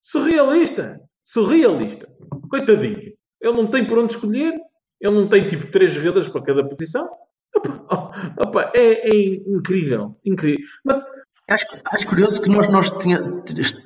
Surrealista. 0.00 1.00
Surrealista. 1.22 2.08
Coitadinho. 2.48 3.12
Ele 3.40 3.52
não 3.56 3.66
tem 3.66 3.86
por 3.86 3.98
onde 3.98 4.14
escolher. 4.14 4.54
Ele 5.00 5.14
não 5.14 5.28
tem 5.28 5.46
tipo 5.46 5.70
3 5.70 5.92
jogadores 5.92 6.28
para 6.28 6.42
cada 6.42 6.66
posição. 6.66 7.08
Opa, 7.56 8.34
opa, 8.38 8.72
é, 8.74 9.08
é 9.14 9.34
incrível. 9.46 10.16
Incrível. 10.24 10.64
Mas 10.84 11.02
Acho, 11.48 11.66
acho 11.84 12.06
curioso 12.06 12.40
que 12.40 12.48
nós, 12.48 12.68
nós 12.68 12.90
tinha- 12.90 13.42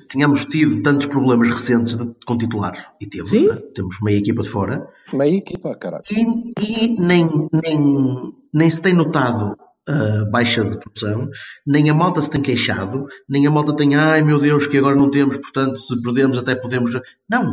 tínhamos 0.07 0.45
tido 0.45 0.83
tantos 0.83 1.07
problemas 1.07 1.47
recentes 1.47 1.95
de, 1.95 2.13
com 2.23 2.37
titulares. 2.37 2.85
E 3.01 3.07
temos, 3.07 3.31
né? 3.31 3.55
temos 3.73 3.95
meia 4.03 4.19
equipa 4.19 4.43
de 4.43 4.49
fora. 4.51 4.87
meia 5.11 5.35
equipa, 5.35 5.75
caralho. 5.75 6.03
E, 6.11 6.53
e 6.61 7.01
nem, 7.01 7.25
nem, 7.51 8.31
nem 8.53 8.69
se 8.69 8.83
tem 8.83 8.93
notado 8.93 9.57
a 9.87 10.25
baixa 10.29 10.63
de 10.63 10.77
produção, 10.77 11.27
nem 11.65 11.89
a 11.89 11.93
malta 11.95 12.21
se 12.21 12.29
tem 12.29 12.41
queixado, 12.41 13.07
nem 13.27 13.47
a 13.47 13.51
malta 13.51 13.75
tem, 13.75 13.95
ai 13.95 14.21
meu 14.21 14.37
Deus, 14.39 14.67
que 14.67 14.77
agora 14.77 14.95
não 14.95 15.09
temos, 15.09 15.37
portanto, 15.37 15.77
se 15.79 15.99
perdemos 16.03 16.37
até 16.37 16.53
podemos. 16.55 16.91
Não. 17.27 17.51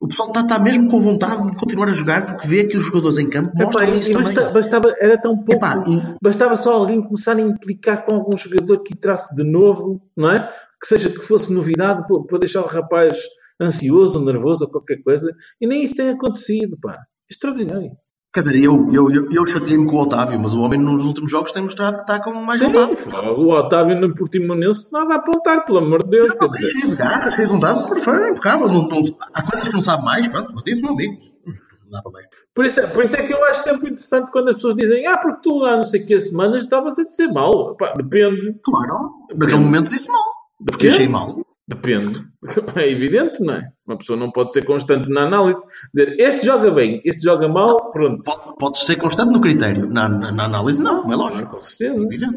O 0.00 0.08
pessoal 0.08 0.28
está, 0.28 0.40
está 0.40 0.58
mesmo 0.58 0.88
com 0.88 0.98
vontade 0.98 1.50
de 1.50 1.56
continuar 1.58 1.88
a 1.88 1.92
jogar 1.92 2.24
porque 2.24 2.48
vê 2.48 2.64
que 2.64 2.74
os 2.76 2.82
jogadores 2.84 3.18
em 3.18 3.28
campo 3.28 3.50
epá, 3.54 3.64
mostram 3.66 3.94
e- 3.94 3.98
isso 3.98 4.10
e 4.10 4.14
também. 4.14 4.32
basta- 4.34 4.50
bastava, 4.50 4.94
era 4.98 5.20
tão 5.20 5.36
pouco. 5.36 5.52
Epá, 5.52 5.84
e- 5.86 6.14
Bastava 6.22 6.56
só 6.56 6.72
alguém 6.72 7.02
começar 7.02 7.36
a 7.36 7.40
implicar 7.40 8.06
com 8.06 8.14
algum 8.14 8.36
jogador 8.36 8.82
que 8.82 8.94
entrasse 8.94 9.34
de 9.34 9.44
novo, 9.44 10.00
não 10.16 10.30
é? 10.30 10.38
Que 10.80 10.86
seja 10.86 11.10
que 11.10 11.20
fosse 11.20 11.52
novidade 11.52 12.06
para, 12.08 12.22
para 12.24 12.38
deixar 12.38 12.62
o 12.62 12.66
rapaz 12.66 13.12
ansioso, 13.60 14.24
nervoso 14.24 14.64
ou 14.64 14.70
qualquer 14.70 15.02
coisa. 15.02 15.30
E 15.60 15.66
nem 15.66 15.84
isso 15.84 15.94
tem 15.94 16.08
acontecido, 16.08 16.78
pá. 16.80 16.96
Extraordinário. 17.30 17.90
Quer 18.32 18.40
dizer, 18.40 18.62
eu, 18.62 18.88
eu, 18.92 19.10
eu, 19.10 19.28
eu 19.32 19.44
chateei-me 19.46 19.88
com 19.88 19.96
o 19.96 20.02
Otávio, 20.02 20.38
mas 20.38 20.54
o 20.54 20.60
homem 20.60 20.78
nos 20.78 21.02
últimos 21.04 21.28
jogos 21.30 21.50
tem 21.50 21.62
mostrado 21.62 21.96
que 21.96 22.02
está 22.02 22.20
com 22.22 22.32
mais 22.32 22.60
vontade. 22.60 22.96
o 23.36 23.48
Otávio 23.50 24.00
no 24.00 24.14
Portimonense 24.14 24.86
nada 24.92 25.14
a 25.14 25.16
apontar, 25.16 25.64
pelo 25.64 25.78
amor 25.78 26.04
de 26.04 26.10
Deus. 26.10 26.32
Quer 26.34 26.40
Não, 26.42 26.50
dizer, 26.50 26.66
cheio 26.68 26.90
de 26.90 26.96
garra, 26.96 27.30
cheio 27.30 27.48
de 27.48 27.54
vontade, 27.54 27.88
perfeito, 27.88 28.28
impecável. 28.30 28.68
Não, 28.68 28.86
não, 28.86 29.02
há 29.34 29.42
coisas 29.42 29.66
que 29.66 29.74
não 29.74 29.80
sabe 29.80 30.04
mais, 30.04 30.28
pronto, 30.28 30.52
mas 30.54 30.62
disse 30.62 30.80
meu 30.80 30.92
amigo. 30.92 31.14
Não 31.44 31.90
dá 31.90 32.02
para 32.02 32.12
mais. 32.12 32.26
Por 32.54 32.64
isso, 32.66 32.80
é- 32.80 32.86
por 32.86 33.02
isso 33.04 33.16
é 33.16 33.22
que 33.24 33.32
eu 33.32 33.44
acho 33.46 33.64
sempre 33.64 33.90
interessante 33.90 34.30
quando 34.30 34.48
as 34.50 34.54
pessoas 34.56 34.76
dizem 34.76 35.06
ah, 35.08 35.18
porque 35.18 35.40
tu 35.42 35.64
há 35.64 35.76
não 35.76 35.84
sei 35.84 36.00
que 36.04 36.20
semanas 36.20 36.62
estavas 36.62 36.98
a 37.00 37.04
dizer 37.04 37.26
mal. 37.32 37.74
Pá, 37.76 37.94
depende. 37.96 38.54
Claro, 38.62 39.10
naquele 39.34 39.60
momento 39.60 39.90
disse 39.90 40.08
mal. 40.08 40.22
Porque 40.64 40.86
achei 40.86 41.08
mal. 41.08 41.36
Depende. 41.66 42.24
É 42.76 42.88
evidente, 42.90 43.40
não 43.42 43.54
é? 43.54 43.68
Uma 43.90 43.98
pessoa 43.98 44.16
não 44.16 44.30
pode 44.30 44.52
ser 44.52 44.64
constante 44.64 45.08
na 45.10 45.22
análise. 45.22 45.66
Dizer, 45.92 46.14
este 46.20 46.46
joga 46.46 46.70
bem, 46.70 47.02
este 47.04 47.22
joga 47.22 47.48
mal, 47.48 47.90
pronto. 47.90 48.22
Pode, 48.22 48.56
podes 48.56 48.84
ser 48.84 48.94
constante 48.96 49.32
no 49.32 49.40
critério. 49.40 49.88
Na, 49.88 50.08
na, 50.08 50.30
na 50.30 50.44
análise, 50.44 50.80
não, 50.80 51.02
não 51.02 51.12
é 51.12 51.16
lógico. 51.16 51.50
Com 51.50 51.60
certeza. 51.60 52.30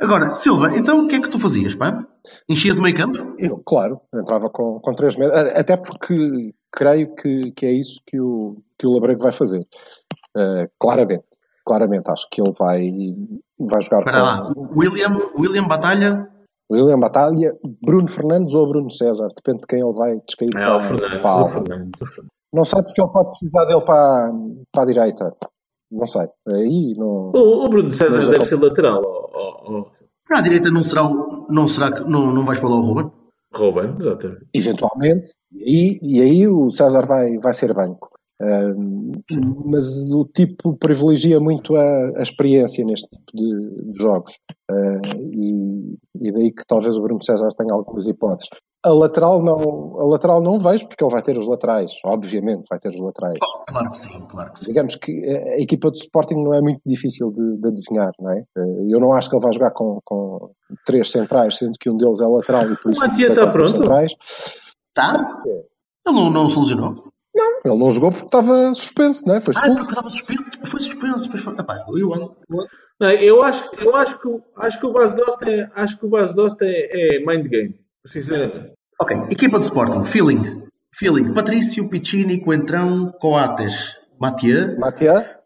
Agora, 0.00 0.34
Silva, 0.34 0.76
então 0.76 1.04
o 1.04 1.08
que 1.08 1.14
é 1.14 1.20
que 1.20 1.30
tu 1.30 1.38
fazias, 1.38 1.76
pá? 1.76 2.04
Enchias 2.48 2.78
o 2.78 2.82
meio 2.82 2.96
campo? 2.96 3.36
Eu, 3.38 3.62
claro, 3.64 4.00
entrava 4.12 4.50
com, 4.50 4.80
com 4.80 4.92
3 4.92 5.16
metros, 5.16 5.38
até 5.54 5.76
porque 5.76 6.52
creio 6.72 7.14
que, 7.14 7.52
que 7.52 7.66
é 7.66 7.72
isso 7.72 8.00
que 8.04 8.20
o, 8.20 8.56
que 8.76 8.84
o 8.84 8.94
Labrego 8.94 9.22
vai 9.22 9.30
fazer. 9.30 9.64
Eh, 10.36 10.68
claramente, 10.80 11.24
claramente, 11.64 12.10
acho 12.10 12.26
que 12.28 12.42
ele 12.42 12.52
vai, 12.58 12.90
vai 13.60 13.82
jogar 13.82 13.98
Espera 13.98 14.22
lá. 14.22 14.52
com 14.52 14.76
William, 14.76 15.16
William 15.38 15.68
Batalha. 15.68 16.28
William 16.70 16.98
Batalha, 16.98 17.54
Bruno 17.82 18.08
Fernandes 18.08 18.54
ou 18.54 18.66
Bruno 18.68 18.90
César, 18.90 19.28
depende 19.34 19.60
de 19.60 19.66
quem 19.66 19.80
ele 19.80 19.92
vai 19.92 20.18
descair 20.26 20.50
É, 20.56 20.64
para, 20.64 20.76
o 20.76 20.82
Fernandes, 20.82 21.20
para 21.20 21.42
o. 21.44 21.48
Fernandes, 21.48 22.02
o 22.02 22.06
Fernandes. 22.06 22.32
Não 22.54 22.64
sei 22.64 22.82
porque 22.82 23.00
ele 23.00 23.10
pode 23.10 23.28
precisar 23.30 23.64
dele 23.64 23.80
para, 23.80 24.32
para 24.72 24.82
a 24.82 24.86
direita. 24.86 25.36
Não 25.90 26.06
sei. 26.06 26.26
Aí 26.48 26.94
não. 26.96 27.30
O, 27.34 27.64
o 27.64 27.68
Bruno 27.68 27.90
César 27.90 28.16
Mas 28.16 28.28
deve 28.28 28.46
ser 28.46 28.56
lateral. 28.56 29.02
ó, 29.04 29.78
ó. 29.78 29.86
Para 30.26 30.38
a 30.38 30.42
direita 30.42 30.70
não 30.70 30.82
será 30.82 31.04
o. 31.06 31.46
Não 31.50 31.66
será 31.68 31.92
que. 31.92 32.00
Não, 32.08 32.32
não 32.32 32.44
vais 32.44 32.58
falar 32.58 32.76
o 32.76 32.80
Ruben? 32.82 33.10
Ruben, 33.54 33.96
exatamente. 34.00 34.46
Eventualmente. 34.54 35.32
E, 35.52 35.98
e 36.02 36.20
aí 36.22 36.48
o 36.48 36.70
César 36.70 37.04
vai, 37.06 37.36
vai 37.38 37.52
ser 37.52 37.74
banco. 37.74 38.08
Mas 39.64 40.10
o 40.12 40.24
tipo 40.24 40.76
privilegia 40.76 41.38
muito 41.40 41.76
a, 41.76 42.12
a 42.16 42.22
experiência 42.22 42.84
neste 42.84 43.08
tipo 43.08 43.24
de, 43.34 43.92
de 43.92 43.98
jogos. 43.98 44.38
Ah, 44.70 45.00
e, 45.16 45.96
e 46.20 46.32
daí 46.32 46.52
que 46.52 46.64
talvez 46.66 46.96
o 46.96 47.02
Bruno 47.02 47.22
César 47.22 47.48
tenha 47.56 47.72
algumas 47.72 48.06
hipóteses. 48.06 48.48
A 48.84 48.90
lateral 48.90 49.40
não, 49.44 50.00
a 50.00 50.04
lateral 50.06 50.42
não 50.42 50.58
vejo 50.58 50.88
porque 50.88 51.04
ele 51.04 51.12
vai 51.12 51.22
ter 51.22 51.38
os 51.38 51.46
laterais, 51.46 51.92
obviamente 52.04 52.66
vai 52.68 52.80
ter 52.80 52.88
os 52.88 52.98
laterais. 52.98 53.38
Oh, 53.40 53.64
claro 53.64 53.90
que 53.92 53.98
sim, 53.98 54.26
claro 54.28 54.52
que 54.52 54.58
sim. 54.58 54.66
Digamos 54.66 54.96
que 54.96 55.28
a 55.30 55.52
a 55.52 55.58
equipa 55.60 55.88
do 55.88 55.96
Sporting 55.96 56.34
não 56.42 56.52
é 56.52 56.60
muito 56.60 56.80
difícil 56.84 57.28
de, 57.30 57.58
de 57.58 57.68
adivinhar, 57.68 58.10
não 58.18 58.32
é? 58.32 58.40
Eh, 58.58 58.86
Eu 58.88 58.98
não 58.98 59.12
acho 59.12 59.30
que 59.30 59.36
ele 59.36 59.42
vai 59.44 59.52
jogar 59.52 59.70
com, 59.70 60.00
com 60.04 60.50
três 60.84 61.12
centrais, 61.12 61.58
sendo 61.58 61.78
que 61.78 61.88
um 61.88 61.96
deles 61.96 62.20
é 62.20 62.26
lateral 62.26 62.64
e 62.72 62.76
por 62.76 62.88
O 62.88 62.90
isso 62.90 63.00
Matia 63.00 63.26
tem 63.32 63.36
está 63.38 63.50
pronto? 63.52 63.70
centrais. 63.70 64.12
Tá? 64.92 65.42
Ele 65.46 66.16
não, 66.16 66.28
não 66.28 66.48
solucionou? 67.34 67.60
Ele 67.64 67.76
não 67.84 67.90
jogou 67.90 68.10
porque 68.10 68.26
estava 68.26 68.74
suspenso, 68.74 69.26
não 69.26 69.34
é? 69.36 69.40
Foi 69.40 69.54
Ah, 69.56 69.60
porque 69.74 69.90
estava 69.90 70.10
suspenso. 70.10 70.42
Foi 70.66 70.80
suspenso. 70.80 71.30
Pois 71.30 71.42
foi. 71.42 71.54
Epá, 71.54 71.84
eu 71.88 72.14
ando. 72.14 72.36
eu 72.48 72.60
ando- 72.60 72.68
Não, 73.00 73.10
eu 73.10 73.42
acho, 73.42 73.70
eu 73.80 73.96
acho 73.96 74.18
que, 74.20 74.28
o- 74.28 74.42
acho 74.56 74.78
que 74.78 74.86
o 74.86 74.92
base 74.92 75.14
de 75.14 75.24
Dost 75.24 75.42
é, 75.48 75.70
acho 75.74 75.98
que 75.98 76.06
o 76.06 76.08
base 76.08 76.30
de 76.30 76.36
Dost 76.36 76.62
é, 76.62 77.16
é 77.16 77.18
mind 77.26 77.46
game. 77.48 77.80
Sinceramente. 78.06 78.72
Ok, 79.00 79.16
equipa 79.30 79.58
de 79.58 79.64
Sporting. 79.64 80.04
Feeling. 80.04 80.62
Feeling. 80.94 81.32
Patrício, 81.34 81.88
Piccini, 81.88 82.40
Coentrão, 82.40 83.10
Coates, 83.20 83.96
Mathieu, 84.20 84.78
Matia, 84.78 85.40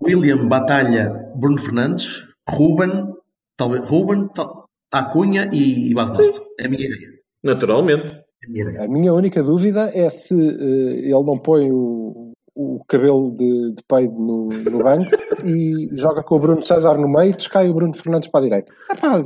William, 0.00 0.46
Batalha, 0.46 1.10
Bruno 1.34 1.58
Fernandes, 1.58 2.26
Ruben, 2.48 3.14
talvez 3.56 3.88
Ruben, 3.88 4.28
tal, 4.28 4.66
Acunha 4.92 5.48
e, 5.52 5.90
e 5.90 5.94
Bas 5.94 6.10
Dost. 6.10 6.40
É 6.60 6.66
a 6.66 6.68
minha 6.68 6.86
ideia. 6.86 7.08
Naturalmente. 7.42 8.23
É 8.52 8.84
a 8.84 8.88
minha 8.88 9.12
única 9.12 9.42
dúvida 9.42 9.90
é 9.94 10.08
se 10.08 10.34
eh, 10.34 11.00
ele 11.04 11.24
não 11.24 11.38
põe 11.38 11.70
o, 11.70 12.32
o 12.54 12.84
cabelo 12.86 13.34
de, 13.36 13.72
de 13.74 13.82
peido 13.88 14.14
no, 14.14 14.48
no 14.48 14.82
banco 14.82 15.10
e 15.44 15.88
joga 15.92 16.22
com 16.22 16.36
o 16.36 16.40
Bruno 16.40 16.62
César 16.62 16.94
no 16.98 17.08
meio 17.08 17.30
e 17.30 17.36
descai 17.36 17.68
o 17.68 17.74
Bruno 17.74 17.94
Fernandes 17.94 18.28
para 18.28 18.40
a 18.40 18.44
direita. 18.44 18.72
Epá, 18.90 19.22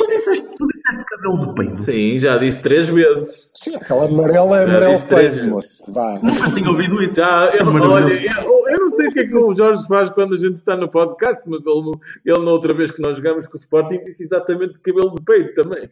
Tu 0.00 0.06
disseste, 0.06 0.48
tu 0.56 0.66
disseste 0.66 1.04
cabelo 1.04 1.40
de 1.40 1.54
peido. 1.54 1.82
Sim, 1.82 2.18
já 2.18 2.38
disse 2.38 2.62
três 2.62 2.88
vezes. 2.88 3.50
sim, 3.54 3.76
aquela 3.76 4.06
amarela 4.06 4.58
é 4.58 4.64
amarelo 4.64 5.02
peido, 5.02 5.46
moço. 5.48 5.92
Vá. 5.92 6.18
Nunca 6.22 6.50
tinha 6.52 6.70
ouvido 6.70 7.02
isso. 7.02 7.16
Já, 7.16 7.50
É 7.52 7.60
eu, 7.60 7.66
olha, 7.66 8.14
eu, 8.14 8.68
eu 8.68 8.78
não 8.80 8.88
sei 8.88 9.08
o 9.08 9.12
que 9.12 9.20
é 9.20 9.26
que 9.26 9.36
o 9.36 9.52
Jorge 9.52 9.86
faz 9.86 10.08
quando 10.08 10.36
a 10.36 10.38
gente 10.38 10.54
está 10.54 10.74
no 10.74 10.90
podcast, 10.90 11.42
mas 11.46 11.66
ele, 11.66 11.92
ele 12.24 12.44
na 12.46 12.50
outra 12.50 12.72
vez 12.72 12.90
que 12.90 13.02
nós 13.02 13.14
jogamos 13.14 13.46
com 13.46 13.58
o 13.58 13.60
Sporting 13.60 14.02
disse 14.02 14.24
exatamente 14.24 14.78
cabelo 14.78 15.14
de 15.16 15.22
peito 15.22 15.52
também. 15.62 15.90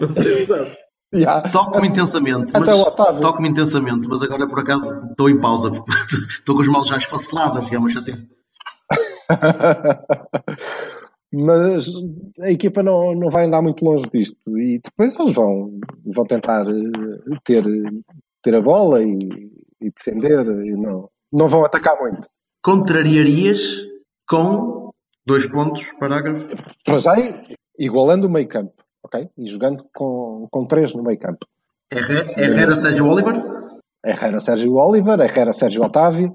Não 0.00 0.10
sei 0.10 0.36
se 0.36 0.46
sabe. 0.46 0.76
Já. 1.12 1.42
Toco-me 1.42 1.88
intensamente, 1.88 2.52
mas 2.52 3.20
toco-me 3.20 3.48
intensamente, 3.48 4.08
mas 4.08 4.22
agora 4.22 4.48
por 4.48 4.60
acaso 4.60 4.84
estou 5.10 5.30
em 5.30 5.40
pausa. 5.40 5.70
Estou 6.30 6.56
com 6.56 6.62
as 6.62 6.68
mãos 6.68 6.88
já 6.88 6.96
esfaceladas, 6.96 7.70
é 7.70 7.78
uma 7.78 7.88
chatice. 7.90 8.28
mas 11.32 11.86
a 12.40 12.50
equipa 12.50 12.82
não, 12.82 13.14
não 13.14 13.30
vai 13.30 13.46
andar 13.46 13.62
muito 13.62 13.84
longe 13.84 14.06
disto 14.12 14.38
e 14.58 14.80
depois 14.82 15.18
eles 15.18 15.32
vão, 15.32 15.78
vão 16.04 16.24
tentar 16.24 16.66
eh, 16.68 17.38
ter, 17.44 17.64
ter 18.42 18.54
a 18.54 18.60
bola 18.60 19.02
e, 19.02 19.18
e 19.80 19.90
defender 19.90 20.44
e 20.64 20.72
não, 20.72 21.08
não 21.32 21.48
vão 21.48 21.64
atacar 21.64 21.98
muito. 22.00 22.28
Contrariarias 22.62 23.60
com 24.28 24.90
dois 25.24 25.46
pontos, 25.46 25.92
parágrafo. 25.98 26.48
Para 26.84 26.98
já, 26.98 27.14
igualando 27.78 28.26
o 28.26 28.30
meio 28.30 28.48
campo, 28.48 28.74
ok? 29.06 29.28
E 29.38 29.46
jogando 29.46 29.84
com, 29.94 30.46
com 30.50 30.66
três 30.66 30.94
no 30.94 31.02
meio 31.02 31.18
campo. 31.18 31.46
Herrera, 31.92 32.34
Herrera 32.36 32.70
Sérgio 32.72 33.06
Oliver. 33.06 33.42
Herrera 34.04 34.40
Sérgio 34.40 34.74
Oliver, 34.74 35.20
Herrera 35.20 35.52
Sérgio 35.52 35.82
Otávio. 35.82 36.34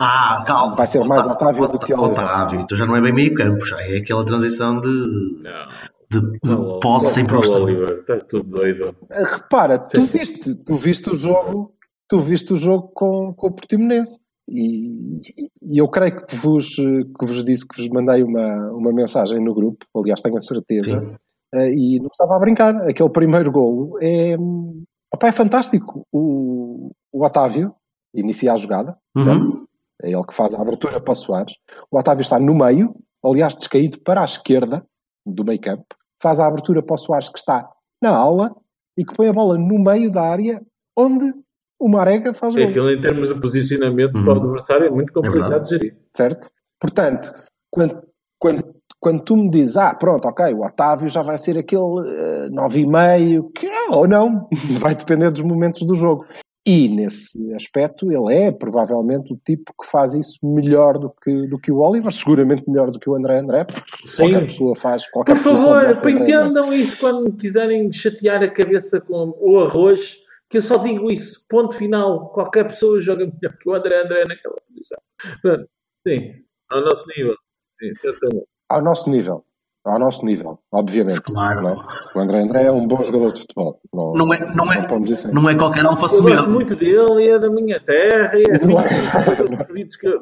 Ah, 0.00 0.42
calma. 0.46 0.76
Vai 0.76 0.86
ser 0.86 1.04
mais 1.04 1.26
Otávio 1.26 1.68
do 1.68 1.78
que 1.78 1.92
Oliver. 1.92 2.12
Otávio, 2.12 2.60
então 2.60 2.76
já 2.76 2.86
não 2.86 2.96
é 2.96 3.00
bem 3.00 3.12
meio 3.12 3.34
campo, 3.34 3.64
já 3.64 3.80
é 3.82 3.98
aquela 3.98 4.24
transição 4.24 4.80
de, 4.80 5.42
Não. 5.42 5.68
de, 6.10 6.38
de 6.42 6.80
posse 6.80 7.14
sem 7.14 7.26
progressão. 7.26 7.68
Está 7.68 8.18
tudo 8.18 8.44
doido. 8.44 8.96
Eh, 9.10 9.24
Repara, 9.24 9.78
tu 9.78 10.04
viste, 10.04 10.54
tu 10.54 10.76
viste 10.76 11.10
o 11.10 11.14
jogo, 11.14 11.74
tu 12.08 12.20
viste 12.20 12.52
o 12.52 12.56
jogo 12.56 12.90
com, 12.94 13.34
com 13.34 13.48
o 13.48 13.52
Portimonense. 13.52 14.18
E, 14.48 15.20
e 15.62 15.80
eu 15.80 15.88
creio 15.88 16.26
que 16.26 16.34
vos, 16.36 16.74
que 16.74 17.26
vos 17.26 17.44
disse 17.44 17.66
que 17.66 17.80
vos 17.80 17.88
mandei 17.90 18.22
uma, 18.22 18.70
uma 18.72 18.92
mensagem 18.92 19.42
no 19.42 19.54
grupo, 19.54 19.86
aliás 19.96 20.20
tenho 20.20 20.36
a 20.36 20.40
certeza, 20.40 21.00
Sim. 21.00 21.14
Eh, 21.54 21.72
e 21.72 21.98
não 22.00 22.08
estava 22.08 22.36
a 22.36 22.38
brincar. 22.38 22.74
Aquele 22.88 23.10
primeiro 23.10 23.50
golo 23.50 23.98
é, 24.00 24.36
hum, 24.38 24.84
opá, 25.14 25.28
é 25.28 25.32
fantástico. 25.32 26.06
O, 26.12 26.90
o 27.12 27.24
Otávio 27.24 27.74
inicia 28.14 28.52
a 28.52 28.56
jogada, 28.56 28.96
certo? 29.18 29.40
Uhum. 29.44 29.66
É 30.02 30.10
ele 30.12 30.24
que 30.26 30.34
faz 30.34 30.52
a 30.54 30.60
abertura 30.60 31.00
para 31.00 31.12
o 31.12 31.14
Soares. 31.14 31.54
O 31.90 31.98
Otávio 31.98 32.22
está 32.22 32.38
no 32.38 32.54
meio, 32.54 32.94
aliás, 33.24 33.54
descaído 33.54 34.00
para 34.00 34.20
a 34.22 34.24
esquerda 34.24 34.84
do 35.24 35.44
meio 35.44 35.60
campo. 35.60 35.84
Faz 36.20 36.40
a 36.40 36.46
abertura 36.46 36.82
para 36.82 36.94
o 36.94 36.98
Soares 36.98 37.28
que 37.28 37.38
está 37.38 37.68
na 38.02 38.10
aula 38.16 38.54
e 38.98 39.04
que 39.04 39.14
põe 39.14 39.28
a 39.28 39.32
bola 39.32 39.56
no 39.56 39.78
meio 39.78 40.10
da 40.10 40.22
área 40.22 40.60
onde 40.98 41.32
o 41.80 41.88
Marega 41.88 42.34
faz 42.34 42.54
o 42.54 42.58
É 42.58 42.62
gol. 42.62 42.70
aquilo 42.70 42.90
em 42.90 43.00
termos 43.00 43.28
de 43.28 43.40
posicionamento 43.40 44.14
Uhum. 44.16 44.24
para 44.24 44.34
o 44.34 44.36
adversário 44.42 44.86
é 44.86 44.90
muito 44.90 45.12
complicado 45.12 45.48
verdade. 45.50 45.64
de 45.64 45.70
gerir. 45.70 45.96
Certo? 46.16 46.50
Portanto, 46.80 47.32
quando, 47.70 48.02
quando, 48.40 48.74
quando 49.02 49.24
tu 49.24 49.36
me 49.36 49.50
dizes, 49.50 49.76
ah, 49.76 49.92
pronto, 49.96 50.28
ok, 50.28 50.54
o 50.54 50.64
Otávio 50.64 51.08
já 51.08 51.22
vai 51.22 51.36
ser 51.36 51.58
aquele 51.58 51.82
eh, 52.06 52.48
9,5, 52.50 53.50
que 53.52 53.66
é, 53.66 53.88
ou 53.90 54.06
não, 54.06 54.48
vai 54.78 54.94
depender 54.94 55.28
dos 55.32 55.42
momentos 55.42 55.82
do 55.82 55.96
jogo. 55.96 56.24
E 56.64 56.88
nesse 56.88 57.52
aspecto 57.54 58.12
ele 58.12 58.32
é 58.32 58.52
provavelmente 58.52 59.32
o 59.32 59.40
tipo 59.44 59.74
que 59.82 59.90
faz 59.90 60.14
isso 60.14 60.38
melhor 60.44 60.96
do 60.96 61.10
que, 61.10 61.48
do 61.48 61.58
que 61.58 61.72
o 61.72 61.80
Oliver, 61.80 62.12
seguramente 62.12 62.62
melhor 62.70 62.92
do 62.92 63.00
que 63.00 63.10
o 63.10 63.16
André 63.16 63.38
André, 63.38 63.64
porque 63.64 63.82
qualquer 64.16 64.38
Sim. 64.38 64.46
pessoa 64.46 64.76
faz 64.76 65.10
qualquer 65.10 65.34
Por 65.34 65.58
favor, 65.58 65.84
André 65.84 66.10
entendam 66.12 66.72
isso 66.72 66.96
quando 67.00 67.32
quiserem 67.32 67.92
chatear 67.92 68.40
a 68.44 68.48
cabeça 68.48 69.00
com 69.00 69.36
o 69.40 69.58
arroz, 69.58 70.18
que 70.48 70.58
eu 70.58 70.62
só 70.62 70.76
digo 70.76 71.10
isso. 71.10 71.44
Ponto 71.48 71.74
final. 71.74 72.28
Qualquer 72.28 72.68
pessoa 72.68 73.00
joga 73.00 73.26
melhor 73.26 73.58
que 73.58 73.68
o 73.68 73.74
André 73.74 74.00
André 74.00 74.24
naquela 74.28 74.54
posição. 74.68 75.66
Sim, 76.06 76.34
ao 76.70 76.82
nosso 76.82 77.04
nível. 77.16 77.34
Sim, 77.80 77.92
certamente. 77.94 78.51
Ao 78.72 78.82
nosso 78.82 79.10
nível, 79.10 79.44
ao 79.84 79.98
nosso 79.98 80.24
nível, 80.24 80.58
obviamente. 80.72 81.20
Claro. 81.22 81.62
não 81.62 81.70
é? 81.70 81.76
O 82.14 82.20
André 82.20 82.38
André 82.42 82.64
é 82.66 82.72
um 82.72 82.86
bom 82.86 83.02
jogador 83.02 83.32
de 83.32 83.40
futebol. 83.42 83.80
Não, 83.92 84.12
Não 84.12 84.34
é, 84.34 84.54
não 84.54 84.72
é, 84.72 84.86
isso 85.12 85.28
em- 85.28 85.32
não 85.32 85.48
é 85.50 85.54
qualquer 85.56 85.84
alfa 85.84 86.06
Eu 86.14 86.22
gosto 86.22 86.50
muito 86.50 86.74
dele, 86.76 87.28
é 87.28 87.38
da 87.38 87.50
minha 87.50 87.80
terra, 87.80 88.38
e 88.38 88.42
é 88.44 88.58
Não 88.64 88.80
é. 88.80 88.88
dos 88.88 88.90
meus 88.92 89.12
jogadores 89.12 89.56
preferidos 89.56 89.96
que- 89.96 90.18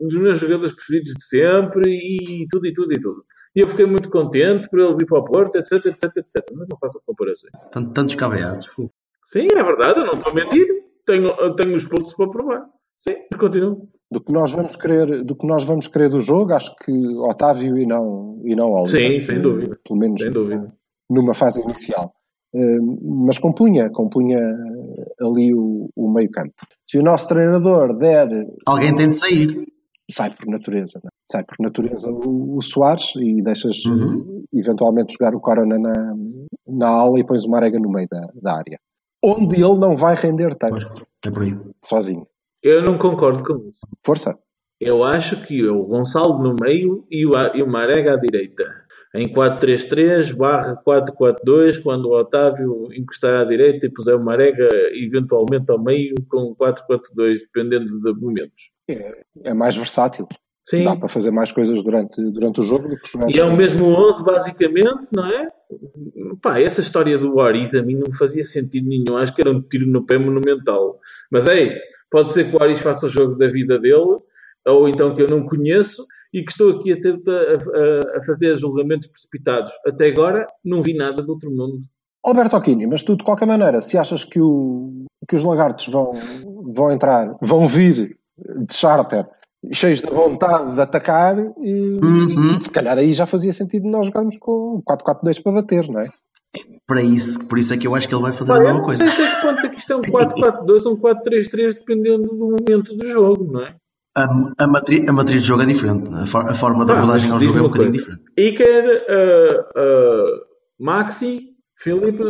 dos 0.00 0.14
meus 0.16 0.38
jogadores 0.38 0.72
preferidos 0.72 1.12
de 1.14 1.24
sempre, 1.24 1.90
e 1.90 2.46
tudo, 2.50 2.66
e 2.66 2.72
tudo, 2.72 2.92
e 2.92 3.00
tudo. 3.00 3.24
E 3.54 3.60
eu 3.60 3.68
fiquei 3.68 3.84
muito 3.84 4.08
contente 4.08 4.68
por 4.70 4.80
ele 4.80 4.96
vir 4.96 5.06
para 5.06 5.18
o 5.18 5.24
Porto, 5.24 5.56
etc, 5.56 5.72
etc, 5.86 6.16
etc. 6.16 6.42
Mas 6.54 6.66
não 6.68 6.78
faço 6.78 7.00
comparações. 7.04 7.52
Tanto, 7.70 7.90
tantos 7.92 8.14
caveados. 8.14 8.66
Sim, 9.26 9.46
é 9.54 9.62
verdade, 9.62 10.00
eu 10.00 10.06
não 10.06 10.12
estou 10.14 10.32
a 10.32 10.34
mentir. 10.34 10.66
Tenho, 11.04 11.28
tenho 11.54 11.74
os 11.76 11.84
pulsos 11.84 12.14
para 12.14 12.30
provar. 12.30 12.64
Sim, 12.98 13.16
continuo. 13.38 13.88
Do 14.12 14.20
que 14.22 14.32
nós 14.32 14.52
vamos 14.52 14.76
querer 14.76 15.24
do 15.24 15.34
que 15.34 15.46
nós 15.46 15.64
vamos 15.64 15.86
querer 15.88 16.08
do 16.10 16.20
jogo 16.20 16.52
acho 16.52 16.74
que 16.76 16.92
Otávio 17.18 17.76
e 17.78 17.86
não 17.86 18.40
e 18.44 18.54
não 18.54 18.70
Oliver 18.72 19.20
Sim, 19.20 19.26
sem 19.26 19.40
dúvida. 19.40 19.78
pelo 19.86 19.98
menos 19.98 20.20
Sem 20.22 20.30
dúvida. 20.30 20.72
numa 21.10 21.34
fase 21.34 21.60
inicial 21.60 22.12
Uh, 22.54 23.24
mas 23.26 23.38
compunha 23.38 23.88
compunha 23.90 24.38
ali 25.22 25.54
o, 25.54 25.88
o 25.96 26.12
meio 26.12 26.30
campo 26.30 26.52
se 26.86 26.98
o 26.98 27.02
nosso 27.02 27.26
treinador 27.28 27.96
der 27.96 28.28
Alguém 28.66 28.94
tem 28.94 29.08
de 29.08 29.16
sair. 29.18 29.66
sai 30.10 30.28
por 30.34 30.46
natureza 30.48 31.00
né? 31.02 31.08
sai 31.30 31.44
por 31.44 31.56
natureza 31.60 32.10
o, 32.10 32.58
o 32.58 32.60
Soares 32.62 33.14
e 33.16 33.40
deixas 33.42 33.82
Uhum. 33.86 34.16
uh, 34.18 34.44
eventualmente 34.52 35.14
jogar 35.14 35.34
o 35.34 35.40
Corona 35.40 35.78
na, 35.78 36.14
na 36.68 36.88
aula 36.88 37.18
e 37.20 37.24
pões 37.24 37.42
o 37.44 37.50
Marega 37.50 37.78
no 37.78 37.88
meio 37.90 38.06
da, 38.10 38.20
da 38.42 38.58
área 38.58 38.78
onde 39.24 39.54
ele 39.54 39.78
não 39.78 39.96
vai 39.96 40.14
render 40.14 40.54
tanto, 40.56 41.06
É 41.24 41.30
por 41.30 41.42
aí. 41.44 41.56
sozinho. 41.82 42.26
Eu 42.62 42.82
não 42.82 42.96
concordo 42.96 43.42
com 43.42 43.68
isso. 43.68 43.80
Força. 44.04 44.38
Eu 44.80 45.04
acho 45.04 45.44
que 45.46 45.64
o 45.66 45.84
Gonçalo 45.84 46.42
no 46.42 46.56
meio 46.60 47.06
e 47.10 47.24
o, 47.26 47.66
Marega 47.66 48.14
à 48.14 48.16
direita. 48.16 48.64
Em 49.14 49.32
4-3-3 49.32 50.34
barra 50.34 50.80
4-4-2, 50.86 51.82
quando 51.82 52.06
o 52.06 52.18
Otávio 52.18 52.88
encostar 52.92 53.34
à 53.34 53.44
direita 53.44 53.86
e 53.86 53.90
puser 53.90 54.16
o 54.16 54.24
Marega 54.24 54.68
eventualmente 54.92 55.70
ao 55.70 55.82
meio 55.82 56.14
com 56.28 56.54
4-4-2, 56.56 57.40
dependendo 57.40 58.00
de 58.00 58.20
momentos. 58.20 58.70
É 59.44 59.52
mais 59.52 59.76
versátil. 59.76 60.26
Sim. 60.64 60.84
Dá 60.84 60.96
para 60.96 61.08
fazer 61.08 61.32
mais 61.32 61.50
coisas 61.50 61.82
durante, 61.82 62.22
durante 62.30 62.60
o 62.60 62.62
jogo 62.62 62.88
do 62.88 62.96
que 62.96 63.10
jogar 63.10 63.28
E 63.30 63.38
é 63.38 63.44
o 63.44 63.56
mesmo 63.56 63.84
11, 63.86 64.22
basicamente, 64.22 65.08
não 65.12 65.26
é? 65.26 65.48
Pá, 66.40 66.60
essa 66.60 66.80
história 66.80 67.18
do 67.18 67.40
Aris 67.40 67.74
a 67.74 67.82
mim 67.82 67.96
não 67.96 68.12
fazia 68.12 68.44
sentido 68.44 68.88
nenhum. 68.88 69.16
Acho 69.16 69.34
que 69.34 69.40
era 69.40 69.50
um 69.50 69.60
tiro 69.60 69.86
no 69.86 70.06
pé 70.06 70.18
monumental. 70.18 71.00
Mas, 71.30 71.48
ei, 71.48 71.76
pode 72.12 72.32
ser 72.32 72.48
que 72.48 72.56
o 72.56 72.62
Aris 72.62 72.80
faça 72.80 73.06
o 73.06 73.08
jogo 73.08 73.34
da 73.36 73.48
vida 73.48 73.78
dele, 73.78 74.18
ou 74.66 74.88
então 74.88 75.14
que 75.16 75.22
eu 75.22 75.26
não 75.28 75.44
conheço, 75.44 76.04
e 76.32 76.42
que 76.44 76.50
estou 76.52 76.70
aqui 76.78 76.92
a, 76.92 77.00
ter, 77.00 77.14
a, 77.14 78.18
a 78.18 78.24
fazer 78.24 78.56
julgamentos 78.56 79.06
precipitados. 79.08 79.72
Até 79.86 80.06
agora, 80.06 80.46
não 80.64 80.80
vi 80.82 80.94
nada 80.94 81.22
do 81.22 81.32
outro 81.32 81.50
mundo. 81.50 81.80
Alberto 82.24 82.54
Aquino, 82.56 82.88
mas 82.88 83.02
tu 83.02 83.16
de 83.16 83.24
qualquer 83.24 83.46
maneira, 83.46 83.80
se 83.82 83.98
achas 83.98 84.22
que, 84.22 84.40
o, 84.40 85.04
que 85.28 85.34
os 85.34 85.42
lagartos 85.42 85.88
vão, 85.88 86.12
vão 86.72 86.92
entrar, 86.92 87.34
vão 87.42 87.66
vir 87.66 88.16
de 88.38 88.74
charter, 88.74 89.26
cheios 89.72 90.00
de 90.00 90.08
vontade 90.08 90.74
de 90.74 90.80
atacar, 90.80 91.36
e, 91.60 91.98
Uhum. 92.02 92.60
se 92.60 92.70
calhar 92.70 92.96
aí 92.96 93.12
já 93.12 93.26
fazia 93.26 93.52
sentido 93.52 93.88
nós 93.88 94.06
jogarmos 94.06 94.36
com 94.38 94.80
4-4-2 94.88 95.42
para 95.42 95.52
bater, 95.52 95.88
não 95.88 96.00
é? 96.00 96.08
Para 96.86 97.02
isso, 97.02 97.48
por 97.48 97.58
isso 97.58 97.72
é 97.74 97.76
que 97.78 97.86
eu 97.86 97.94
acho 97.94 98.06
que 98.08 98.14
ele 98.14 98.22
vai 98.22 98.32
fazer 98.32 98.46
Pá, 98.50 98.56
a 98.56 98.60
mesma 98.60 98.74
não 98.78 98.82
coisa. 98.84 99.08
sei 99.08 99.24
até 99.26 99.34
que 99.36 99.42
ponto 99.42 99.66
é 99.66 99.68
que 99.70 99.71
isto 99.82 99.92
é 99.92 99.96
um 99.96 100.02
4-4-2 100.02 100.86
ou 100.86 100.92
um 100.94 100.96
4-3-3, 101.00 101.74
dependendo 101.74 102.24
do 102.28 102.36
momento 102.56 102.94
do 102.96 103.06
jogo, 103.06 103.44
não 103.52 103.62
é? 103.62 103.76
A, 104.16 104.24
a, 104.64 104.66
matri- 104.66 105.08
a 105.08 105.12
matriz 105.12 105.40
de 105.42 105.48
jogo 105.48 105.62
é 105.62 105.66
diferente. 105.66 106.10
A, 106.14 106.26
for- 106.26 106.48
a 106.48 106.54
forma 106.54 106.84
de 106.84 106.92
abordagem 106.92 107.30
ao 107.30 107.40
jogo 107.40 107.58
é 107.58 107.60
um 107.60 107.64
uma 107.64 107.70
bocadinho 107.70 107.92
coisa. 108.04 108.18
diferente. 108.18 108.32
Iker, 108.36 109.06
uh, 109.08 109.80
uh, 109.80 110.40
Maxi, 110.78 111.48
Filipe, 111.78 112.22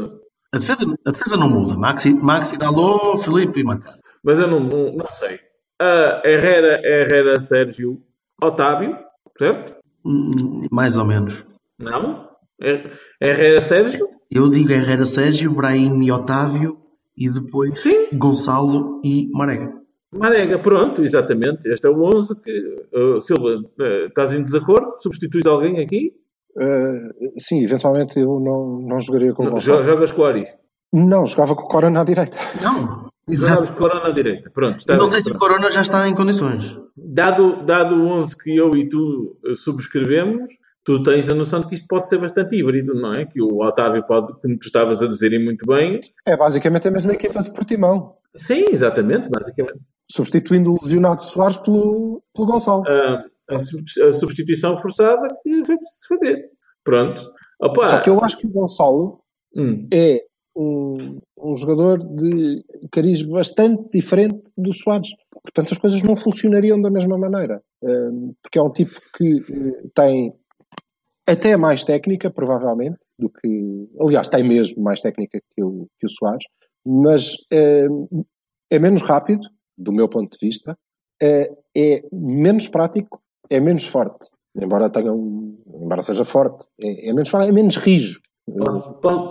A 0.55 0.59
defesa, 0.59 0.84
a 1.07 1.11
defesa 1.11 1.36
não 1.36 1.48
muda. 1.48 1.76
Maxi, 1.76 2.14
Maxi 2.14 2.57
Dalô, 2.57 3.16
Felipe 3.18 3.61
e 3.61 3.64
Marcado. 3.64 3.98
mas 4.22 4.38
eu 4.38 4.46
não, 4.46 4.61
não, 4.61 4.92
não 4.92 5.09
sei. 5.09 5.36
Uh, 5.80 6.24
Herrera, 6.24 6.80
Herrera, 6.84 7.40
Sérgio, 7.40 8.00
Otávio, 8.42 8.96
certo? 9.36 9.74
Hum, 10.05 10.66
Mais 10.70 10.96
ou 10.96 11.05
menos. 11.05 11.44
Não? 11.78 12.28
Her- 12.61 12.92
Herrera, 13.20 13.61
Sérgio? 13.61 14.07
Eu 14.30 14.48
digo 14.48 14.70
Herrera 14.70 15.05
Sérgio, 15.05 15.53
Brahim 15.53 16.00
e 16.05 16.12
Otávio 16.12 16.78
e 17.16 17.30
depois 17.30 17.82
Sim. 17.82 18.08
Gonçalo 18.12 19.00
e 19.04 19.28
Marega. 19.32 19.72
Marega, 20.14 20.58
pronto, 20.58 21.02
exatamente. 21.02 21.68
Este 21.68 21.86
é 21.86 21.90
o 21.90 22.02
11 22.02 22.40
que... 22.42 22.86
uh, 22.94 23.20
Silva, 23.20 23.56
uh, 23.56 24.06
estás 24.06 24.32
em 24.32 24.42
desacordo? 24.42 24.96
Substituís 25.00 25.46
alguém 25.46 25.80
aqui? 25.80 26.12
Uh, 26.56 27.32
sim, 27.38 27.64
eventualmente 27.64 28.20
eu 28.20 28.38
não, 28.38 28.78
não 28.82 29.00
jogaria 29.00 29.32
com 29.32 29.46
o 29.46 29.50
Gonçalo. 29.50 29.84
Jogas 29.84 30.12
com 30.12 30.22
o 30.22 30.24
Aris. 30.26 30.48
Não, 30.92 31.24
jogava 31.24 31.54
com 31.54 31.62
o 31.62 31.68
Corona 31.68 32.02
à 32.02 32.04
direita. 32.04 32.36
Não, 32.62 33.10
Jogavas 33.28 33.64
exato. 33.64 33.78
com 33.78 33.84
o 33.84 33.88
Corona 33.88 34.08
à 34.08 34.12
direita. 34.12 34.50
Pronto, 34.50 34.84
não 34.88 34.98
bem, 34.98 35.06
sei 35.06 35.20
se 35.20 35.30
o 35.30 35.30
pronto. 35.30 35.40
Corona 35.40 35.70
já 35.70 35.80
está 35.80 36.08
em 36.08 36.14
condições. 36.14 36.76
Dado, 36.96 37.64
dado 37.64 37.94
o 37.94 38.08
11 38.08 38.36
que 38.36 38.56
eu 38.56 38.70
e 38.76 38.88
tu 38.88 39.38
eh, 39.46 39.54
subscrevemos, 39.54 40.52
tu 40.85 41.03
tens 41.03 41.28
a 41.28 41.35
noção 41.35 41.61
de 41.61 41.68
que 41.68 41.74
isto 41.74 41.87
pode 41.89 42.09
ser 42.09 42.18
bastante 42.18 42.57
híbrido, 42.57 42.95
não 42.95 43.12
é? 43.12 43.24
Que 43.26 43.41
o 43.41 43.62
Otávio 43.62 44.05
pode, 44.07 44.33
como 44.41 44.59
tu 44.59 44.66
estavas 44.66 45.03
a 45.03 45.07
dizer 45.07 45.33
e 45.33 45.39
muito 45.39 45.64
bem. 45.66 46.01
É 46.26 46.37
basicamente 46.37 46.89
a 46.89 46.91
mesma 46.91 47.12
equipa 47.12 47.43
de 47.43 47.53
Portimão, 47.53 48.16
Sim, 48.35 48.64
exatamente, 48.70 49.28
basicamente. 49.28 49.80
substituindo 50.11 50.72
o 50.72 50.78
lesionado 50.83 51.22
Soares 51.22 51.57
pelo, 51.59 52.22
pelo 52.35 52.47
Gonçalo. 52.47 52.83
Ah, 52.87 53.24
a, 53.51 53.59
sub- 53.59 53.85
a 54.07 54.11
substituição 54.12 54.78
forçada 54.78 55.28
que 55.43 55.64
foi 55.64 55.76
preciso 55.76 56.09
fazer. 56.09 56.45
Pronto. 56.85 57.22
Opa, 57.61 57.89
Só 57.89 58.01
que 58.01 58.11
eu 58.11 58.18
acho 58.22 58.39
que 58.39 58.47
o 58.47 58.51
Gonçalo 58.51 59.20
hum, 59.55 59.87
é 59.93 60.24
um, 60.57 61.20
um 61.39 61.55
jogador 61.57 61.99
de 61.99 62.64
cariz 62.91 63.22
bastante 63.22 63.89
diferente 63.93 64.43
do 64.57 64.72
Soares. 64.72 65.09
Portanto, 65.43 65.72
as 65.72 65.78
coisas 65.78 66.03
não 66.03 66.16
funcionariam 66.16 66.80
da 66.80 66.91
mesma 66.91 67.16
maneira. 67.18 67.62
Porque 68.43 68.59
é 68.59 68.62
um 68.62 68.70
tipo 68.72 68.93
que 69.16 69.39
eh, 69.39 69.83
tem 69.95 70.33
até 71.26 71.56
mais 71.56 71.84
técnica, 71.84 72.30
provavelmente, 72.30 72.98
do 73.18 73.28
que. 73.30 73.88
Aliás, 74.00 74.28
tem 74.28 74.42
mesmo 74.42 74.82
mais 74.82 75.00
técnica 75.00 75.40
que 75.54 75.62
o, 75.62 75.86
que 75.98 76.06
o 76.06 76.10
Soares, 76.10 76.44
mas 76.84 77.34
eh, 77.52 77.86
é 78.70 78.78
menos 78.78 79.02
rápido, 79.02 79.42
do 79.78 79.92
meu 79.92 80.08
ponto 80.08 80.36
de 80.38 80.46
vista, 80.46 80.76
eh, 81.22 81.50
é 81.76 82.02
menos 82.12 82.68
prático, 82.68 83.20
é 83.48 83.60
menos 83.60 83.86
forte. 83.86 84.28
Embora 84.54 84.90
tenha 84.90 85.12
um, 85.12 85.56
embora 85.82 86.02
seja 86.02 86.24
forte, 86.24 86.64
é, 86.80 87.08
é 87.08 87.12
menos 87.12 87.28
forte, 87.30 87.48
é 87.48 87.52
menos 87.52 87.76
rijo. 87.76 88.20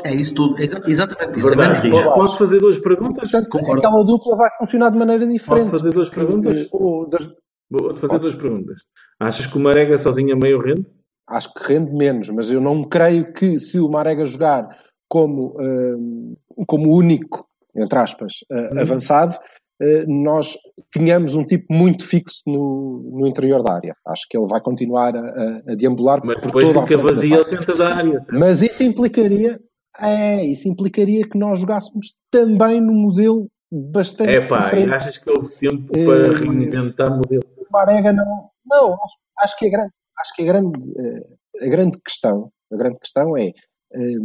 É 0.06 0.16
isso 0.16 0.34
tudo. 0.34 0.58
É 0.60 0.64
exa- 0.64 0.82
exatamente 0.88 1.38
isso. 1.40 1.50
É 1.52 1.56
menos 1.56 1.78
verdade, 1.78 1.90
risco. 1.90 2.04
posso, 2.14 2.16
posso 2.28 2.38
fazer 2.38 2.60
duas 2.60 2.80
perguntas? 2.80 3.30
Portanto, 3.30 3.50
Concordo. 3.50 3.86
aquela 3.86 4.04
dupla 4.06 4.36
vai 4.38 4.50
funcionar 4.58 4.90
de 4.90 4.98
maneira 4.98 5.28
diferente. 5.28 5.70
Posso 5.70 5.72
fazer 5.72 5.94
duas 5.94 6.10
perguntas? 6.10 6.58
Eh, 6.58 6.68
o 6.72 7.06
das- 7.06 7.36
Vou 7.70 7.96
fazer 7.98 8.20
duas 8.20 8.36
perguntas. 8.36 8.82
Achas 9.20 9.46
que 9.46 9.58
o 9.58 9.62
Marega 9.62 9.98
sozinho 9.98 10.34
a 10.34 10.38
meio 10.40 10.60
rende? 10.60 10.86
Acho 11.32 11.54
que 11.54 11.64
rende 11.74 11.92
menos, 11.94 12.30
mas 12.30 12.52
eu 12.52 12.60
não 12.62 12.84
creio 12.84 13.32
que 13.34 13.58
se 13.58 13.80
o 13.80 13.90
Marega 13.90 14.26
jogar 14.26 14.68
como, 15.10 15.56
hum, 15.60 16.36
como 16.68 16.96
único, 16.96 17.46
entre 17.76 17.98
aspas, 18.00 18.34
uh, 18.52 18.74
Uhum. 18.76 18.80
avançado, 18.82 19.34
uh, 19.36 20.06
nós 20.08 20.56
tínhamos 20.94 21.36
um 21.36 21.44
tipo 21.46 21.66
muito 21.74 22.06
fixo 22.06 22.42
no, 22.48 23.10
no 23.20 23.28
interior 23.28 23.64
da 23.64 23.74
área. 23.76 23.96
Acho 24.08 24.24
que 24.30 24.38
ele 24.38 24.48
vai 24.48 24.62
continuar 24.62 25.16
a, 25.16 25.20
a- 25.20 25.76
deambular 25.76 26.22
Mas 26.24 26.36
por 26.42 26.48
depois 26.48 26.68
toda 26.68 26.80
a 26.80 26.88
fica 26.88 27.02
vazio 27.02 27.38
ao 27.38 27.44
centro 27.44 27.78
da 27.78 27.96
área. 27.96 28.20
certo? 28.20 28.40
Mas 28.40 28.62
isso 28.62 28.84
implicaria, 28.84 29.60
é, 30.00 30.46
isso 30.46 30.68
implicaria 30.70 31.28
que 31.28 31.38
nós 31.38 31.60
jogássemos 31.60 32.08
também 32.30 32.80
num 32.82 32.94
modelo 32.94 33.48
bastante 33.72 34.32
É 34.32 34.42
pá, 34.48 34.58
achas 34.96 35.18
que 35.18 35.30
houve 35.30 35.50
tempo 35.56 35.92
Eh, 35.98 36.06
para 36.06 36.38
reinventar 36.38 37.10
modelo? 37.16 37.44
o 37.58 37.66
Marega 37.72 38.12
não. 38.14 38.50
Não, 38.66 38.94
acho, 38.94 39.16
acho 39.40 39.58
que 39.58 39.68
a 39.68 39.72
grande, 39.72 39.92
acho 40.22 40.36
que 40.36 40.44
a 40.44 40.46
grande, 40.46 40.80
eh, 40.98 41.66
a 41.66 41.70
grande 41.70 41.98
questão, 42.02 42.50
a 42.72 42.76
grande 42.78 43.00
questão 43.00 43.36
é, 43.38 43.48
eh, 43.48 44.16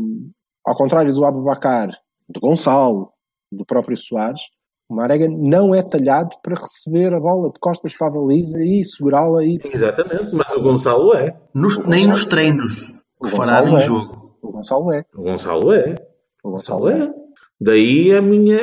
ao 0.64 0.76
contrário 0.76 1.12
do 1.12 1.24
Abubacar, 1.24 1.90
do 2.28 2.40
Gonçalo, 2.40 3.10
do 3.52 3.64
próprio 3.64 3.96
Soares, 3.96 4.42
o 4.88 4.94
Marega 4.94 5.28
não 5.28 5.74
é 5.74 5.82
talhado 5.82 6.30
para 6.42 6.54
receber 6.60 7.12
a 7.12 7.18
bola 7.20 7.50
de 7.50 7.58
costas 7.58 7.96
para 7.96 8.06
a 8.06 8.10
baliza 8.10 8.62
e 8.62 8.84
segurá-la 8.84 9.44
e 9.44 9.58
Exatamente, 9.64 10.32
mas 10.34 10.52
o 10.54 10.62
Gonçalo 10.62 11.14
é. 11.14 11.36
Nos- 11.54 11.76
O 11.78 11.88
nem 11.88 12.06
Gonçalo- 12.06 12.08
nos 12.10 12.24
treinos 12.24 12.72
o 13.18 13.24
que 13.24 13.30
fará 13.36 13.60
Gonçalo 13.62 13.68
em 13.68 13.76
é. 13.76 13.80
jogo. 13.80 14.38
o 14.42 14.52
Gonçalo 14.52 14.92
é. 14.92 15.04
O 15.14 15.22
Gonçalo 15.22 15.72
é. 15.72 15.94
O 16.44 16.50
Gonçalo 16.52 16.88
é. 16.90 17.00
é. 17.02 17.14
Daí 17.60 18.12
a 18.12 18.20
minha, 18.22 18.60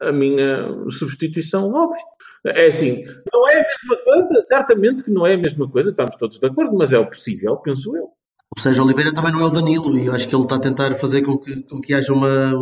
a 0.00 0.12
minha 0.12 0.66
substituição 0.90 1.70
óbvia. 1.72 2.02
É 2.46 2.66
assim, 2.68 3.04
não 3.32 3.48
é 3.48 3.54
a 3.60 3.66
mesma 3.66 4.04
coisa, 4.04 4.42
certamente 4.44 5.04
que 5.04 5.10
não 5.10 5.26
é 5.26 5.34
a 5.34 5.38
mesma 5.38 5.68
coisa, 5.70 5.90
estamos 5.90 6.14
todos 6.16 6.38
de 6.38 6.46
acordo, 6.46 6.74
mas 6.76 6.92
é 6.92 6.98
o 6.98 7.06
possível, 7.06 7.56
penso 7.58 7.94
eu. 7.96 8.08
O 8.56 8.60
Sérgio 8.60 8.82
Oliveira 8.82 9.14
também 9.14 9.32
não 9.32 9.40
é 9.42 9.44
o 9.44 9.50
Danilo 9.50 9.96
e 9.98 10.06
eu 10.06 10.14
acho 10.14 10.26
que 10.28 10.34
ele 10.34 10.42
está 10.42 10.56
a 10.56 10.60
tentar 10.60 10.92
fazer 10.94 11.22
com 11.22 11.38
que, 11.38 11.62
com 11.64 11.80
que 11.80 11.94
haja 11.94 12.12
uma, 12.12 12.52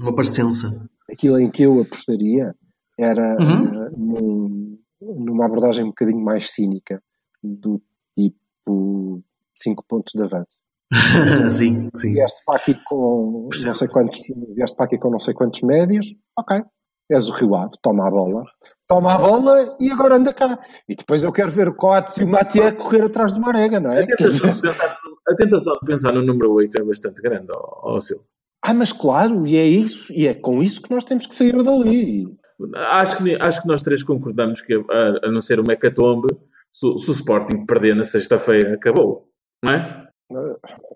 uma 0.00 0.14
parecença. 0.14 0.68
Aquilo 1.10 1.38
em 1.40 1.50
que 1.50 1.64
eu 1.64 1.80
apostaria 1.82 2.54
era 2.98 3.36
Uhum. 3.40 3.84
eh, 3.84 3.90
num- 3.96 4.78
numa 5.00 5.46
abordagem 5.46 5.84
um 5.84 5.88
bocadinho 5.88 6.22
mais 6.24 6.50
cínica, 6.50 7.02
do 7.42 7.80
tipo 8.16 9.22
5 9.54 9.84
pontos 9.86 10.12
de 10.14 10.22
avanço. 10.22 10.56
sim, 11.50 11.88
sim. 11.96 12.12
vieste 12.14 12.40
para 12.46 12.56
aqui 12.56 12.74
com 12.86 13.48
não 13.64 13.74
sei 13.74 13.88
quantos, 13.88 14.20
vieste 14.54 14.74
para 14.76 14.86
aqui 14.86 14.96
com 14.98 15.10
não 15.10 15.20
sei 15.20 15.34
quantos 15.34 15.60
médios, 15.62 16.06
ok, 16.38 16.62
és 17.10 17.28
o 17.28 17.32
Rio 17.32 17.54
Ave, 17.54 17.72
toma 17.82 18.06
a 18.06 18.10
bola, 18.10 18.44
toma 18.86 19.14
a 19.14 19.18
bola 19.18 19.76
e 19.80 19.90
agora 19.90 20.16
anda 20.16 20.32
cá. 20.32 20.58
E 20.88 20.94
depois 20.94 21.22
eu 21.22 21.32
quero 21.32 21.50
ver 21.50 21.68
o 21.68 21.74
Coates 21.74 22.16
e 22.18 22.24
o 22.24 22.28
Matié 22.28 22.72
correr 22.72 23.02
atrás 23.04 23.32
do 23.32 23.40
Marega, 23.40 23.80
não 23.80 23.90
é? 23.92 24.02
A 24.02 24.06
tentação, 24.06 24.50
dizer, 24.52 24.54
de 24.54 24.60
pensar, 24.62 24.98
a 25.28 25.34
tentação 25.34 25.72
de 25.74 25.86
pensar 25.86 26.12
no 26.12 26.22
número 26.24 26.52
8 26.52 26.80
é 26.80 26.84
bastante 26.84 27.20
grande, 27.22 27.46
ó, 27.54 27.94
ó 27.96 28.00
Silvio. 28.00 28.24
ah, 28.62 28.74
mas 28.74 28.92
claro, 28.92 29.46
e 29.46 29.56
é 29.56 29.66
isso, 29.66 30.12
e 30.12 30.26
é 30.26 30.34
com 30.34 30.62
isso 30.62 30.82
que 30.82 30.90
nós 30.90 31.04
temos 31.04 31.26
que 31.26 31.34
sair 31.34 31.56
dali. 31.62 32.26
Acho 32.74 33.16
que, 33.22 33.36
acho 33.40 33.62
que 33.62 33.68
nós 33.68 33.82
três 33.82 34.02
concordamos 34.02 34.60
que, 34.60 34.74
a, 34.74 35.26
a 35.28 35.30
não 35.30 35.40
ser 35.40 35.60
o 35.60 35.64
Mecatombe, 35.64 36.28
se, 36.72 36.86
o- 36.86 36.98
se 36.98 37.08
o 37.10 37.12
Sporting 37.12 37.64
perder 37.64 37.94
na 37.94 38.02
sexta-feira, 38.04 38.74
acabou. 38.74 39.28
Não 39.64 39.72
é? 39.72 40.08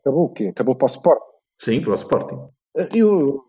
Acabou 0.01 0.25
o 0.25 0.29
quê? 0.33 0.49
Acabou 0.49 0.75
para 0.75 0.87
o 0.87 0.89
Sport. 0.89 1.21
Sim, 1.61 1.81
para 1.81 1.91
o 1.93 1.95
Sporting. 1.95 2.39
Eu, 2.95 3.45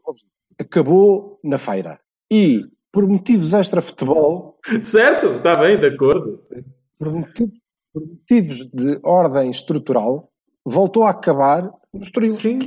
acabou 0.60 1.40
na 1.44 1.58
feira. 1.58 2.00
E 2.34 2.66
por 2.92 3.08
motivos 3.08 3.54
extra-futebol, 3.54 4.58
Certo? 4.82 5.28
Está 5.38 5.56
bem, 5.60 5.78
de 5.78 5.88
acordo. 5.88 6.40
Sim. 6.44 6.64
por 6.98 7.12
motivos, 7.12 7.60
por 7.94 8.02
motivos 8.08 8.72
de 8.72 9.00
ordem 9.04 9.52
estrutural, 9.52 10.32
voltou 10.66 11.04
a 11.04 11.12
acabar 11.12 11.70
no 11.94 12.02
Estoril. 12.02 12.34
Sim, 12.34 12.60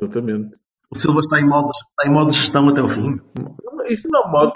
exatamente. 0.00 0.58
O 0.90 0.98
Silva 0.98 1.20
está 1.20 1.40
em 1.40 1.46
modo, 1.46 1.70
está 1.70 2.08
em 2.08 2.12
modo 2.12 2.30
de 2.30 2.36
gestão 2.38 2.68
até 2.68 2.82
o 2.82 2.88
fim. 2.88 3.20
Isto 3.88 4.08
não 4.10 4.24
é 4.24 4.30
modo. 4.30 4.52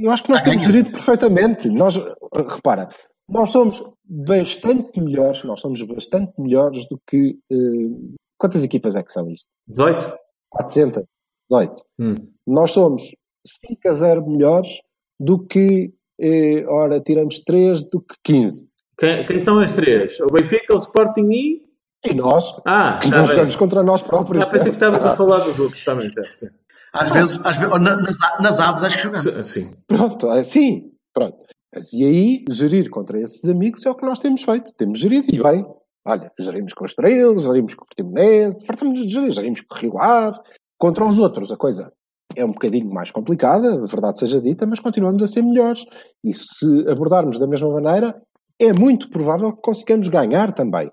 Eu 0.00 0.10
acho 0.10 0.22
que 0.24 0.30
nós 0.30 0.42
temos 0.42 0.62
gerido 0.62 0.90
perfeitamente. 0.92 1.68
Nós, 1.68 1.96
repara, 2.34 2.88
nós 3.28 3.50
somos 3.50 3.82
bastante 4.04 5.00
melhores, 5.00 5.44
nós 5.44 5.60
somos 5.60 5.82
bastante 5.82 6.32
melhores 6.38 6.88
do 6.88 6.98
que. 7.06 7.38
eh, 7.50 8.12
quantas 8.38 8.64
equipas 8.64 8.96
é 8.96 9.02
que 9.02 9.12
são 9.12 9.28
isto? 9.28 9.46
18? 9.68 10.12
400? 10.50 11.04
18. 11.50 11.82
Hum. 11.98 12.14
Nós 12.46 12.72
somos 12.72 13.02
5 13.46 13.88
a 13.88 13.92
0 13.92 14.26
melhores 14.28 14.80
do 15.20 15.38
que. 15.46 15.92
eh, 16.20 16.64
ora, 16.68 17.00
tiramos 17.00 17.40
3 17.40 17.88
do 17.90 18.00
que 18.00 18.14
15. 18.24 18.68
Quem, 18.98 19.26
quem 19.26 19.38
são 19.40 19.58
as 19.60 19.72
três? 19.72 20.18
O 20.20 20.26
Benfica, 20.26 20.74
o 20.74 20.78
Sporting 20.78 21.28
e. 21.32 21.64
E 22.06 22.14
nós, 22.14 22.52
Ah, 22.66 22.98
que 23.00 23.06
está 23.08 23.18
bem. 23.18 23.26
jogamos 23.26 23.56
contra 23.56 23.82
nós 23.82 24.02
próprios. 24.02 24.44
Ah, 24.44 24.46
pensei 24.46 24.70
que 24.70 24.76
estavas 24.76 25.04
a 25.04 25.16
falar 25.16 25.38
dos 25.40 25.58
outros 25.58 25.82
também, 25.82 26.10
certo? 26.10 26.38
sim. 26.38 26.46
Às 26.92 27.10
vezes, 27.10 27.44
às 27.46 27.56
vezes 27.56 27.70
na- 27.80 27.96
nas, 27.96 28.16
nas 28.40 28.60
aves 28.60 28.84
acho 28.84 28.96
que 28.96 29.02
jogamos. 29.02 29.50
Sim. 29.50 29.74
Pronto, 29.86 30.28
assim, 30.28 30.92
pronto. 31.12 31.38
Mas 31.74 31.92
E 31.92 32.04
aí, 32.04 32.44
gerir 32.50 32.88
contra 32.90 33.18
esses 33.20 33.48
amigos 33.48 33.84
é 33.84 33.90
o 33.90 33.94
que 33.96 34.04
nós 34.06 34.20
temos 34.20 34.42
feito. 34.44 34.72
Temos 34.74 35.00
gerido 35.00 35.26
e 35.32 35.42
bem. 35.42 35.66
Olha, 36.06 36.30
gerimos 36.38 36.72
com 36.74 36.84
o 36.84 36.86
Estrela, 36.86 37.40
gerimos 37.40 37.74
com 37.74 37.82
o 37.82 37.86
Portimonense, 37.86 38.64
fartamos 38.66 39.00
de 39.02 39.08
gerir, 39.08 39.32
gerimos 39.32 39.62
com 39.62 39.74
o 39.74 39.78
Rio 39.78 39.98
Ave. 39.98 40.38
Contra 40.78 41.04
os 41.04 41.18
outros, 41.18 41.50
a 41.50 41.56
coisa 41.56 41.90
é 42.36 42.44
um 42.44 42.52
bocadinho 42.52 42.92
mais 42.92 43.10
complicada, 43.10 43.84
verdade 43.86 44.18
seja 44.18 44.40
dita, 44.40 44.66
mas 44.66 44.80
continuamos 44.80 45.22
a 45.22 45.26
ser 45.26 45.42
melhores. 45.42 45.84
E 46.22 46.32
se 46.34 46.88
abordarmos 46.88 47.38
da 47.38 47.46
mesma 47.46 47.68
maneira, 47.70 48.20
é 48.58 48.72
muito 48.72 49.10
provável 49.10 49.52
que 49.52 49.62
consigamos 49.62 50.08
ganhar 50.08 50.52
também. 50.52 50.90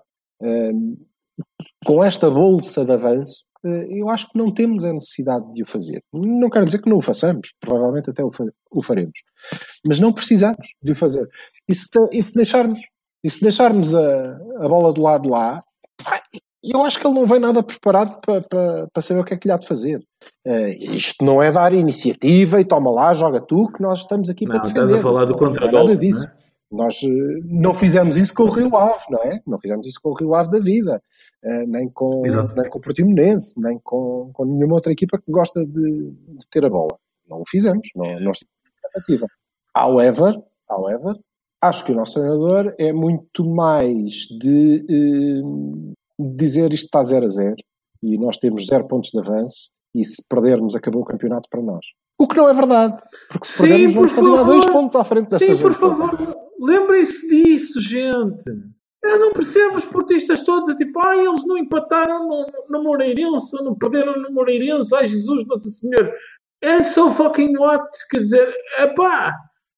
Com 1.84 2.02
esta 2.04 2.30
bolsa 2.30 2.84
de 2.84 2.92
avanço, 2.92 3.44
eh, 3.64 3.86
eu 3.90 4.08
acho 4.08 4.28
que 4.28 4.38
não 4.38 4.52
temos 4.52 4.84
a 4.84 4.92
necessidade 4.92 5.50
de 5.52 5.62
o 5.62 5.66
fazer. 5.66 6.02
Não 6.12 6.50
quero 6.50 6.64
dizer 6.64 6.82
que 6.82 6.90
não 6.90 6.98
o 6.98 7.02
façamos, 7.02 7.54
provavelmente 7.60 8.10
até 8.10 8.22
o, 8.24 8.30
fa- 8.30 8.44
o 8.70 8.82
faremos. 8.82 9.18
Mas 9.86 9.98
não 10.00 10.12
precisamos 10.12 10.66
de 10.82 10.92
o 10.92 10.94
fazer. 10.96 11.28
E 11.68 11.74
se, 11.74 11.86
e 12.12 12.22
se 12.22 12.34
deixarmos, 12.34 12.80
e 13.24 13.30
se 13.30 13.40
deixarmos 13.40 13.94
a, 13.94 14.36
a 14.60 14.68
bola 14.68 14.92
do 14.92 15.00
lado 15.00 15.28
lá, 15.28 15.62
pá, 16.62 16.68
eu 16.78 16.82
acho 16.84 16.98
que 17.00 17.06
ele 17.06 17.14
não 17.14 17.26
vem 17.26 17.40
nada 17.40 17.62
preparado 17.62 18.20
para, 18.20 18.40
para, 18.42 18.86
para 18.92 19.02
saber 19.02 19.20
o 19.20 19.24
que 19.24 19.34
é 19.34 19.36
que 19.36 19.48
lhe 19.48 19.52
há 19.52 19.56
de 19.56 19.66
fazer. 19.66 20.02
Eh, 20.44 20.68
isto 20.94 21.24
não 21.24 21.42
é 21.42 21.50
dar 21.50 21.72
iniciativa 21.72 22.60
e 22.60 22.64
toma 22.64 22.90
lá, 22.90 23.12
joga 23.12 23.40
tu, 23.40 23.68
que 23.72 23.82
nós 23.82 24.00
estamos 24.00 24.28
aqui 24.30 24.44
Não, 24.44 24.52
para 24.56 24.68
estás 24.68 24.74
defender. 24.74 24.98
a 24.98 25.02
falar 25.02 25.24
do 25.24 25.32
Não 25.32 25.36
é 25.36 25.40
contragolpe, 25.40 25.88
Nada 25.88 25.96
disso. 25.96 26.24
é? 26.26 26.32
Nós 26.70 27.00
eh, 27.02 27.40
não 27.44 27.74
fizemos 27.74 28.16
isso 28.16 28.32
com 28.32 28.44
o 28.44 28.50
Rio 28.50 28.74
Ave, 28.76 29.04
não 29.10 29.22
é? 29.22 29.40
Não 29.46 29.58
fizemos 29.58 29.86
isso 29.86 29.98
com 30.02 30.10
o 30.10 30.14
Rio 30.14 30.34
Ave 30.34 30.50
da 30.50 30.58
vida, 30.58 31.02
eh, 31.44 31.66
nem, 31.66 31.88
com, 31.90 32.24
Exato. 32.24 32.54
nem 32.56 32.70
com 32.70 32.78
o 32.78 32.80
Portimonense, 32.80 33.60
nem 33.60 33.78
com, 33.82 34.30
com 34.32 34.44
nenhuma 34.44 34.74
outra 34.74 34.92
equipa 34.92 35.18
que 35.18 35.30
gosta 35.30 35.64
de, 35.66 36.10
de 36.10 36.48
ter 36.50 36.64
a 36.64 36.70
bola. 36.70 36.96
Não 37.28 37.40
o 37.42 37.44
fizemos, 37.46 37.88
não, 37.94 38.06
não 38.20 38.30
estivemos 38.30 38.56
na 38.82 38.88
tentativa. 38.90 39.26
However, 39.76 40.42
however, 40.70 41.14
acho 41.60 41.84
que 41.84 41.92
o 41.92 41.94
nosso 41.94 42.14
treinador 42.14 42.74
é 42.78 42.92
muito 42.92 43.44
mais 43.44 44.12
de, 44.40 44.84
dizer 46.18 46.72
isto 46.72 46.86
está 46.86 47.02
0 47.02 47.24
a 47.24 47.28
0 47.28 47.56
e 48.02 48.18
nós 48.18 48.36
temos 48.38 48.66
0 48.66 48.86
pontos 48.88 49.10
de 49.10 49.18
avanço 49.18 49.70
e 49.94 50.04
se 50.04 50.26
perdermos 50.28 50.74
acabou 50.74 51.02
o 51.02 51.04
campeonato 51.04 51.48
para 51.50 51.62
nós. 51.62 51.84
O 52.18 52.26
que 52.26 52.36
não 52.36 52.48
é 52.48 52.54
verdade, 52.54 52.96
porque 53.28 53.46
se 53.46 53.52
Sim, 53.54 53.62
perdermos 53.62 53.94
vamos 53.94 54.12
por 54.12 54.16
continuar 54.18 54.38
favor. 54.44 54.52
dois 54.52 54.66
pontos 54.66 54.96
à 54.96 55.04
frente 55.04 55.30
desta 55.30 55.54
Sim, 55.54 55.62
por 55.62 55.72
gente 55.72 55.80
toda. 55.80 55.96
favor, 55.96 56.34
lembrem-se 56.60 57.28
disso, 57.28 57.80
gente. 57.80 58.50
Eu 59.04 59.18
não 59.18 59.32
percebo 59.32 59.76
os 59.78 59.84
portistas 59.84 60.42
todos, 60.42 60.68
é 60.70 60.76
tipo, 60.76 61.00
ai, 61.00 61.26
eles 61.26 61.44
não 61.44 61.58
empataram 61.58 62.28
no, 62.28 62.46
no 62.68 62.84
Moreirense, 62.84 63.52
não 63.62 63.74
perderam 63.74 64.16
no 64.20 64.30
Moreirense, 64.32 64.94
ai 64.94 65.08
Jesus, 65.08 65.44
Nossa 65.46 65.68
Senhora. 65.68 66.14
É 66.62 66.80
so 66.84 67.10
fucking 67.10 67.56
what? 67.58 67.84
Quer 68.08 68.18
dizer, 68.20 68.54
epá, 68.78 69.34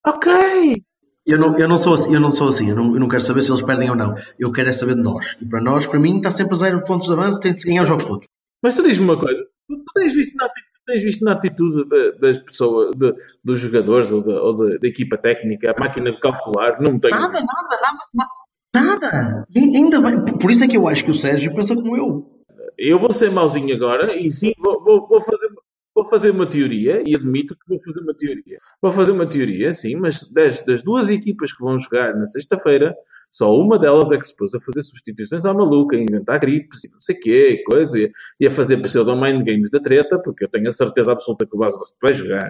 ok. 0.07 0.85
Eu 1.27 1.39
não, 1.39 1.57
eu 1.57 1.67
não 1.69 1.77
sou 1.79 1.95
assim, 1.95 2.15
eu 2.15 2.21
não 2.21 2.31
sou 2.31 2.49
assim, 2.49 2.69
eu 2.69 2.77
não, 2.77 2.95
eu 2.95 3.01
não 3.01 3.09
quero 3.09 3.23
saber 3.23 3.41
se 3.43 3.51
eles 3.51 3.63
perdem 3.63 3.89
ou 3.91 3.97
não. 3.97 4.15
Eu 4.39 4.53
quero 4.53 4.69
é 4.69 4.73
saber 4.73 4.95
de 4.95 5.03
nós. 5.03 5.37
E 5.41 5.47
para 5.49 5.61
nós, 5.61 5.87
para 5.87 5.99
mim, 5.99 6.19
está 6.19 6.31
sempre 6.31 6.53
a 6.55 6.57
zero 6.57 6.85
pontos 6.85 7.07
de 7.07 7.13
avanço, 7.15 7.41
tem 7.41 7.55
de 7.55 7.61
se 7.63 7.67
ganhar 7.69 7.83
os 7.83 7.89
jogos 7.89 8.05
todos. 8.05 8.27
Mas 8.63 8.75
tu 8.75 8.83
diz-me 8.83 9.05
uma 9.05 9.19
coisa, 9.19 9.41
tu, 9.69 9.83
tens 9.95 10.15
visto 10.15 10.35
na 10.37 10.45
atitude, 10.47 10.69
tens 10.87 11.03
visto 11.03 11.25
na 11.25 11.33
atitude 11.33 11.89
da- 11.89 12.11
das 12.21 12.39
pessoas, 12.39 12.91
de- 12.97 13.15
dos 13.43 13.59
jogadores 13.61 14.13
ou, 14.13 14.23
da, 14.23 14.43
ou 14.43 14.55
da- 14.55 14.77
da 14.79 14.89
equipa 14.89 15.17
técnica, 15.17 15.71
a 15.75 15.81
máquina 15.81 16.13
de 16.13 16.21
calcular, 16.21 16.79
não 16.81 16.99
tenho. 16.99 17.15
Nada, 17.15 17.33
nada, 17.41 17.81
nada, 17.83 17.99
nada. 18.15 18.31
Nada. 18.75 19.47
E 19.55 19.61
ainda 19.77 20.01
bem, 20.01 20.25
por- 20.25 20.39
por 20.39 20.51
isso 20.51 20.65
é 20.65 20.69
que 20.69 20.77
eu 20.77 20.89
acho 20.89 21.05
que 21.05 21.11
o 21.11 21.15
Sérgio 21.15 21.55
pensa 21.55 21.75
como 21.75 21.97
eu. 21.97 22.29
Eu 22.77 22.99
vou 22.99 23.13
ser 23.13 23.31
mauzinho 23.31 23.73
agora 23.75 24.15
e 24.15 24.29
sim, 24.31 24.53
vou, 24.59 24.83
vou- 24.83 25.07
vou 25.07 25.21
fazer, 25.21 25.47
vou 25.95 26.09
fazer 26.09 26.31
uma 26.31 26.47
teoria 26.47 27.03
e 27.07 27.15
admito 27.15 27.55
que 27.55 27.69
vou 27.69 27.81
fazer 27.83 28.01
uma 28.01 28.15
teoria. 28.15 28.59
Vou 28.83 28.93
fazer 28.93 29.13
uma 29.13 29.27
teoria, 29.27 29.73
sim, 29.73 29.97
mas 29.97 30.31
das, 30.33 30.61
das 30.63 30.83
duas 30.83 31.09
equipas 31.09 31.53
que 31.53 31.63
vão 31.63 31.79
jogar 31.79 32.15
na 32.15 32.27
sexta-feira, 32.27 32.95
só 33.31 33.53
uma 33.53 33.79
delas 33.79 34.13
é 34.13 34.17
que 34.17 34.27
se 34.27 34.37
pôs 34.37 34.55
a 34.55 34.61
fazer 34.61 34.83
substituições 34.83 35.45
à 35.45 35.53
maluca, 35.53 35.97
a 35.97 36.01
inventar 36.01 36.39
gripes 36.39 36.85
e 36.85 36.91
não 36.91 37.01
sei 37.01 37.17
o 37.17 37.21
quê, 37.21 37.49
e 37.51 37.65
coisa, 37.65 37.99
e, 37.99 38.11
e 38.39 38.47
a 38.47 38.51
fazer 38.51 38.77
pseudo-mind 38.79 39.45
games 39.45 39.71
da 39.71 39.81
treta, 39.81 40.21
porque 40.21 40.45
eu 40.45 40.49
tenho 40.49 40.69
a 40.69 40.73
certeza 40.73 41.13
absoluta 41.13 41.45
que 41.47 41.57
o 41.57 41.59
Basel 41.59 41.81
vai 42.01 42.15
jogar. 42.15 42.49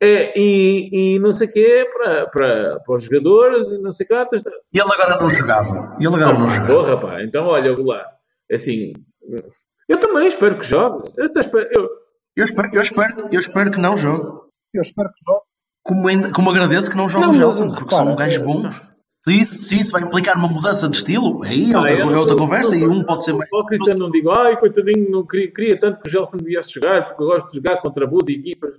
É, 0.00 0.38
e, 0.38 1.14
e 1.14 1.18
não 1.18 1.30
sei 1.30 1.46
o 1.46 1.52
quê 1.52 1.86
para, 1.92 2.26
para, 2.28 2.80
para 2.80 2.96
os 2.96 3.04
jogadores, 3.04 3.66
e 3.66 3.78
não 3.78 3.92
sei 3.92 4.06
o 4.06 4.08
quê. 4.08 4.14
E 4.72 4.80
ele 4.80 4.92
agora 4.92 5.20
não 5.20 5.28
jogava. 5.28 5.96
E 6.00 6.06
ele 6.06 6.14
agora 6.14 6.38
não 6.38 6.48
jogava. 6.48 6.66
Porra, 6.72 6.96
pá, 6.98 7.22
então 7.22 7.46
olha 7.46 7.74
vou 7.74 7.84
lá. 7.84 8.06
Assim, 8.50 8.94
eu 9.86 9.98
também 9.98 10.26
espero 10.26 10.58
que 10.58 10.64
jogue. 10.64 11.10
Eu, 11.18 11.26
até 11.26 11.40
espero, 11.40 11.68
eu, 11.70 11.88
Eu 12.38 12.44
espero, 12.44 12.70
eu 12.72 12.82
espero, 12.82 13.28
eu 13.32 13.40
espero 13.40 13.70
que 13.72 13.80
não 13.80 13.96
jogue. 13.96 14.24
Eu 14.72 14.80
espero 14.80 15.08
que 15.08 15.20
não. 15.26 15.40
Como, 15.82 16.06
ainda- 16.08 16.30
como 16.32 16.50
agradeço 16.50 16.90
que 16.90 16.96
não 16.96 17.08
jogue 17.08 17.24
Não, 17.26 17.32
o 17.32 17.34
Gelson, 17.36 17.68
porque 17.68 17.82
repara, 17.84 18.04
são 18.04 18.14
gajos 18.16 18.40
é- 18.40 18.44
bons. 18.44 18.98
Se 19.26 19.40
isso, 19.40 19.54
se 19.54 19.80
isso 19.80 19.92
vai 19.92 20.02
implicar 20.02 20.36
uma 20.36 20.48
mudança 20.48 20.88
de 20.88 20.96
estilo, 20.96 21.42
aí 21.42 21.72
é 21.72 21.76
outra, 21.76 22.04
não 22.04 22.14
é 22.14 22.18
outra 22.18 22.36
conversa 22.36 22.76
não 22.76 22.80
e 22.80 22.86
um 22.86 23.02
pode 23.04 23.24
ser 23.24 23.32
mais. 23.32 23.48
Hipócrita, 23.48 23.94
não 23.94 24.08
digo, 24.10 24.30
ai, 24.30 24.56
coitadinho, 24.56 25.10
não 25.10 25.26
queria, 25.26 25.52
queria 25.52 25.78
tanto 25.78 26.00
que 26.00 26.08
o 26.08 26.10
Gelson 26.10 26.38
viesse 26.38 26.70
jogar, 26.72 27.08
porque 27.08 27.22
eu 27.22 27.26
gosto 27.26 27.50
de 27.50 27.56
jogar 27.56 27.82
contra 27.82 28.06
boas 28.06 28.28
equipas. 28.28 28.70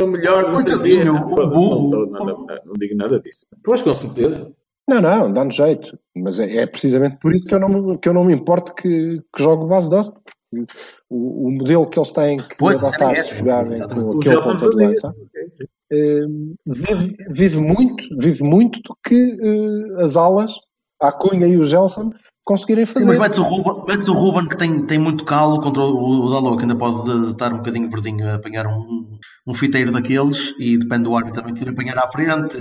O 0.00 0.06
melhor, 0.06 0.52
não 0.52 0.60
sei 0.60 0.74
o 0.74 0.82
quê. 0.82 1.02
Não, 1.04 2.46
não, 2.64 2.72
digo 2.78 2.96
nada 2.96 3.18
disso. 3.18 3.46
Pois, 3.64 3.80
com 3.80 3.94
certeza. 3.94 4.52
Não, 4.88 5.00
não, 5.00 5.32
dá-nos 5.32 5.56
jeito. 5.56 5.98
Mas 6.14 6.38
é, 6.38 6.58
é 6.58 6.66
precisamente 6.66 7.16
por 7.16 7.34
isso 7.34 7.46
que 7.46 7.54
eu 7.54 7.60
não, 7.60 7.96
que 7.96 8.08
eu 8.08 8.14
não 8.14 8.24
me 8.24 8.34
importo 8.34 8.74
que, 8.74 9.22
que 9.34 9.42
jogue 9.42 9.66
base 9.66 9.88
Dust. 9.90 10.14
porque 10.50 10.72
O, 11.08 11.46
o 11.48 11.50
modelo 11.52 11.88
que 11.88 11.98
eles 11.98 12.10
têm 12.10 12.36
que 12.38 12.56
Pois, 12.58 12.78
adaptar 12.78 13.12
é, 13.12 13.16
se 13.16 13.36
jogarem 13.38 13.78
com 13.86 14.18
aquele 14.18 14.42
ponta 14.42 14.68
de 14.68 14.76
lança, 14.76 15.12
Sim, 15.12 15.50
sim. 15.50 15.64
eh, 15.92 16.26
vive, 16.66 17.16
vive 17.30 17.58
muito, 17.58 18.04
vive 18.18 18.42
muito 18.42 18.80
do 18.82 18.96
que 19.06 19.14
eh, 19.40 20.02
as 20.04 20.16
alas, 20.16 20.52
a 21.00 21.12
Cunha 21.12 21.46
e 21.46 21.56
o 21.56 21.62
Gelson, 21.62 22.10
conseguirem 22.44 22.84
Sim, 22.86 22.94
fazer. 22.94 23.06
mas 23.06 23.18
metes 23.20 23.38
o, 23.38 23.42
Ruben, 23.42 23.84
metes 23.86 24.08
o 24.08 24.14
Ruben 24.14 24.48
que 24.48 24.56
tem, 24.56 24.84
tem 24.84 24.98
muito 24.98 25.24
calo 25.24 25.60
contra 25.60 25.82
o, 25.82 26.26
o 26.26 26.30
Dalot, 26.30 26.56
que 26.56 26.62
ainda 26.62 26.76
pode 26.76 27.04
de- 27.04 27.30
estar 27.30 27.52
um 27.52 27.58
bocadinho 27.58 27.88
verdinho 27.88 28.26
a 28.28 28.34
apanhar 28.34 28.66
um, 28.66 29.16
um 29.46 29.54
fiteiro 29.54 29.92
daqueles 29.92 30.54
e 30.58 30.76
depende 30.76 31.04
do 31.04 31.16
árbitro 31.16 31.40
também 31.40 31.54
que 31.54 31.62
ir 31.62 31.68
apanhar 31.68 31.98
à 31.98 32.08
frente. 32.08 32.56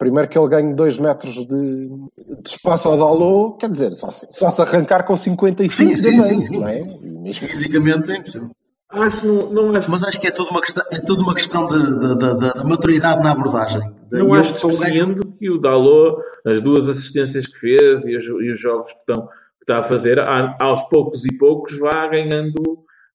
Primeiro 0.00 0.28
que 0.30 0.38
ele 0.38 0.48
ganhe 0.48 0.74
2 0.74 0.98
metros 0.98 1.34
de, 1.34 1.46
de 1.46 2.48
espaço 2.48 2.88
ao 2.88 2.96
Dalô, 2.96 3.52
quer 3.58 3.68
dizer, 3.68 3.94
só, 3.94 4.10
se- 4.10 4.32
só 4.32 4.50
se 4.50 4.62
arrancar 4.62 5.04
com 5.04 5.14
55 5.14 5.70
Sim, 5.90 5.94
de 5.94 6.02
sim, 6.02 6.22
sim, 6.22 6.38
sim. 6.38 6.58
não 6.58 6.66
é? 6.68 6.78
Mesmo- 7.02 7.48
Fisicamente 7.48 8.10
é 8.10 8.16
impossível. 8.16 8.50
Acho, 8.88 9.26
não, 9.26 9.52
não 9.52 9.76
acho, 9.76 9.90
Mas 9.90 10.02
acho 10.02 10.18
que 10.18 10.26
é 10.26 10.30
tudo 10.30 10.50
uma 10.50 10.62
questão, 10.62 10.82
é 10.90 10.98
tudo 11.00 11.22
uma 11.22 11.34
questão 11.34 11.66
de, 11.68 11.78
de- 11.78 12.16
de- 12.16 12.38
de- 12.38 12.58
de 12.60 12.64
maturidade 12.66 13.22
na 13.22 13.32
abordagem. 13.32 13.80
Não 14.10 14.18
e 14.18 14.22
eu 14.22 14.34
acho 14.34 14.54
gajo- 14.54 14.68
desprezando 14.68 15.32
que 15.38 15.50
o 15.50 15.58
Dalot, 15.60 16.16
as 16.46 16.60
duas 16.62 16.88
assistências 16.88 17.46
que 17.46 17.58
fez 17.58 18.04
e 18.06 18.16
os, 18.16 18.24
e 18.24 18.50
os 18.50 18.58
jogos 18.58 18.90
que, 18.92 18.98
estão, 19.00 19.26
que 19.26 19.64
está 19.64 19.78
a 19.80 19.82
fazer, 19.82 20.18
aos 20.18 20.80
poucos 20.88 21.24
e 21.26 21.36
poucos, 21.36 21.78
vá 21.78 22.08
ganhando 22.08 22.54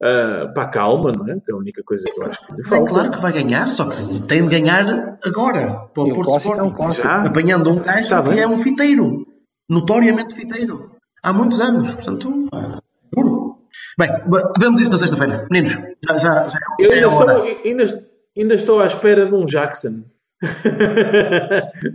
ah, 0.05 0.47
para 0.53 0.63
a 0.63 0.67
calma, 0.67 1.11
não 1.11 1.25
é? 1.27 1.39
Que 1.39 1.51
é 1.51 1.53
a 1.53 1.57
única 1.57 1.81
coisa 1.83 2.05
que 2.05 2.19
eu 2.21 2.25
acho 2.27 2.45
que 2.45 2.53
lhe 2.53 2.61
É 2.61 2.63
falta. 2.63 2.89
claro 2.91 3.11
que 3.11 3.21
vai 3.21 3.33
ganhar, 3.33 3.69
só 3.69 3.89
que 3.89 4.19
tem 4.21 4.43
de 4.47 4.49
ganhar 4.59 5.17
agora, 5.25 5.87
para 5.93 6.03
o 6.03 6.13
Porto 6.13 6.29
clássico 6.29 6.53
é 6.55 6.63
um 6.63 6.67
Sporting. 6.69 7.27
Apanhando 7.27 7.71
um 7.71 7.79
gajo 7.79 7.99
Está 8.01 8.21
que 8.21 8.29
bem. 8.29 8.39
é 8.39 8.47
um 8.47 8.57
fiteiro. 8.57 9.25
Notoriamente 9.69 10.35
fiteiro. 10.35 10.91
Há 11.23 11.33
muitos 11.33 11.59
anos. 11.59 11.93
Portanto, 11.95 12.47
duro. 13.15 13.57
Bem, 13.97 14.09
vemos 14.59 14.79
isso 14.81 14.91
na 14.91 14.97
sexta-feira. 14.97 15.47
Meninos, 15.49 15.71
já, 16.07 16.17
já, 16.17 16.49
já 16.49 16.59
Eu 16.79 16.91
é 16.91 16.95
ainda 16.95 17.09
hora. 17.09 17.49
estou, 17.49 17.65
ainda, 17.71 18.07
ainda 18.37 18.53
estou 18.55 18.79
à 18.79 18.85
espera 18.87 19.25
de 19.25 19.33
um 19.33 19.45
Jackson. 19.45 20.03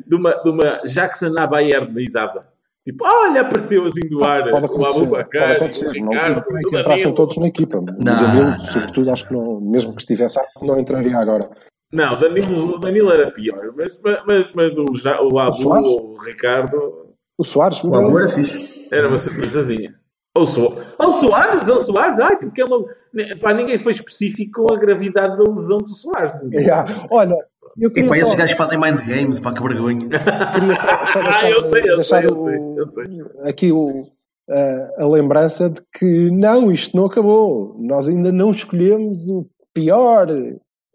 de, 0.06 0.14
uma, 0.16 0.32
de 0.42 0.50
uma 0.50 0.80
Jackson 0.86 1.32
à 1.38 1.46
Bayernizada. 1.46 2.48
Tipo, 2.92 3.04
olha, 3.06 3.40
apareceu 3.42 3.84
assim 3.86 4.00
do 4.08 4.24
ar 4.24 4.42
Pode 4.50 4.52
o 4.52 4.66
acontecer, 4.66 4.78
pode 4.92 5.02
Abubacar, 5.02 5.50
acontecer. 5.56 5.88
o 5.88 6.04
Não 6.04 6.12
Ricardo, 6.12 6.42
que, 6.44 6.54
o 6.54 6.70
que 6.70 6.78
entrassem 6.78 7.14
todos 7.14 7.36
na 7.38 7.46
equipa. 7.48 7.78
O 7.78 7.82
Não, 7.82 7.94
Danilo, 7.98 8.50
não. 8.50 8.64
sobretudo, 8.66 9.10
acho 9.10 9.28
que 9.28 9.34
não, 9.34 9.60
mesmo 9.60 9.92
que 9.94 10.00
estivesse 10.00 10.38
apto, 10.38 10.64
não 10.66 10.78
entraria 10.78 11.16
agora. 11.18 11.48
Não, 11.92 12.12
Danilo, 12.18 12.76
o 12.76 12.78
Danilo 12.78 13.10
era 13.10 13.30
pior, 13.32 13.72
mas, 13.76 13.98
mas, 14.26 14.46
mas 14.54 14.78
o, 14.78 14.94
Ja- 14.96 15.20
o 15.22 15.38
Abu 15.38 15.68
ou 15.68 16.14
o 16.14 16.18
Ricardo 16.18 17.14
O 17.38 17.42
Soares, 17.44 17.82
O 17.82 17.94
Abu 17.94 18.18
era 18.18 18.28
fixe. 18.28 18.88
era 18.92 19.08
uma 19.08 19.18
surpresazinha. 19.18 19.94
Ou, 20.36 20.46
so, 20.46 20.76
ou 20.98 21.12
Soares, 21.14 21.68
ou 21.68 21.80
Soares, 21.80 22.20
ai, 22.20 22.36
porque 22.36 22.60
é 22.62 22.64
uma. 22.64 22.84
Pá, 23.42 23.52
ninguém 23.52 23.76
foi 23.78 23.92
específico 23.92 24.64
com 24.64 24.72
a 24.72 24.78
gravidade 24.78 25.36
da 25.36 25.42
lesão 25.50 25.78
do 25.78 25.88
Soares. 25.88 26.32
Yeah. 26.52 27.08
Olha, 27.10 27.34
eu 27.78 27.90
E 27.94 28.04
para 28.04 28.18
esses 28.18 28.34
gajos 28.34 28.52
que 28.52 28.58
fazem 28.58 28.78
mind 28.80 29.00
games, 29.06 29.40
pá, 29.40 29.52
que 29.52 29.62
vergonha. 29.62 30.08
queria 30.08 30.74
só, 30.74 31.04
só 31.04 31.22
deixar, 31.22 31.44
Ah, 31.46 31.50
eu 31.50 31.62
sei, 31.62 31.82
eu 31.90 32.02
sei, 32.04 32.26
eu 32.26 32.36
sei, 32.44 32.58
eu 32.76 32.92
sei. 32.92 33.50
aqui 33.50 33.72
o, 33.72 34.06
a, 34.48 35.02
a 35.04 35.08
lembrança 35.08 35.70
de 35.70 35.80
que 35.92 36.30
não, 36.30 36.70
isto 36.72 36.96
não 36.96 37.06
acabou. 37.06 37.76
Nós 37.78 38.08
ainda 38.08 38.32
não 38.32 38.50
escolhemos 38.50 39.28
o 39.30 39.46
pior 39.72 40.28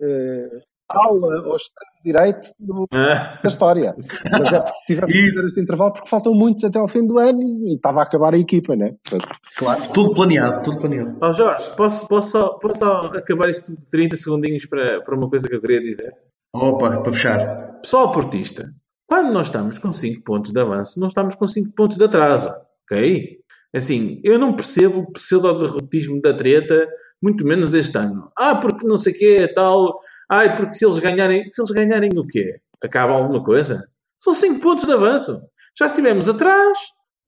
eh, 0.01 0.49
ala 0.89 1.41
ou 1.47 1.55
extremo 1.55 1.91
direito 2.03 2.49
do- 2.59 2.85
Ah, 2.93 3.39
da 3.41 3.47
história. 3.47 3.95
Mas 4.31 4.53
é 4.53 4.59
porque 4.59 4.77
tivemos 4.87 5.11
que 5.13 5.29
fazer 5.33 5.47
este 5.47 5.61
intervalo 5.61 5.93
porque 5.93 6.09
faltam 6.09 6.33
muitos 6.33 6.63
até 6.63 6.77
ao 6.77 6.87
fim 6.87 7.05
do 7.07 7.17
ano 7.17 7.41
e, 7.41 7.75
estava 7.75 8.01
a 8.01 8.03
acabar 8.03 8.33
a 8.33 8.37
equipa, 8.37 8.75
né? 8.75 8.95
Portanto, 9.03 9.35
Claro, 9.57 9.81
tudo 9.93 10.13
planeado, 10.13 10.61
tudo 10.63 10.77
planeado. 10.79 11.17
Ó 11.21 11.33
Jorge, 11.33 11.71
posso, 11.75 12.07
posso, 12.07 12.31
só, 12.31 12.49
posso 12.59 12.79
só 12.79 12.99
acabar 13.15 13.49
isto 13.49 13.71
de 13.71 13.81
30 13.89 14.15
segundinhos 14.17 14.65
para, 14.65 15.01
para 15.01 15.15
uma 15.15 15.29
coisa 15.29 15.47
que 15.47 15.55
eu 15.55 15.61
queria 15.61 15.81
dizer? 15.81 16.13
Opa, 16.57 17.01
para 17.01 17.11
fechar. 17.11 17.81
Pessoal 17.81 18.13
portista, 18.13 18.73
quando 19.05 19.33
nós 19.33 19.47
estamos 19.47 19.77
com 19.77 19.91
5 19.91 20.23
pontos 20.23 20.53
de 20.53 20.59
avanço, 20.61 20.97
não 20.97 21.09
estamos 21.09 21.35
com 21.35 21.45
5 21.45 21.73
pontos 21.75 21.97
de 21.97 22.05
atraso, 22.05 22.49
ok? 22.85 23.39
Assim, 23.75 24.21
eu 24.23 24.39
não 24.39 24.55
percebo 24.55 24.99
o 24.99 25.11
pseudo-derrotismo 25.11 26.21
da 26.21 26.33
treta, 26.33 26.87
muito 27.21 27.45
menos 27.45 27.73
este 27.73 27.97
ano. 27.97 28.31
Ah, 28.37 28.55
porque 28.55 28.87
não 28.87 28.95
sei 28.95 29.11
o 29.11 29.17
quê, 29.17 29.51
tal. 29.53 29.99
Ai, 30.31 30.55
porque 30.55 30.75
se 30.75 30.85
eles 30.85 30.97
ganharem, 30.97 31.51
se 31.51 31.61
eles 31.61 31.71
ganharem 31.71 32.09
o 32.15 32.25
quê? 32.25 32.55
Acaba 32.81 33.11
alguma 33.11 33.43
coisa? 33.43 33.85
São 34.17 34.33
5 34.33 34.61
pontos 34.61 34.85
de 34.85 34.93
avanço. 34.93 35.41
Já 35.77 35.87
estivemos 35.87 36.29
atrás. 36.29 36.77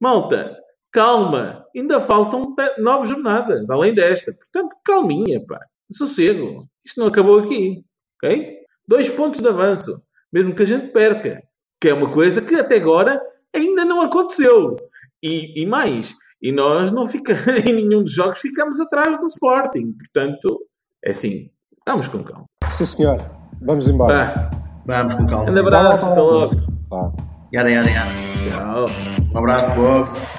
Malta, 0.00 0.56
calma. 0.90 1.66
Ainda 1.76 2.00
faltam 2.00 2.54
9 2.78 3.06
jornadas, 3.06 3.68
além 3.68 3.94
desta. 3.94 4.32
Portanto, 4.32 4.74
calminha, 4.82 5.44
pá. 5.46 5.60
Sossego. 5.92 6.66
Isto 6.82 7.00
não 7.00 7.08
acabou 7.08 7.40
aqui, 7.40 7.84
ok? 8.16 8.57
Dois 8.88 9.10
pontos 9.10 9.40
de 9.40 9.48
avanço. 9.48 10.00
Mesmo 10.32 10.54
que 10.54 10.62
a 10.62 10.66
gente 10.66 10.88
perca. 10.88 11.42
Que 11.78 11.90
é 11.90 11.94
uma 11.94 12.10
coisa 12.10 12.40
que 12.40 12.54
até 12.54 12.76
agora 12.76 13.20
ainda 13.54 13.84
não 13.84 14.00
aconteceu. 14.00 14.76
E, 15.22 15.62
e 15.62 15.66
mais, 15.66 16.14
e 16.40 16.52
nós 16.52 16.90
não 16.90 17.06
fica, 17.06 17.34
em 17.66 17.74
nenhum 17.74 18.02
dos 18.02 18.14
jogos 18.14 18.40
ficamos 18.40 18.80
atrás 18.80 19.20
do 19.20 19.26
Sporting. 19.26 19.92
Portanto, 19.92 20.60
é 21.04 21.10
assim, 21.10 21.50
vamos 21.86 22.08
com 22.08 22.22
calma. 22.22 22.46
sim 22.70 22.84
senhor, 22.84 23.18
vamos 23.60 23.88
embora. 23.88 24.50
Vamos 24.86 25.14
com 25.14 25.26
calma. 25.26 25.44
grande 25.44 25.60
abraço, 25.60 26.06
até 26.06 26.20
logo. 26.20 26.54
Tá. 26.88 27.12
Yara, 27.52 27.70
yara, 27.70 27.90
yara. 27.90 28.10
Tchau. 28.48 28.86
Um 29.34 29.38
abraço, 29.38 29.74
povo. 29.74 30.37